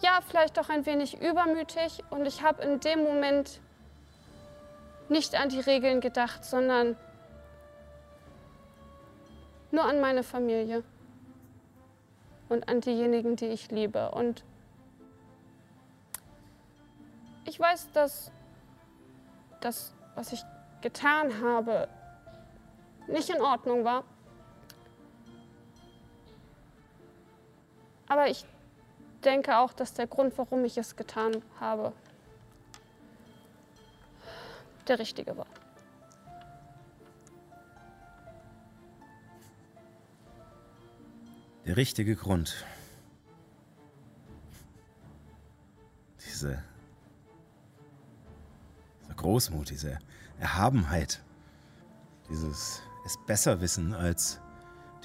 [0.02, 2.04] ja, vielleicht auch ein wenig übermütig.
[2.10, 3.62] Und ich habe in dem Moment
[5.10, 6.96] nicht an die Regeln gedacht, sondern
[9.72, 10.84] nur an meine Familie
[12.50, 14.12] und an diejenigen, die ich liebe.
[14.12, 14.44] Und
[17.46, 18.32] ich weiß, dass
[19.62, 20.44] das, was ich
[20.82, 21.88] getan habe,
[23.08, 24.04] nicht in Ordnung war.
[28.08, 28.46] Aber ich
[29.24, 31.94] denke auch, dass der Grund, warum ich es getan habe,
[34.90, 35.46] der richtige war.
[41.66, 42.66] Der richtige Grund.
[46.26, 46.64] Diese,
[49.04, 50.00] diese Großmut, diese
[50.40, 51.22] Erhabenheit,
[52.30, 54.40] dieses es besser wissen als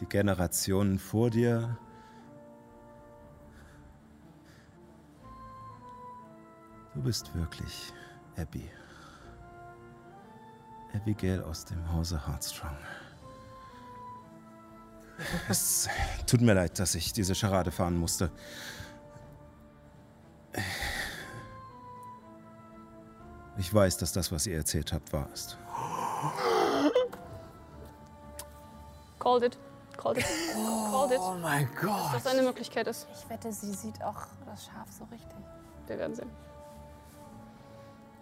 [0.00, 1.78] die Generationen vor dir.
[6.94, 7.92] Du bist wirklich
[8.36, 8.70] Abby.
[10.94, 12.76] Abigail aus dem Hause Heartstrong.
[15.48, 15.88] Es
[16.26, 18.30] tut mir leid, dass ich diese Scharade fahren musste.
[23.56, 25.56] Ich weiß, dass das, was ihr erzählt habt, wahr ist.
[29.18, 29.58] Called it.
[29.96, 30.26] Called it.
[30.90, 31.18] Called it.
[31.20, 32.14] Oh mein Gott.
[32.14, 33.06] Dass das eine Möglichkeit ist.
[33.14, 35.38] Ich wette, sie sieht auch das Schaf so richtig.
[35.86, 36.30] Wir werden sehen.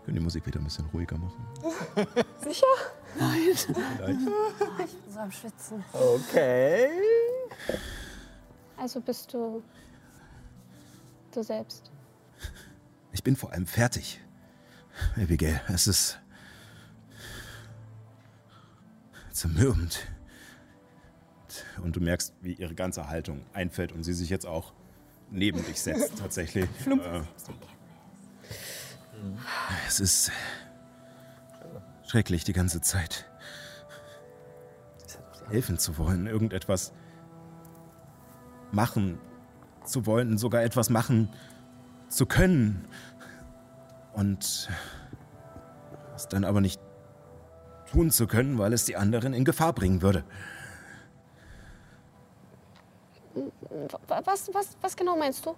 [0.04, 1.46] Können die Musik wieder ein bisschen ruhiger machen?
[2.42, 2.66] Sicher?
[3.14, 3.68] Vielleicht.
[3.68, 5.84] Ich bin so am Schwitzen.
[5.92, 6.88] Okay.
[8.76, 9.62] Also bist du
[11.30, 11.90] du selbst.
[13.12, 14.20] Ich bin vor allem fertig.
[15.16, 16.18] Abigail, es ist
[19.30, 20.06] zermürbend.
[21.82, 24.72] Und du merkst, wie ihre ganze Haltung einfällt und sie sich jetzt auch
[25.30, 26.68] neben dich setzt, tatsächlich.
[26.86, 27.22] Äh,
[29.86, 30.32] es ist
[32.06, 33.24] schrecklich die ganze Zeit.
[35.48, 36.92] Helfen zu wollen, irgendetwas
[38.70, 39.18] machen
[39.84, 41.28] zu wollen, sogar etwas machen
[42.08, 42.86] zu können.
[44.14, 44.68] Und
[46.14, 46.80] es dann aber nicht
[47.90, 50.24] tun zu können, weil es die anderen in Gefahr bringen würde.
[54.06, 55.54] Wa- Was, was, was genau meinst du?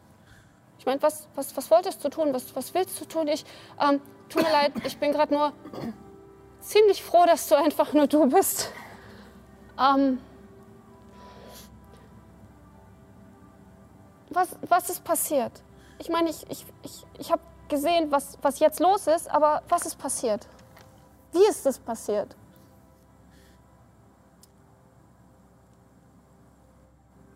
[0.84, 2.34] Ich meine, was, was, was wolltest du tun?
[2.34, 3.26] Was, was willst du tun?
[3.28, 3.46] Ich,
[3.80, 5.54] ähm, tut mir leid, ich bin gerade nur
[6.60, 8.70] ziemlich froh, dass du einfach nur du bist.
[9.80, 10.20] Ähm,
[14.28, 15.62] was, was ist passiert?
[15.98, 19.86] Ich meine, ich, ich, ich, ich habe gesehen, was, was jetzt los ist, aber was
[19.86, 20.46] ist passiert?
[21.32, 22.36] Wie ist das passiert?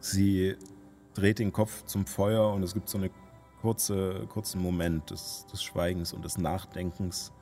[0.00, 0.54] Sie
[1.14, 3.10] dreht den Kopf zum Feuer und es gibt so einen
[3.60, 7.32] kurze, kurzen Moment des, des Schweigens und des Nachdenkens,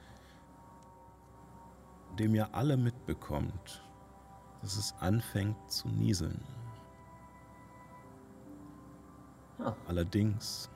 [2.11, 3.85] in dem ihr alle mitbekommt,
[4.63, 6.43] dass es anfängt zu nieseln.
[9.87, 10.71] Allerdings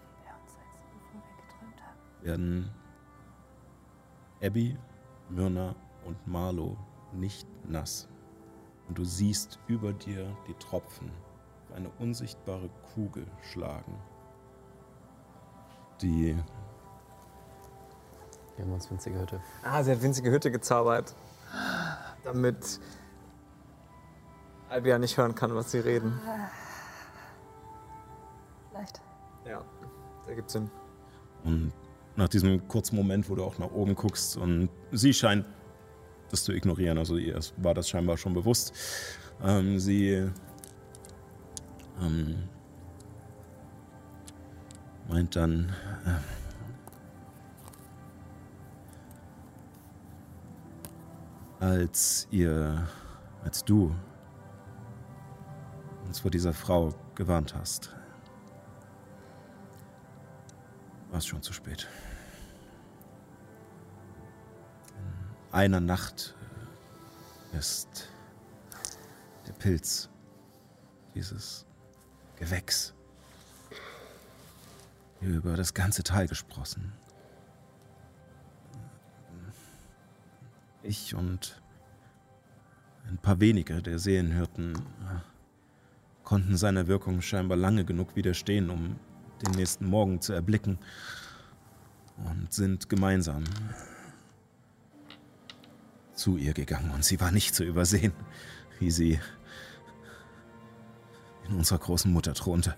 [2.23, 2.71] werden
[4.43, 4.77] Abby,
[5.29, 6.77] Myrna und Marlo
[7.13, 8.09] nicht nass.
[8.89, 11.11] Und du siehst über dir die Tropfen
[11.75, 13.95] eine unsichtbare Kugel schlagen,
[16.03, 16.37] die
[18.57, 19.41] Wir haben uns winzige Hütte.
[19.63, 21.15] Ah, sie hat winzige Hütte gezaubert.
[22.25, 22.81] Damit
[24.69, 26.21] Albia nicht hören kann, was sie reden.
[28.71, 29.01] Vielleicht.
[29.47, 29.63] Ja,
[30.27, 30.71] da gibt's Sinn.
[31.45, 31.73] Und
[32.17, 35.47] nach diesem kurzen Moment, wo du auch nach oben guckst und sie scheint
[36.31, 38.73] das zu ignorieren, also ihr war das scheinbar schon bewusst.
[39.43, 40.31] Ähm, sie
[42.01, 42.49] ähm,
[45.11, 45.75] meint dann,
[51.61, 52.87] äh, als ihr,
[53.43, 53.93] als du
[56.07, 57.93] uns vor dieser Frau gewarnt hast,
[61.11, 61.89] war es schon zu spät.
[65.49, 66.37] In einer Nacht
[67.53, 68.09] äh, ist
[69.49, 70.09] der Pilz,
[71.17, 71.67] dieses
[72.37, 72.95] Gewächs,
[75.21, 76.93] über das ganze Tal gesprossen.
[80.83, 81.61] Ich und
[83.09, 85.21] ein paar wenige der Seelenhirten äh,
[86.25, 88.97] konnten seiner Wirkung scheinbar lange genug widerstehen, um
[89.45, 90.79] den nächsten Morgen zu erblicken
[92.17, 93.45] und sind gemeinsam
[96.15, 96.91] zu ihr gegangen.
[96.91, 98.13] Und sie war nicht zu übersehen,
[98.79, 99.19] wie sie
[101.49, 102.77] in unserer großen Mutter thronte.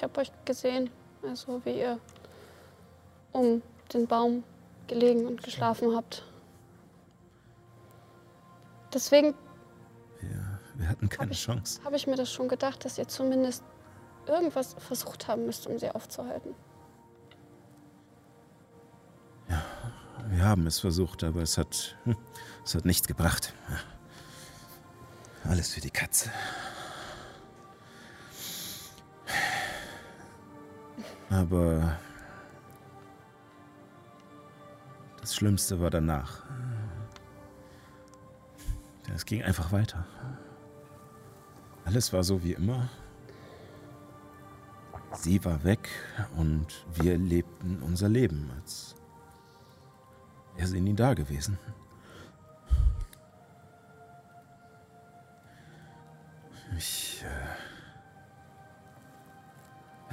[0.00, 0.88] Ich habe euch gesehen,
[1.22, 2.00] also wie ihr
[3.32, 3.60] um
[3.92, 4.44] den Baum
[4.86, 6.24] gelegen und geschlafen habt.
[8.94, 9.34] Deswegen
[10.76, 11.84] Wir hatten keine Chance.
[11.84, 13.62] habe ich mir das schon gedacht, dass ihr zumindest
[14.26, 16.54] irgendwas versucht haben müsst, um sie aufzuhalten.
[20.28, 21.98] Wir haben es versucht, aber es hat,
[22.64, 23.52] es hat nichts gebracht.
[25.44, 26.30] Alles für die Katze.
[31.30, 31.96] Aber
[35.20, 36.42] das Schlimmste war danach.
[39.14, 40.06] Es ging einfach weiter.
[41.84, 42.88] Alles war so wie immer.
[45.12, 45.88] Sie war weg
[46.36, 48.94] und wir lebten unser Leben, als
[50.56, 51.58] wäre sie nie da gewesen.
[56.76, 57.09] Ich.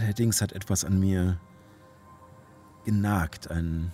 [0.07, 1.37] Allerdings hat etwas an mir
[2.85, 3.91] genagt, ein.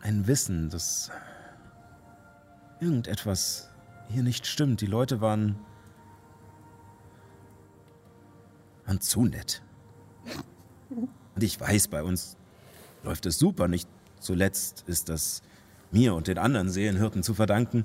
[0.00, 1.12] ein Wissen, dass
[2.80, 3.70] irgendetwas
[4.08, 4.80] hier nicht stimmt.
[4.80, 5.56] Die Leute waren.
[8.86, 9.62] waren zu nett.
[10.90, 12.36] Und ich weiß, bei uns
[13.04, 13.68] läuft es super.
[13.68, 13.88] Nicht
[14.18, 15.42] zuletzt ist das
[15.92, 17.84] mir und den anderen Seelenhirten zu verdanken.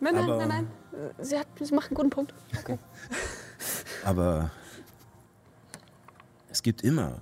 [0.00, 0.66] Nein, nein, Aber- nein, nein.
[1.20, 2.34] Sie, hat, sie macht einen guten Punkt.
[2.58, 2.78] Okay.
[4.08, 4.50] Aber
[6.48, 7.20] es gibt immer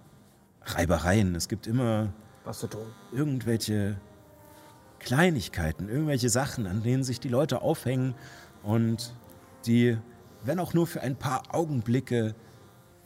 [0.63, 2.13] Reibereien, es gibt immer
[2.45, 2.87] Was zu tun.
[3.11, 4.01] irgendwelche
[5.01, 8.15] Kleinigkeiten, irgendwelche Sachen, an denen sich die Leute aufhängen
[8.63, 9.17] und
[9.67, 9.99] die,
[10.45, 12.37] wenn auch nur für ein paar Augenblicke,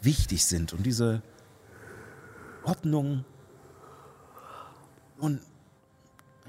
[0.03, 1.23] wichtig sind und diese
[2.65, 3.25] Ordnung
[5.17, 5.41] und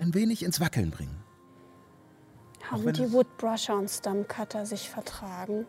[0.01, 1.23] ein wenig ins Wackeln bringen.
[2.69, 5.65] Haben die Woodbrusher und Stumpcutter sich vertragen?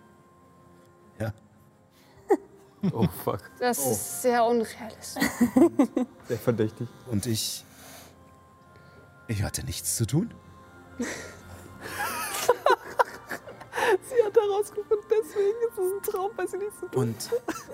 [2.83, 2.91] Ja.
[2.93, 3.41] Oh fuck.
[3.61, 5.25] Das ist sehr unrealistisch.
[6.29, 6.89] Sehr verdächtig.
[7.11, 7.65] Und ich.
[9.29, 10.33] Ich hatte nichts zu tun.
[10.99, 11.05] Sie
[14.25, 17.15] hat herausgefunden, deswegen ist es ein Traum, weil sie nichts zu tun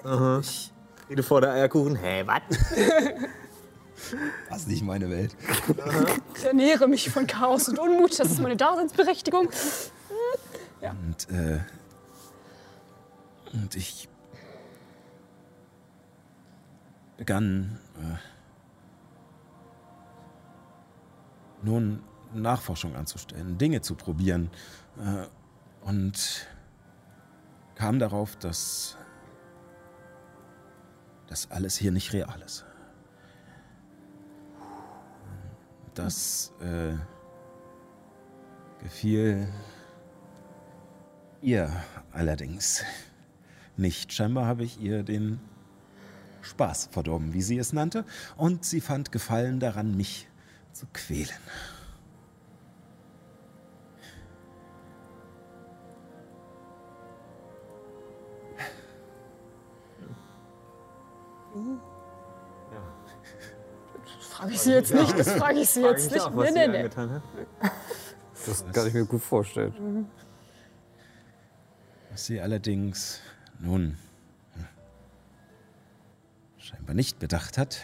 [0.05, 0.73] Und ich.
[1.09, 1.97] Rede vor der Eierkuchen.
[1.97, 2.43] Hä, was?
[4.49, 5.35] Das ist nicht meine Welt.
[6.37, 8.19] Ich ernähre mich von Chaos und Unmut.
[8.19, 9.49] Das ist meine Daseinsberechtigung.
[10.81, 11.61] Und äh,
[13.53, 14.09] Und ich
[17.19, 18.17] begann äh,
[21.63, 24.51] nun Nachforschung anzustellen, Dinge zu probieren
[24.99, 25.27] äh,
[25.87, 26.47] und
[27.75, 28.97] kam darauf, dass
[31.27, 32.65] das alles hier nicht real ist.
[35.95, 36.95] Das äh,
[38.83, 39.53] gefiel
[41.43, 41.71] ihr
[42.13, 42.85] allerdings
[43.77, 44.13] nicht.
[44.13, 45.41] Scheinbar habe ich ihr den
[46.49, 48.05] Spaß verdorben, wie sie es nannte,
[48.37, 50.29] und sie fand Gefallen daran, mich
[50.73, 51.31] zu quälen.
[64.05, 66.35] Das frage ich sie jetzt nicht, das frage ich sie jetzt nicht.
[66.35, 66.89] Nee, nee, nee.
[68.47, 70.09] Das kann ich mir gut vorstellen.
[72.11, 73.21] Was sie allerdings
[73.59, 73.99] nun
[76.69, 77.81] scheinbar nicht bedacht hat,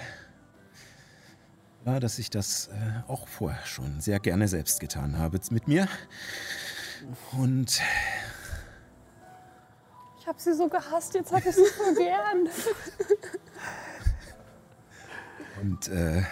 [1.85, 5.89] war, dass ich das äh, auch vorher schon sehr gerne selbst getan habe mit mir.
[7.32, 7.81] Und
[10.20, 12.48] Ich habe sie so gehasst, jetzt hat ich sie so gern.
[15.62, 16.23] Und äh,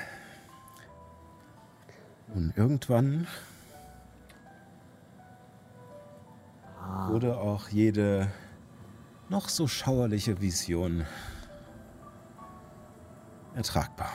[2.35, 3.27] nun irgendwann
[7.09, 8.31] wurde auch jede
[9.31, 11.07] noch so schauerliche Vision
[13.55, 14.11] ertragbar.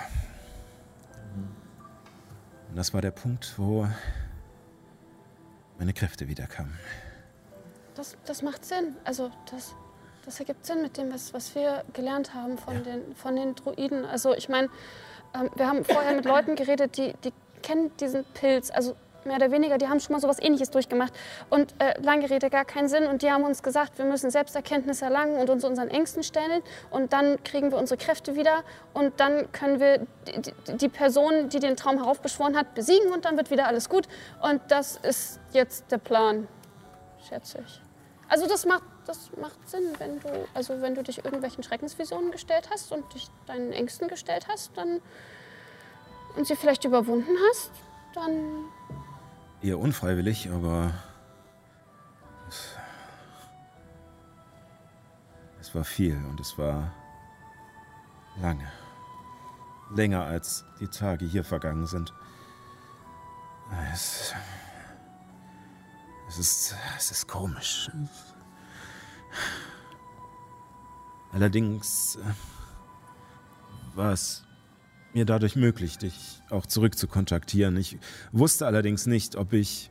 [2.69, 3.87] Und das war der Punkt, wo
[5.77, 6.77] meine Kräfte wiederkamen.
[7.95, 8.95] Das, das macht Sinn.
[9.03, 9.73] Also das,
[10.25, 14.05] das ergibt Sinn mit dem, was, was wir gelernt haben von, den, von den Druiden.
[14.05, 14.69] Also ich meine,
[15.33, 18.69] ähm, wir haben vorher mit Leuten geredet, die, die kennen diesen Pilz.
[18.71, 18.95] Also
[19.27, 21.13] mehr oder weniger, die haben schon mal sowas ähnliches durchgemacht.
[21.49, 23.05] Und äh, lange Rede, gar keinen Sinn.
[23.05, 26.61] Und die haben uns gesagt, wir müssen Selbsterkenntnis erlangen und uns unseren Ängsten stellen.
[26.89, 28.63] Und dann kriegen wir unsere Kräfte wieder.
[28.93, 33.11] Und dann können wir die, die, Person, die den Traum heraufbeschworen hat, besiegen.
[33.11, 34.07] Und dann wird wieder alles gut.
[34.41, 36.47] Und das ist jetzt der Plan,
[37.27, 37.81] schätze ich.
[38.29, 42.69] Also das macht, das macht Sinn, wenn du, also wenn du dich irgendwelchen Schreckensvisionen gestellt
[42.71, 45.01] hast und dich deinen Ängsten gestellt hast, dann
[46.35, 47.71] und sie vielleicht überwunden hast,
[48.13, 48.65] dann
[49.61, 50.93] Eher unfreiwillig, aber
[52.47, 52.75] es,
[55.59, 56.93] es war viel und es war
[58.39, 58.71] lange.
[59.89, 62.13] Länger als die Tage hier vergangen sind.
[63.91, 64.33] Es,
[66.27, 67.89] es, ist, es ist komisch.
[71.31, 72.33] Allerdings äh,
[73.95, 74.46] war es
[75.17, 77.75] mir dadurch möglich, dich auch zurück zu kontaktieren.
[77.75, 77.97] Ich
[78.31, 79.89] wusste allerdings nicht, ob ich,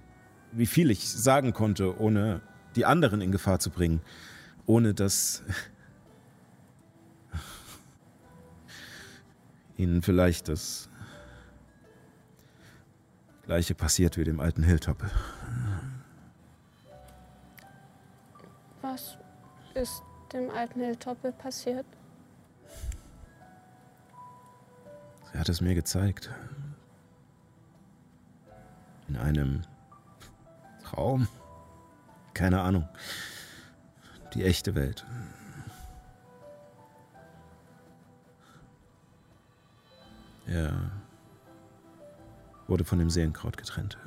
[0.53, 2.43] wie viel ich sagen konnte, ohne
[2.77, 4.01] die anderen in Gefahr zu bringen,
[4.67, 5.43] ohne dass
[9.77, 10.89] ihnen vielleicht das
[13.47, 15.11] gleiche passiert wie dem alten Hilltoppel.
[18.81, 19.19] was
[19.75, 21.85] ist dem alten Hilltoppel passiert?
[25.37, 26.31] Sie hat es mir gezeigt.
[29.07, 29.61] In einem
[30.83, 31.29] Traum.
[32.33, 32.89] Keine Ahnung.
[34.33, 35.05] Die echte Welt.
[40.47, 40.91] Er
[42.67, 43.99] wurde von dem Seelenkraut getrennt.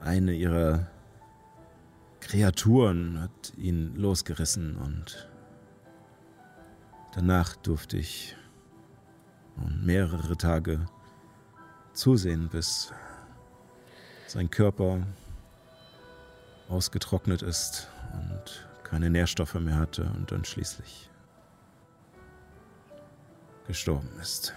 [0.00, 0.86] Eine ihrer
[2.20, 5.28] Kreaturen hat ihn losgerissen und
[7.14, 8.36] danach durfte ich
[9.56, 10.86] nun mehrere Tage
[11.92, 12.92] zusehen, bis
[14.26, 15.06] sein Körper
[16.68, 21.10] ausgetrocknet ist und keine Nährstoffe mehr hatte und dann schließlich
[23.66, 24.54] gestorben ist.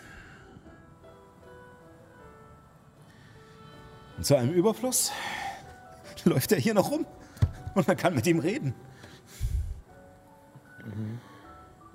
[4.17, 5.11] Und zu einem Überfluss
[6.23, 7.05] läuft er hier noch rum
[7.75, 8.73] und man kann mit ihm reden.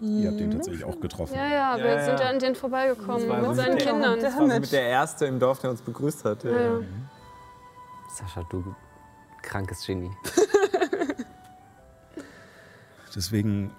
[0.01, 1.35] Ihr habt ihn tatsächlich auch getroffen.
[1.35, 2.29] Ja, ja, wir Ja, sind ja.
[2.31, 4.19] an denen vorbeigekommen war mit so seinen Kindern.
[4.19, 6.43] Das war so mit der Erste im Dorf, der uns begrüßt hat.
[6.45, 6.81] Ja, ja.
[8.15, 8.75] Sascha, du
[9.43, 10.11] krankes Genie.
[13.15, 13.73] Deswegen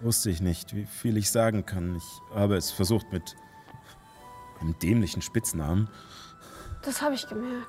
[0.00, 1.96] wusste ich nicht, wie viel ich sagen kann.
[1.96, 3.36] Ich habe es versucht mit
[4.60, 5.88] einem dämlichen Spitznamen.
[6.82, 7.68] Das habe ich gemerkt.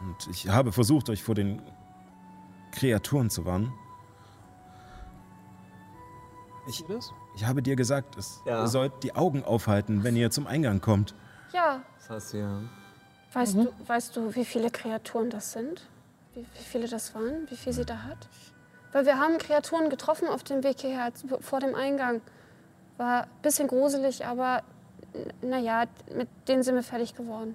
[0.00, 1.60] Und ich habe versucht, euch vor den
[2.72, 3.72] Kreaturen zu warnen.
[6.68, 6.84] Ich,
[7.36, 8.62] ich habe dir gesagt, es, Ja.
[8.62, 11.14] ihr sollt die Augen aufhalten, wenn ihr zum Eingang kommt.
[11.52, 12.60] Ja, Das hast du ja.
[13.32, 15.86] weißt, du, weißt du, wie viele Kreaturen das sind?
[16.34, 18.28] wie, wie viele das waren, wie viel sie da hat?
[18.92, 22.20] Weil wir haben Kreaturen getroffen auf dem Weg hierher, vor dem Eingang.
[22.96, 24.62] War ein bisschen gruselig, aber
[25.42, 25.84] naja,
[26.14, 27.54] mit denen sind wir fertig geworden.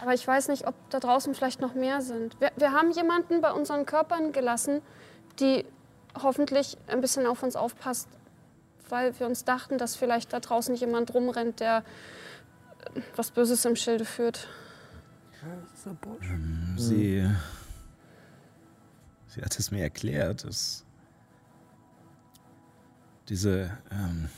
[0.00, 2.38] Aber ich weiß nicht, ob da draußen vielleicht noch mehr sind.
[2.40, 4.80] Wir, wir haben jemanden bei unseren Körpern gelassen,
[5.38, 5.64] die
[6.22, 8.08] hoffentlich ein bisschen auf uns aufpasst,
[8.88, 11.84] weil wir uns dachten, dass vielleicht da draußen jemand rumrennt, der
[12.94, 14.48] äh, was Böses im Schilde führt.
[16.76, 17.28] Sie,
[19.28, 20.84] sie hat es mir erklärt, dass
[23.28, 24.28] diese ähm,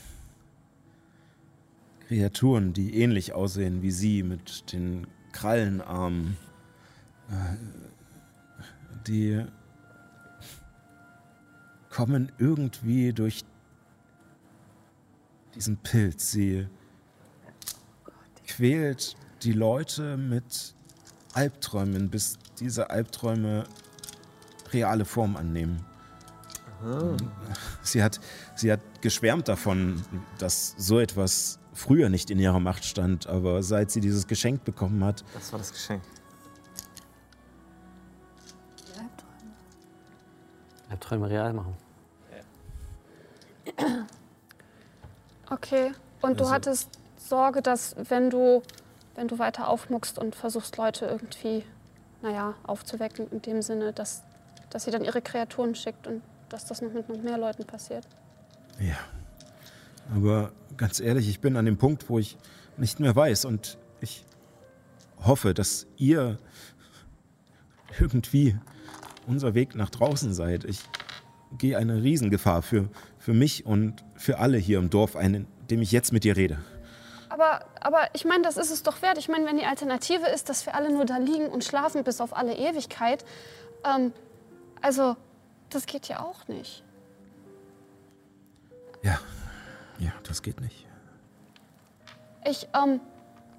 [2.07, 6.37] Kreaturen, die ähnlich aussehen wie sie, mit den Krallenarmen,
[7.29, 7.57] äh,
[9.07, 9.45] die
[11.97, 13.43] kommen irgendwie durch
[15.55, 16.29] diesen Pilz.
[16.29, 16.67] Sie
[18.45, 20.75] quält die Leute mit
[21.33, 23.63] Albträumen, bis diese Albträume
[24.73, 25.83] reale Form annehmen.
[27.81, 28.19] Sie hat,
[28.55, 30.03] sie hat geschwärmt davon,
[30.37, 35.03] dass so etwas früher nicht in ihrer Macht stand, aber seit sie dieses Geschenk bekommen
[35.03, 36.03] hat, Das war das Geschenk.
[40.89, 41.86] Albträume real machen.
[45.49, 45.91] Okay.
[46.21, 48.61] Und du Also- hattest Sorge, dass wenn du,
[49.15, 51.63] wenn du weiter aufmuckst und versuchst, Leute irgendwie,
[52.21, 54.23] naja, aufzuwecken, in dem Sinne, dass,
[54.69, 58.07] dass sie dann ihre Kreaturen schickt und dass das noch mit noch mehr Leuten passiert.
[58.79, 58.95] Ja.
[60.15, 62.37] Aber ganz ehrlich, ich bin an dem Punkt, wo ich
[62.77, 64.25] nicht mehr weiß und ich
[65.25, 66.37] hoffe, dass ihr
[67.99, 68.57] irgendwie
[69.25, 70.63] unser Weg nach draußen seid.
[70.63, 70.83] Ich
[71.57, 72.87] gehe eine Riesengefahr für,
[73.27, 76.37] für mich und für alle hier im Dorf ein, in dem ich jetzt mit dir
[76.37, 76.59] rede.
[77.27, 79.17] Aber, aber ich meine, das ist es doch wert.
[79.17, 82.21] Ich meine, wenn die Alternative ist, dass wir alle nur da liegen und schlafen bis
[82.21, 83.25] auf alle Ewigkeit,
[83.83, 84.13] ähm,
[84.81, 85.17] also,
[85.69, 86.85] das geht ja auch nicht.
[89.03, 89.19] Ja,
[89.99, 90.85] ja, das geht nicht.
[92.45, 93.01] Ich, ähm,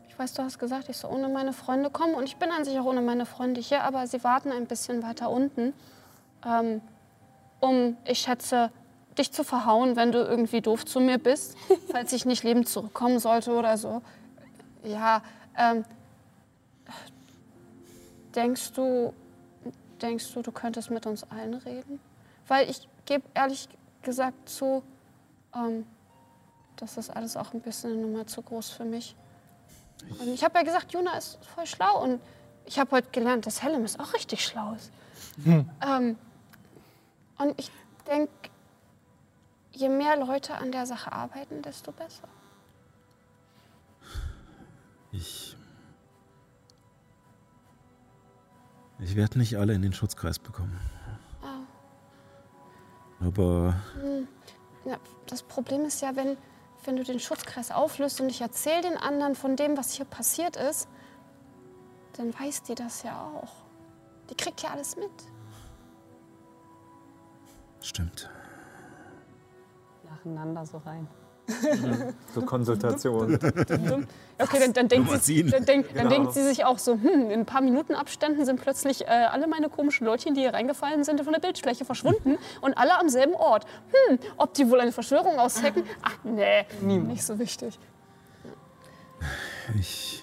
[0.08, 2.64] ich weiß, du hast gesagt, ich soll ohne meine Freunde kommen und ich bin an
[2.64, 5.74] sich auch ohne meine Freunde hier, aber sie warten ein bisschen weiter unten,
[6.46, 6.80] ähm,
[7.60, 8.70] um, ich schätze,
[9.18, 11.56] dich zu verhauen, wenn du irgendwie doof zu mir bist,
[11.90, 14.02] falls ich nicht lebend zurückkommen sollte oder so.
[14.84, 15.22] Ja,
[15.56, 15.84] ähm,
[18.34, 19.12] denkst du,
[20.00, 22.00] denkst du, du könntest mit uns allen reden?
[22.46, 23.68] Weil ich gebe ehrlich
[24.02, 24.82] gesagt zu,
[25.54, 25.84] ähm,
[26.76, 29.16] das ist alles auch ein bisschen eine Nummer zu groß für mich.
[30.20, 32.20] Und ich habe ja gesagt, Juna ist voll schlau und
[32.64, 34.92] ich habe heute gelernt, dass Hellemis auch richtig schlau ist.
[35.44, 36.16] Ähm,
[37.38, 37.70] und ich
[38.06, 38.30] denke,
[39.78, 42.28] je mehr Leute an der Sache arbeiten, desto besser.
[45.12, 45.56] Ich.
[48.98, 50.78] Ich werde nicht alle in den Schutzkreis bekommen.
[53.20, 53.74] Aber
[54.84, 56.36] Ja, das Problem ist ja, wenn,
[56.84, 60.56] wenn du den Schutzkreis auflöst und ich erzähle den anderen von dem, was hier passiert
[60.56, 60.88] ist,
[62.16, 63.52] dann weiß die das ja auch.
[64.30, 65.10] Die kriegt ja alles mit.
[67.80, 68.28] stimmt.
[70.10, 71.06] Nacheinander so rein.
[72.34, 73.38] So Konsultation.
[74.38, 76.10] Okay, dann, dann, denkt, sie, dann, denkt, dann Genau.
[76.10, 79.46] denkt sie sich auch so, hm, in ein paar Minuten Abständen sind plötzlich äh, alle
[79.48, 83.34] meine komischen Leutchen, die hier reingefallen sind, von der Bildfläche verschwunden und alle am selben
[83.34, 83.64] Ort.
[84.08, 85.84] Hm, ob die wohl eine Verschwörung aushacken?
[86.02, 87.78] Ach, nee, nicht so wichtig.
[89.78, 90.22] Ich.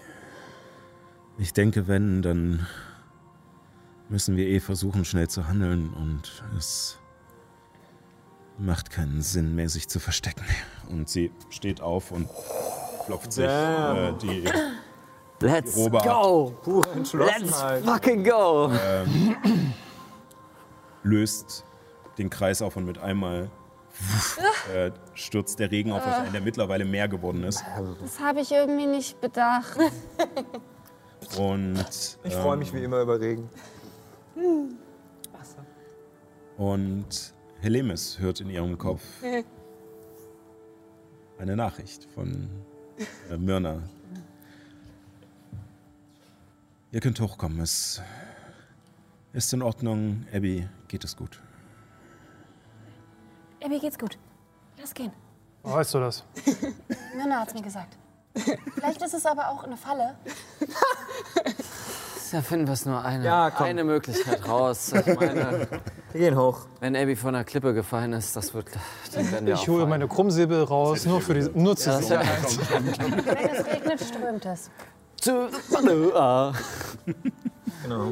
[1.37, 2.65] Ich denke, wenn, dann
[4.07, 6.97] müssen wir eh versuchen, schnell zu handeln und es
[8.57, 10.45] macht keinen Sinn mehr, sich zu verstecken.
[10.89, 12.29] Und sie steht auf und
[13.05, 14.45] klopft sich äh, die
[15.39, 16.05] Let's Robe ab.
[16.05, 16.53] go!
[16.63, 17.83] Pure Let's Entschlossenheit.
[17.83, 18.71] fucking go!
[21.03, 21.63] löst
[22.17, 23.49] den Kreis auf und mit einmal
[24.73, 27.63] äh, stürzt der Regen auf euch ein, der mittlerweile mehr geworden ist.
[28.01, 29.77] Das habe ich irgendwie nicht bedacht.
[31.37, 33.49] Und, Ich freue ähm, mich wie immer über Regen.
[36.57, 37.34] Und
[37.65, 39.01] Helemis hört in ihrem Kopf
[41.39, 42.47] eine Nachricht von
[43.31, 43.81] äh, Myrna.
[46.91, 47.59] Ihr könnt hochkommen.
[47.59, 48.03] Es
[49.33, 50.27] ist in Ordnung.
[50.31, 51.41] Abby, geht es gut.
[53.67, 54.19] Mir geht's gut.
[54.77, 55.11] Lass gehen.
[55.63, 56.23] Weißt du das?
[57.17, 57.97] Männer hat's mir gesagt.
[58.75, 60.15] Vielleicht ist es aber auch eine Falle.
[62.35, 64.91] Da finden wir es nur eine, Ja, eine Möglichkeit raus.
[64.91, 65.69] Ich meine,
[66.11, 66.65] Wir gehen hoch.
[66.81, 68.67] wenn Abby von der Klippe gefallen ist, das wird,
[69.13, 72.19] dann Ich hole meine Krummsäbel raus, nur, für die, nur zur Ja,
[72.73, 74.69] Wenn es regnet, strömt es.
[75.21, 75.47] Zu-.
[77.83, 78.11] Genau.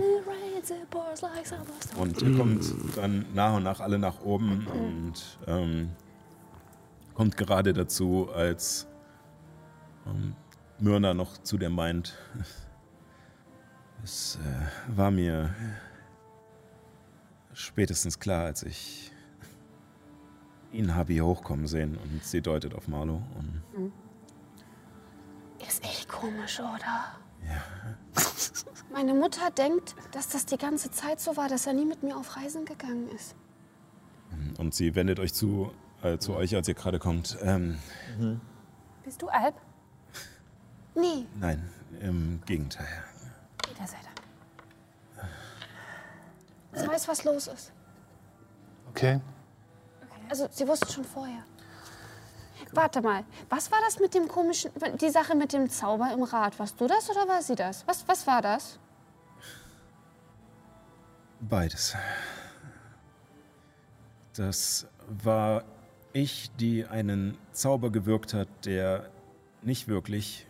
[1.98, 2.64] Und ihr kommt
[2.96, 5.90] dann nach und nach alle nach oben und ähm,
[7.14, 8.88] kommt gerade dazu, als
[10.08, 10.34] ähm,
[10.80, 12.14] Myrna noch zu dir meint,
[14.04, 15.54] es äh, war mir
[17.54, 19.12] spätestens klar, als ich
[20.72, 23.22] ihn habe hier hochkommen sehen und sie deutet auf Marlo.
[23.38, 23.94] Und
[25.68, 27.16] Ist echt komisch, oder?
[27.48, 27.64] Ja.
[28.92, 32.18] Meine Mutter denkt, dass das die ganze Zeit so war, dass er nie mit mir
[32.18, 33.36] auf Reisen gegangen ist.
[34.58, 35.72] Und sie wendet euch zu,
[36.02, 37.38] äh, zu euch, als ihr gerade kommt.
[37.42, 37.78] Ähm,
[39.04, 39.56] Bist du Alp?
[40.96, 41.68] Nee, nein,
[42.02, 42.86] im Gegenteil.
[43.74, 45.30] Peter sei Dank.
[46.74, 47.72] Sie weiß, was los ist.
[48.90, 49.20] Okay.
[50.30, 51.44] Also, sie wusste schon vorher.
[52.72, 56.58] Warte mal, was war das mit dem komischen, die Sache mit dem Zauber im Rad?
[56.58, 57.86] Warst du das oder war sie das?
[57.88, 58.80] Was, was war das?
[61.40, 61.96] Beides.
[64.36, 65.64] Das war
[66.14, 69.12] ich, die einen Zauber gewirkt hat, der
[69.62, 70.48] nicht wirklich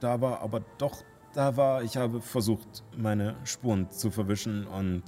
[0.00, 1.02] da war, aber doch
[1.34, 1.82] da war.
[1.82, 5.02] Ich habe versucht, meine Spuren zu verwischen und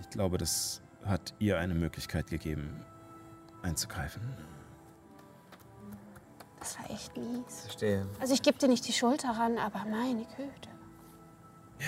[0.00, 2.84] ich glaube, das hat ihr eine Möglichkeit gegeben,
[3.62, 4.22] einzugreifen.
[6.58, 7.62] Das war echt mies.
[7.62, 8.06] Verstehe.
[8.20, 10.68] Also, ich gebe dir nicht die Schuld daran, aber meine Güte.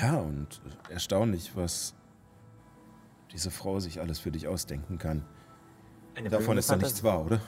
[0.00, 1.94] Ja, und erstaunlich, was
[3.32, 5.24] diese Frau sich alles für dich ausdenken kann.
[6.14, 7.40] Eine Davon ist da nichts wahr, oder?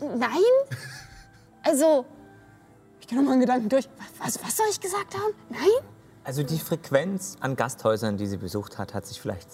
[0.00, 0.30] Nein?
[1.62, 2.06] Also,
[3.04, 3.86] ich gehe nochmal einen Gedanken durch.
[4.18, 5.34] Was, was soll ich gesagt haben?
[5.50, 5.60] Nein?
[6.24, 9.46] Also die Frequenz an Gasthäusern, die sie besucht hat, hat sich vielleicht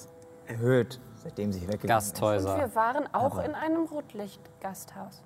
[0.47, 2.56] erhöht, seitdem sie weggegangen Gasthäuser.
[2.59, 5.22] Wir waren auch in einem Rotlicht-Gasthaus.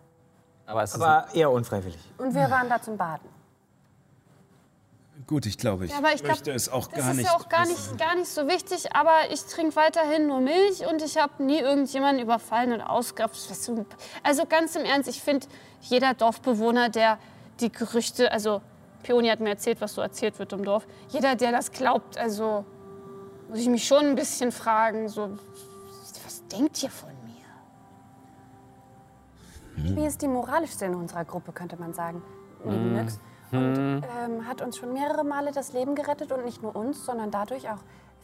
[0.64, 0.96] Aber es ist.
[0.96, 1.98] ist Aber eher unfreiwillig.
[2.16, 3.28] Und wir waren da zum Baden.
[5.26, 7.26] Gut, ich glaube, ich, Ja, aber ich glaub, möchte es auch Das gar ist nicht.
[7.26, 11.02] ja auch gar nicht, gar nicht so wichtig, aber ich trinke weiterhin nur Milch und
[11.02, 13.36] ich habe nie irgendjemanden überfallen und ausgeraubt.
[14.22, 15.46] Also ganz im Ernst, ich finde,
[15.82, 17.18] jeder Dorfbewohner, der
[17.60, 18.60] die Gerüchte, also
[19.02, 22.64] Peony hat mir erzählt, was so erzählt wird im Dorf, jeder, der das glaubt, also
[23.48, 25.38] muss ich mich schon ein bisschen fragen, so,
[26.24, 27.34] was denkt ihr von mir?
[29.96, 32.22] Wie ist die moralischste in unserer Gruppe, könnte man sagen.
[32.64, 33.20] Neben Nyx.
[33.52, 37.30] Und ähm, hat uns schon mehrere Male das Leben gerettet und nicht nur uns, sondern
[37.30, 37.78] dadurch auch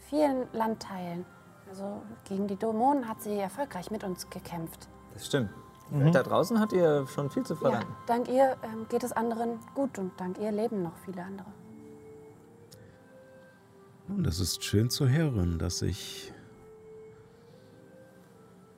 [0.09, 1.25] vielen Landteilen.
[1.69, 4.89] Also gegen die Dämonen hat sie erfolgreich mit uns gekämpft.
[5.13, 5.49] Das stimmt.
[5.91, 7.95] Da draußen hat ihr schon viel zu Ja, verdanken.
[8.07, 11.47] dank ihr ähm, geht es anderen gut und dank ihr leben noch viele andere.
[14.07, 16.33] Und das ist schön zu hören, dass sich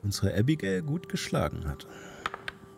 [0.02, 1.86] unsere Abigail gut geschlagen hat.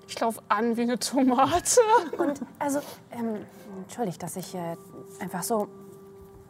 [0.08, 1.80] Ich laufe an wie eine Tomate.
[2.18, 2.80] Und also,
[3.10, 3.38] ähm,
[3.82, 4.76] entschuldigt, dass ich äh,
[5.18, 5.66] einfach so,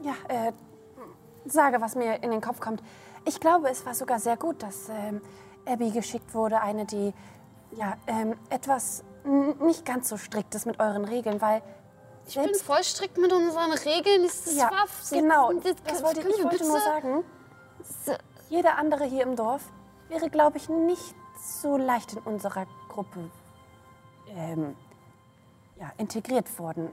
[0.03, 0.53] ja, äh,
[1.47, 2.83] sage, was mir in den Kopf kommt.
[3.25, 5.23] Ich glaube, es war sogar sehr gut, dass ähm,
[5.65, 7.15] Abby geschickt wurde, eine, die,
[7.73, 9.05] ja, ähm, etwas
[9.61, 11.63] nicht ganz so strikt ist mit euren Regeln, weil
[12.29, 14.23] Ich bin voll strikt mit unseren Regeln.
[14.25, 17.25] Das ja, war genau, das, das wollte ich, ich wollte nur sagen.
[18.49, 19.63] Jeder andere hier im Dorf
[20.09, 23.31] wäre, glaube ich, nicht so leicht in unserer Gruppe
[24.29, 24.77] ähm,
[25.79, 26.89] ja, integriert worden,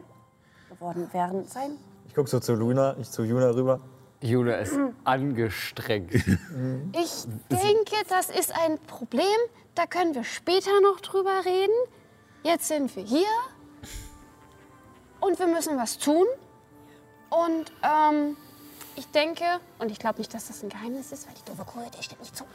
[0.80, 1.78] worden wären sein.
[2.08, 3.80] Ich gucke so zu Luna, ich zu Juna rüber.
[4.24, 6.14] Juna ist angestrengt.
[6.14, 9.26] Ich denke, das ist ein Problem.
[9.76, 11.74] Da können wir später noch drüber reden.
[12.44, 13.28] Jetzt sind wir hier
[15.20, 16.26] und wir müssen was tun.
[17.30, 18.38] Und ähm,
[18.96, 19.44] ich denke,
[19.80, 22.20] und ich glaube nicht, dass das ein Geheimnis ist, weil die doofe Kuh, der steht
[22.20, 22.46] nicht zu.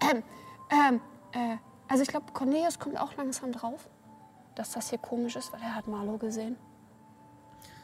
[0.00, 0.22] Ähm,
[0.70, 1.00] ähm,
[1.32, 1.56] äh,
[1.88, 3.88] also ich glaube, Cornelius kommt auch langsam drauf,
[4.54, 6.56] dass das hier komisch ist, weil er hat Marlo gesehen.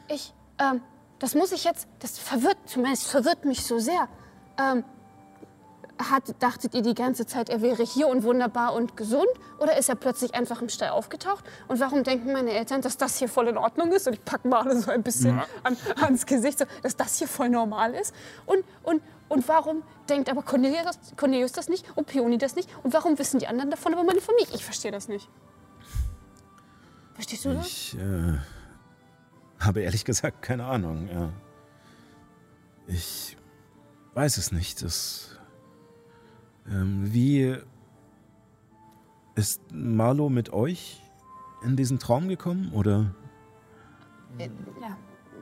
[0.07, 0.81] Ich, ähm,
[1.19, 4.07] das muss ich jetzt, das verwirrt, zumindest verwirrt mich so sehr.
[4.59, 4.83] Ähm,
[5.97, 9.27] hat, dachtet ihr die ganze Zeit, er wäre hier und wunderbar und gesund?
[9.59, 11.45] Oder ist er plötzlich einfach im Stall aufgetaucht?
[11.67, 14.07] Und warum denken meine Eltern, dass das hier voll in Ordnung ist?
[14.07, 17.49] Und ich packe Marle so ein bisschen an, ans Gesicht, so, dass das hier voll
[17.49, 18.13] normal ist.
[18.45, 22.69] Und, und, und warum denkt aber Cornelius das, Cornelius das nicht und Peony das nicht?
[22.83, 24.53] Und warum wissen die anderen davon über meine Familie?
[24.53, 25.29] Ich verstehe das nicht.
[27.13, 27.67] Verstehst du das?
[27.67, 28.37] Ich äh,
[29.65, 31.09] habe ehrlich gesagt keine Ahnung.
[31.11, 31.29] Ja.
[32.87, 33.37] Ich
[34.13, 34.83] weiß es nicht.
[34.83, 35.37] Das,
[36.67, 37.57] ähm, wie
[39.35, 41.01] ist Marlo mit euch
[41.63, 42.71] in diesen Traum gekommen?
[42.73, 43.13] Oder?
[44.37, 44.97] Ja.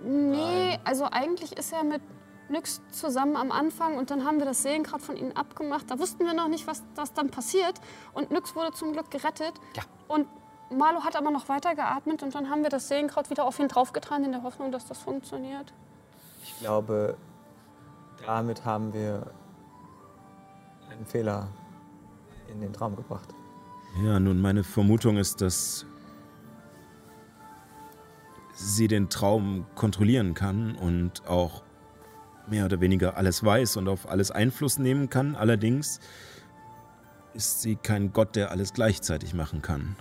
[0.06, 2.02] Nee, also eigentlich ist er mit
[2.50, 5.90] Nyx zusammen am Anfang und dann haben wir das Sehen gerade von ihnen abgemacht.
[5.90, 7.80] Da wussten wir noch nicht, was das dann passiert.
[8.14, 9.54] Und Nyx wurde zum Glück gerettet.
[9.76, 9.84] Ja.
[10.08, 10.28] Und
[10.70, 13.68] Marlo hat aber noch weiter geatmet und dann haben wir das Seelenkraut wieder auf ihn
[13.68, 15.74] draufgetragen in der Hoffnung, dass das funktioniert.
[16.44, 17.18] Ich glaube,
[18.26, 19.28] damit haben wir
[20.90, 21.48] einen Fehler
[22.52, 23.30] in den Traum gebracht.
[24.04, 25.86] Ja, nun, meine Vermutung ist, dass
[28.54, 31.64] sie den Traum kontrollieren kann und auch
[32.48, 35.36] mehr oder weniger alles weiß und auf alles Einfluss nehmen kann.
[35.36, 36.00] Allerdings
[37.34, 39.96] ist sie kein Gott, der alles gleichzeitig machen kann.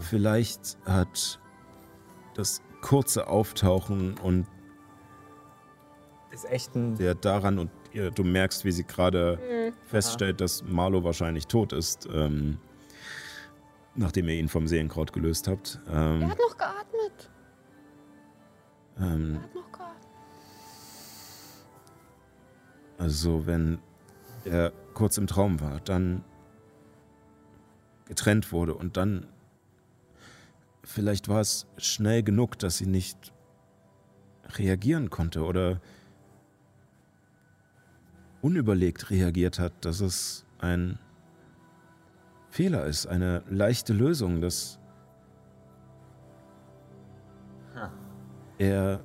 [0.00, 1.40] Vielleicht hat
[2.34, 4.46] das kurze Auftauchen und
[6.32, 6.96] Des echten.
[6.96, 12.08] der daran und ihr, du merkst, wie sie gerade feststellt, dass Marlo wahrscheinlich tot ist,
[12.12, 12.58] ähm,
[13.94, 15.80] nachdem ihr ihn vom Seelenkraut gelöst habt.
[15.86, 17.30] Er Ähm, hat noch geatmet.
[18.98, 20.06] ähm, Er hat noch geatmet.
[22.98, 23.78] also wenn
[24.44, 26.22] er kurz im Traum war, dann
[28.06, 29.26] getrennt wurde und dann
[30.86, 33.32] vielleicht war es schnell genug, dass sie nicht
[34.56, 35.80] reagieren konnte oder
[38.40, 40.98] unüberlegt reagiert hat, dass es ein
[42.50, 44.78] Fehler ist, eine leichte Lösung, dass
[48.58, 49.00] er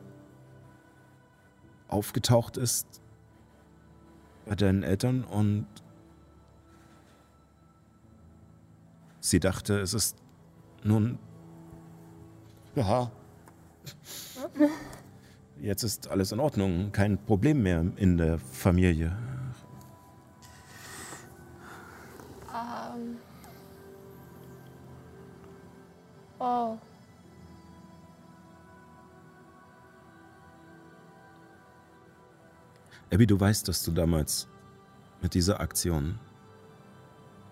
[1.88, 3.02] aufgetaucht ist
[4.45, 5.66] bei deinen Eltern und
[9.20, 10.16] sie dachte, es ist
[10.84, 11.20] nun
[12.76, 13.11] ja.
[15.61, 19.15] Jetzt ist alles in Ordnung, kein Problem mehr in der Familie.
[22.53, 23.18] Ähm.
[26.39, 26.77] Oh.
[33.14, 34.48] Abby, du weißt, dass du damals
[35.22, 36.18] mit dieser Aktion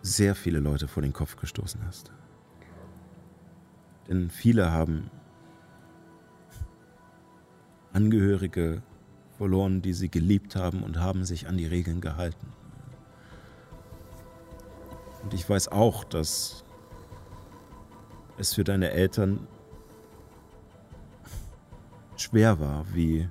[0.01, 2.11] sehr viele Leute vor den Kopf gestoßen hast.
[4.09, 5.11] Denn viele haben
[7.93, 8.81] Angehörige
[9.37, 12.51] verloren, die sie geliebt haben und haben sich an die Regeln gehalten.
[15.23, 16.63] Und ich weiß auch, dass
[18.37, 19.47] es für deine Eltern
[22.15, 23.29] schwer war, wie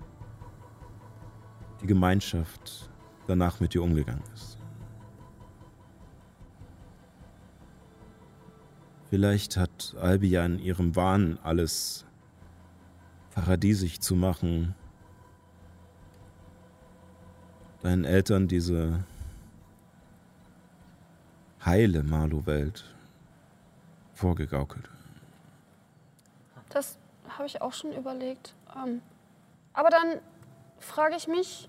[1.80, 2.90] die Gemeinschaft
[3.26, 4.57] danach mit dir umgegangen ist.
[9.10, 12.04] Vielleicht hat Albi ja in ihrem Wahn alles
[13.34, 14.74] paradiesisch zu machen,
[17.82, 19.04] deinen Eltern diese
[21.64, 22.84] heile Marlow-Welt
[24.12, 24.90] vorgegaukelt.
[26.68, 26.98] Das
[27.28, 28.54] habe ich auch schon überlegt.
[28.76, 29.00] Ähm,
[29.72, 30.20] aber dann
[30.80, 31.68] frage ich mich,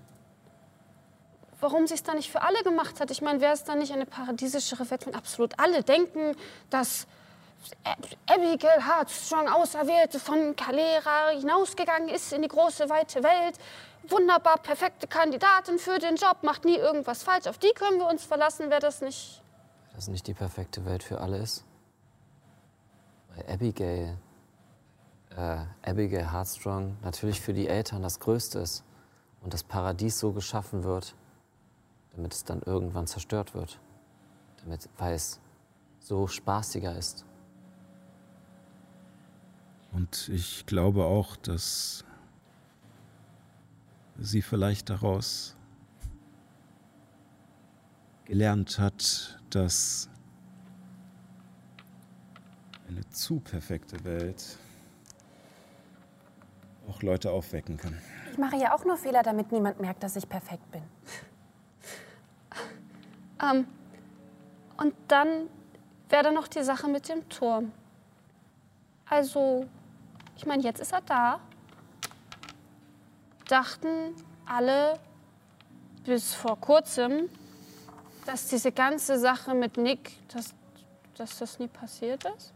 [1.60, 3.10] warum sie es dann nicht für alle gemacht hat.
[3.10, 6.34] Ich meine, wäre es dann nicht eine paradiesischere Welt, wenn absolut alle denken,
[6.68, 7.06] dass
[8.26, 13.58] Abigail Hartstrong, Auserwählte von Calera, hinausgegangen ist in die große, weite Welt.
[14.08, 17.46] Wunderbar, perfekte Kandidatin für den Job, macht nie irgendwas falsch.
[17.46, 19.42] Auf die können wir uns verlassen, wäre das nicht...
[19.94, 21.64] Das nicht die perfekte Welt für alle ist.
[23.28, 24.16] Weil Abigail,
[25.36, 28.84] äh, Abigail Heartstrong natürlich für die Eltern das Größte ist
[29.42, 31.14] und das Paradies so geschaffen wird,
[32.12, 33.78] damit es dann irgendwann zerstört wird.
[34.62, 35.40] Damit, weil es
[35.98, 37.24] so spaßiger ist.
[39.92, 42.04] Und ich glaube auch, dass
[44.18, 45.56] sie vielleicht daraus
[48.24, 50.08] gelernt hat, dass
[52.88, 54.58] eine zu perfekte Welt
[56.88, 57.96] auch Leute aufwecken kann.
[58.30, 60.82] Ich mache ja auch nur Fehler, damit niemand merkt, dass ich perfekt bin.
[63.42, 63.66] Ähm,
[64.76, 65.48] und dann
[66.10, 67.72] wäre da noch die Sache mit dem Turm.
[69.06, 69.66] Also,
[70.40, 71.38] ich meine, jetzt ist er da.
[73.46, 74.14] Dachten
[74.46, 74.98] alle
[76.06, 77.28] bis vor kurzem,
[78.24, 80.54] dass diese ganze Sache mit Nick, dass,
[81.14, 82.54] dass das nie passiert ist?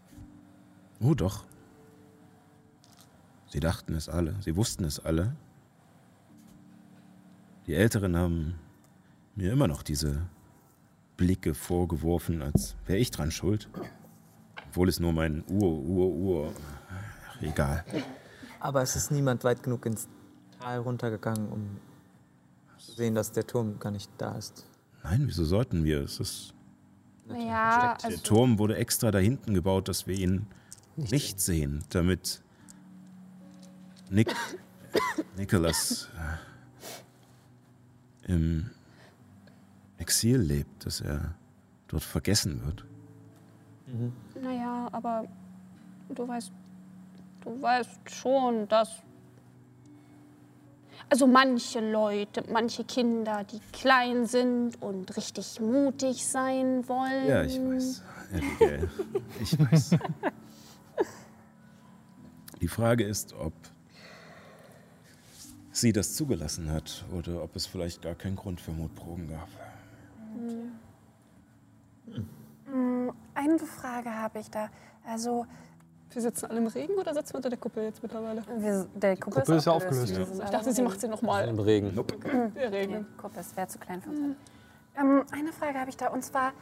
[0.99, 1.45] Oh doch.
[3.49, 5.37] Sie dachten es alle, sie wussten es alle.
[7.67, 8.59] Die Älteren haben
[9.35, 10.23] mir immer noch diese
[11.19, 13.69] Blicke vorgeworfen, als wäre ich dran schuld.
[14.69, 16.53] Obwohl es nur mein Ur, Ur, Ur.
[16.57, 16.84] Ach,
[17.45, 17.85] egal.
[18.61, 20.09] Aber es ist niemand weit genug ins
[20.61, 21.79] Tal runtergegangen, um
[22.79, 24.67] zu sehen, dass der Turm gar nicht da ist.
[25.03, 26.01] Nein, wieso sollten wir?
[26.03, 26.55] Es ist,
[27.29, 30.47] Ja, der also, Turm wurde extra da hinten gebaut, dass wir ihn
[30.97, 32.41] nicht, sehen, damit
[34.11, 34.35] Nick,
[35.37, 36.09] Nicholas
[38.29, 38.71] äh, im
[39.99, 41.35] Exil lebt, dass er
[41.89, 42.85] dort vergessen wird.
[44.41, 45.27] Naja, aber
[46.15, 46.53] du weißt,
[47.45, 49.03] du weißt schon, dass.
[51.11, 57.29] Also manche Leute, manche Kinder, die klein sind und richtig mutig sein wollen.
[57.29, 58.03] Ja, ich weiß.
[58.35, 58.91] Abigail.
[59.41, 59.97] Ich weiß.
[62.61, 63.53] Die Frage ist, ob
[65.71, 69.49] sie das zugelassen hat oder ob es vielleicht gar keinen Grund für Mutproben gab.
[73.35, 74.71] Eine Frage habe ich da.
[75.07, 75.47] Also,
[76.15, 78.45] Wir sitzen alle im Regen oder sitzen wir unter der Kuppel jetzt mittlerweile?
[78.57, 80.17] wir, der Kuppel, Kuppel ist ja aufgelöst.
[80.17, 81.49] Wir sind Ich dachte, sie macht sie nochmal.
[81.49, 81.93] Im Regen.
[82.55, 82.93] Der Regen.
[82.93, 84.37] Nee, Kuppel, es wäre zu klein für uns.
[84.97, 86.53] Ähm, eine Frage habe ich da, und zwar,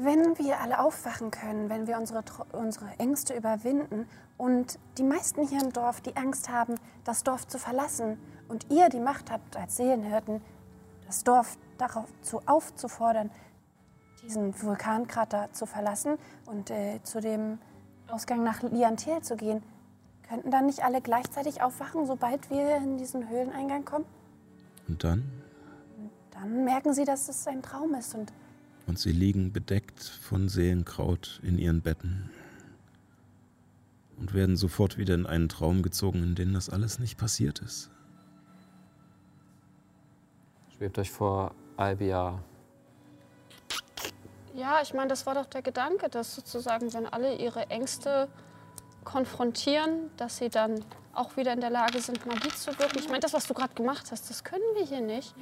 [0.00, 5.62] wenn wir alle aufwachen können, wenn wir unsere, unsere Ängste überwinden und die meisten hier
[5.62, 8.18] im Dorf, die Angst haben, das Dorf zu verlassen
[8.48, 10.42] und ihr die Macht habt als Seelenhirten,
[11.06, 13.30] das Dorf darauf zu aufzufordern,
[14.22, 17.58] diesen Vulkankrater zu verlassen und äh, zu dem
[18.10, 19.62] Ausgang nach Liantel zu gehen,
[20.28, 24.04] könnten dann nicht alle gleichzeitig aufwachen, sobald wir in diesen Höhleneingang kommen?
[24.88, 25.24] Und dann?
[26.30, 28.32] Dann merken sie, dass es ein Traum ist und
[28.86, 32.30] Und sie liegen bedeckt von Seelenkraut in ihren Betten
[34.18, 37.90] und werden sofort wieder in einen Traum gezogen, in dem das alles nicht passiert ist.
[40.76, 42.42] Schwebt euch vor Albia.
[44.60, 48.28] Ja, ich meine, das war doch der Gedanke, dass sozusagen, wenn alle ihre Ängste
[49.04, 50.84] konfrontieren, dass sie dann
[51.14, 52.98] auch wieder in der Lage sind, Magie zu wirken.
[52.98, 55.34] Ich meine, das, was du gerade gemacht hast, das können wir hier nicht.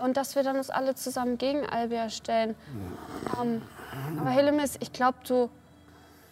[0.00, 2.56] Und dass wir dann uns alle zusammen gegen Albia stellen.
[3.38, 3.60] Ähm,
[4.18, 5.50] aber Helemis, ich glaube, du,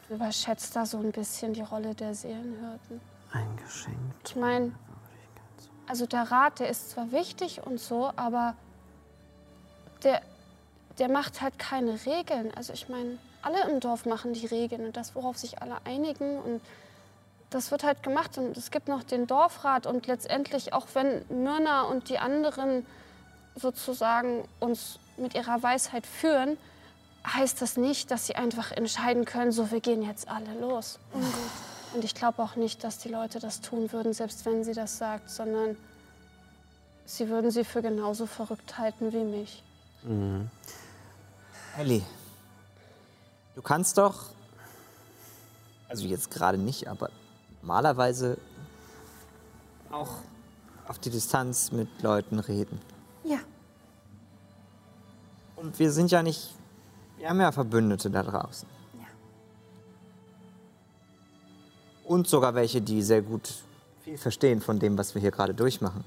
[0.09, 3.03] du überschätzt da so ein bisschen die Rolle der Seelenhirten.
[3.31, 4.31] Eingeschenkt.
[4.31, 4.73] Ich meine,
[5.87, 8.57] also der Rat, der ist zwar wichtig und so, aber
[10.03, 10.23] der,
[10.99, 12.53] der macht halt keine Regeln.
[12.55, 16.39] Also ich meine, alle im Dorf machen die Regeln und das, worauf sich alle einigen
[16.39, 16.61] und
[17.51, 21.83] das wird halt gemacht und es gibt noch den Dorfrat und letztendlich, auch wenn Myrna
[21.83, 22.87] und die anderen
[23.55, 26.57] sozusagen uns mit ihrer Weisheit führen,
[27.27, 30.99] heißt das nicht, dass sie einfach entscheiden können, so wir gehen jetzt alle los.
[31.95, 34.97] Und ich glaube auch nicht, dass die Leute das tun würden, selbst wenn sie das
[34.97, 35.77] sagt, sondern
[37.05, 39.63] sie würden sie für genauso verrückt halten wie mich.
[41.77, 42.03] Ellie,
[43.55, 44.27] du kannst doch,
[45.89, 47.09] also jetzt gerade nicht, aber
[47.63, 48.37] normalerweise
[49.91, 50.19] auch
[50.87, 52.79] auf die Distanz mit Leuten reden.
[53.25, 53.39] ja,
[55.57, 56.55] Und wir sind ja nicht,
[57.17, 58.69] wir haben ja Verbündete da draußen.
[58.99, 59.07] Ja.
[62.05, 63.49] Und sogar welche, die sehr gut
[64.03, 66.05] viel verstehen von dem, was wir hier gerade durchmachen.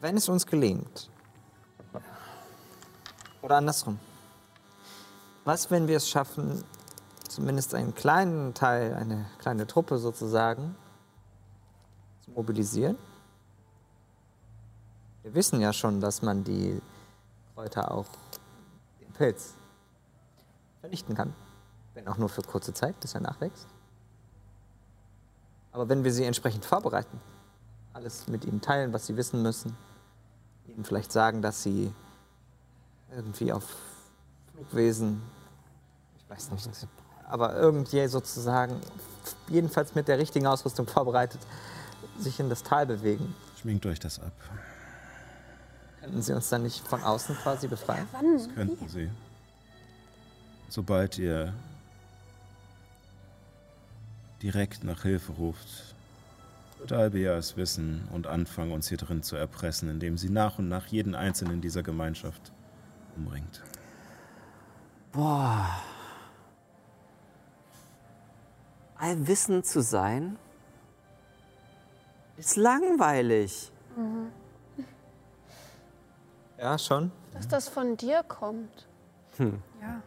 [0.00, 1.10] Wenn es uns gelingt,
[3.46, 4.00] oder andersrum,
[5.44, 6.64] was, wenn wir es schaffen,
[7.28, 10.74] zumindest einen kleinen Teil, eine kleine Truppe sozusagen,
[12.24, 12.98] zu mobilisieren?
[15.22, 16.82] Wir wissen ja schon, dass man die
[17.54, 18.06] Kräuter auch
[19.00, 19.54] den Pilz
[20.80, 21.32] vernichten kann.
[21.94, 23.68] Wenn auch nur für kurze Zeit, bis er nachwächst.
[25.70, 27.20] Aber wenn wir sie entsprechend vorbereiten,
[27.92, 29.76] alles mit ihnen teilen, was sie wissen müssen,
[30.66, 31.94] ihnen vielleicht sagen, dass sie
[33.16, 33.64] irgendwie auf
[34.52, 35.22] Flugwesen,
[36.18, 36.68] ich weiß nicht,
[37.28, 38.80] aber irgendwie sozusagen,
[39.48, 41.40] jedenfalls mit der richtigen Ausrüstung vorbereitet,
[42.18, 43.34] sich in das Tal bewegen.
[43.60, 44.32] Schminkt euch das ab.
[46.00, 48.06] Könnten sie uns dann nicht von außen quasi befreien?
[48.12, 48.54] wann?
[48.54, 49.10] Könnten sie.
[50.68, 51.52] Sobald ihr
[54.42, 55.94] direkt nach Hilfe ruft,
[56.78, 60.68] wird Albia es wissen und anfangen, uns hier drin zu erpressen, indem sie nach und
[60.68, 62.52] nach jeden Einzelnen dieser Gemeinschaft
[63.16, 63.62] umbringt.
[65.12, 65.66] Boah.
[68.98, 70.38] Allwissend zu sein
[72.36, 73.72] ist langweilig.
[76.58, 77.12] Ja, schon.
[77.32, 78.86] Dass das von dir kommt.
[79.38, 80.02] Ja.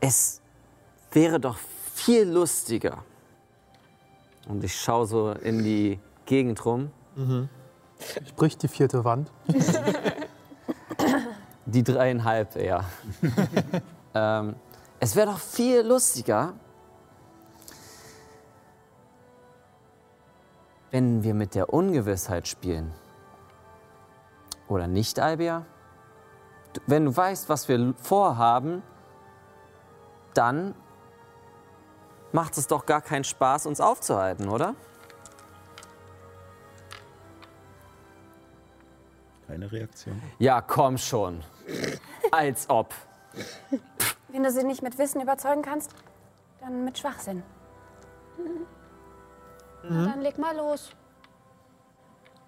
[0.00, 0.40] Es
[1.10, 1.58] wäre doch
[1.94, 3.04] viel lustiger.
[4.48, 6.90] Und ich schaue so in die Gegend rum.
[8.26, 9.30] Sprich die vierte Wand.
[11.72, 12.84] Die dreieinhalb eher.
[14.14, 14.56] ähm,
[15.00, 16.52] es wäre doch viel lustiger,
[20.90, 22.92] wenn wir mit der Ungewissheit spielen.
[24.68, 25.64] Oder nicht, Albia?
[26.86, 28.82] Wenn du weißt, was wir vorhaben,
[30.34, 30.74] dann
[32.32, 34.74] macht es doch gar keinen Spaß, uns aufzuhalten, oder?
[39.52, 40.22] Keine Reaktion.
[40.38, 41.44] Ja, komm schon.
[42.30, 42.94] Als ob.
[44.28, 45.90] wenn du sie nicht mit Wissen überzeugen kannst,
[46.58, 47.42] dann mit Schwachsinn.
[49.82, 50.92] Na, Dann leg mal los.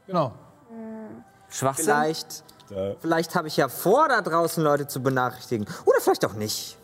[0.06, 0.32] Genau.
[1.50, 1.84] Schwachsinn?
[1.84, 2.44] Vielleicht,
[3.00, 5.66] vielleicht habe ich ja vor, da draußen Leute zu benachrichtigen.
[5.84, 6.78] Oder vielleicht auch nicht.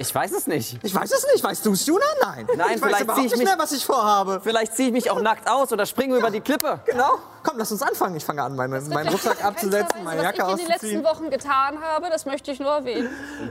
[0.00, 0.78] Ich weiß es nicht.
[0.82, 1.44] Ich weiß es nicht.
[1.44, 2.06] Weißt du es, Juna?
[2.22, 2.46] Nein.
[2.56, 4.40] Nein, ich weiß vielleicht überhaupt ich nicht mich- mehr, was ich vorhabe.
[4.42, 6.80] Vielleicht ziehe ich mich auch nackt aus oder springe über die Klippe.
[6.86, 7.18] Genau.
[7.42, 8.16] Komm, lass uns anfangen.
[8.16, 11.04] Ich fange an, meine, meinen Rucksack abzusetzen, meine Jacke Was ich in den letzten auszuziehen.
[11.04, 13.10] Wochen getan habe, das möchte ich nur erwähnen.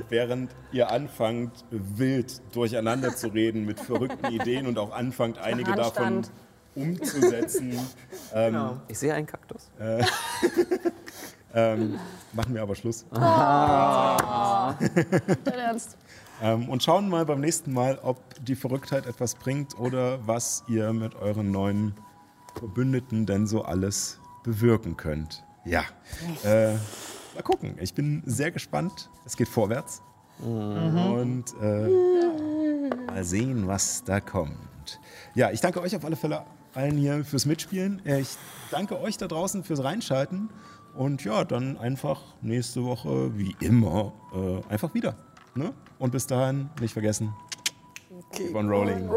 [0.10, 6.24] Während ihr anfangt, wild durcheinander zu reden mit verrückten Ideen und auch anfangt, einige davon
[6.76, 7.78] umzusetzen,
[8.34, 9.70] ähm, Ich sehe einen Kaktus.
[11.54, 12.00] ähm,
[12.34, 13.06] machen wir aber Schluss.
[13.12, 14.80] Dein
[15.46, 15.96] Ernst.
[16.42, 20.94] Ähm, und schauen mal beim nächsten Mal, ob die Verrücktheit etwas bringt oder was ihr
[20.94, 21.94] mit euren neuen
[22.56, 25.44] Verbündeten denn so alles bewirken könnt.
[25.66, 25.84] Ja,
[26.44, 26.74] äh,
[27.36, 27.76] mal gucken.
[27.80, 29.10] Ich bin sehr gespannt.
[29.26, 30.02] Es geht vorwärts.
[30.42, 31.90] Und äh,
[33.08, 35.00] mal sehen, was da kommt.
[35.36, 38.02] Ja, ich danke euch auf alle Fälle allen hier fürs Mitspielen.
[38.06, 38.38] Ich
[38.72, 40.50] danke euch da draußen fürs Reinschalten.
[40.96, 45.16] Und ja, dann einfach nächste Woche, wie immer, äh, einfach wieder.
[45.56, 45.74] Ne?
[46.00, 47.36] Und bis dahin, nicht vergessen,
[48.32, 49.10] keep on rolling.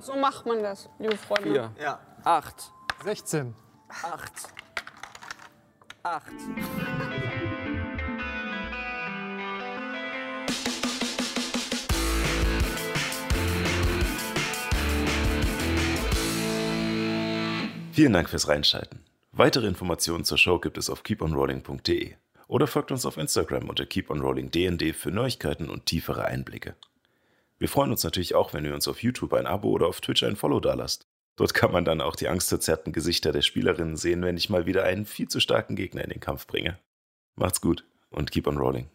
[0.00, 1.50] So macht man das, liebe Freunde.
[1.50, 1.98] Vier, Ja.
[2.24, 2.72] acht,
[3.04, 3.54] 16.
[4.02, 4.32] acht,
[6.02, 6.32] acht.
[17.92, 19.00] Vielen Dank fürs Reinschalten.
[19.32, 22.14] Weitere Informationen zur Show gibt es auf keeponrolling.de
[22.46, 26.76] oder folgt uns auf Instagram unter keeponrollingdnd für Neuigkeiten und tiefere Einblicke.
[27.58, 30.22] Wir freuen uns natürlich auch, wenn ihr uns auf YouTube ein Abo oder auf Twitch
[30.24, 31.06] ein Follow dalasst.
[31.36, 34.84] Dort kann man dann auch die angstverzerrten Gesichter der Spielerinnen sehen, wenn ich mal wieder
[34.84, 36.78] einen viel zu starken Gegner in den Kampf bringe.
[37.34, 38.88] Macht's gut und keep on rolling.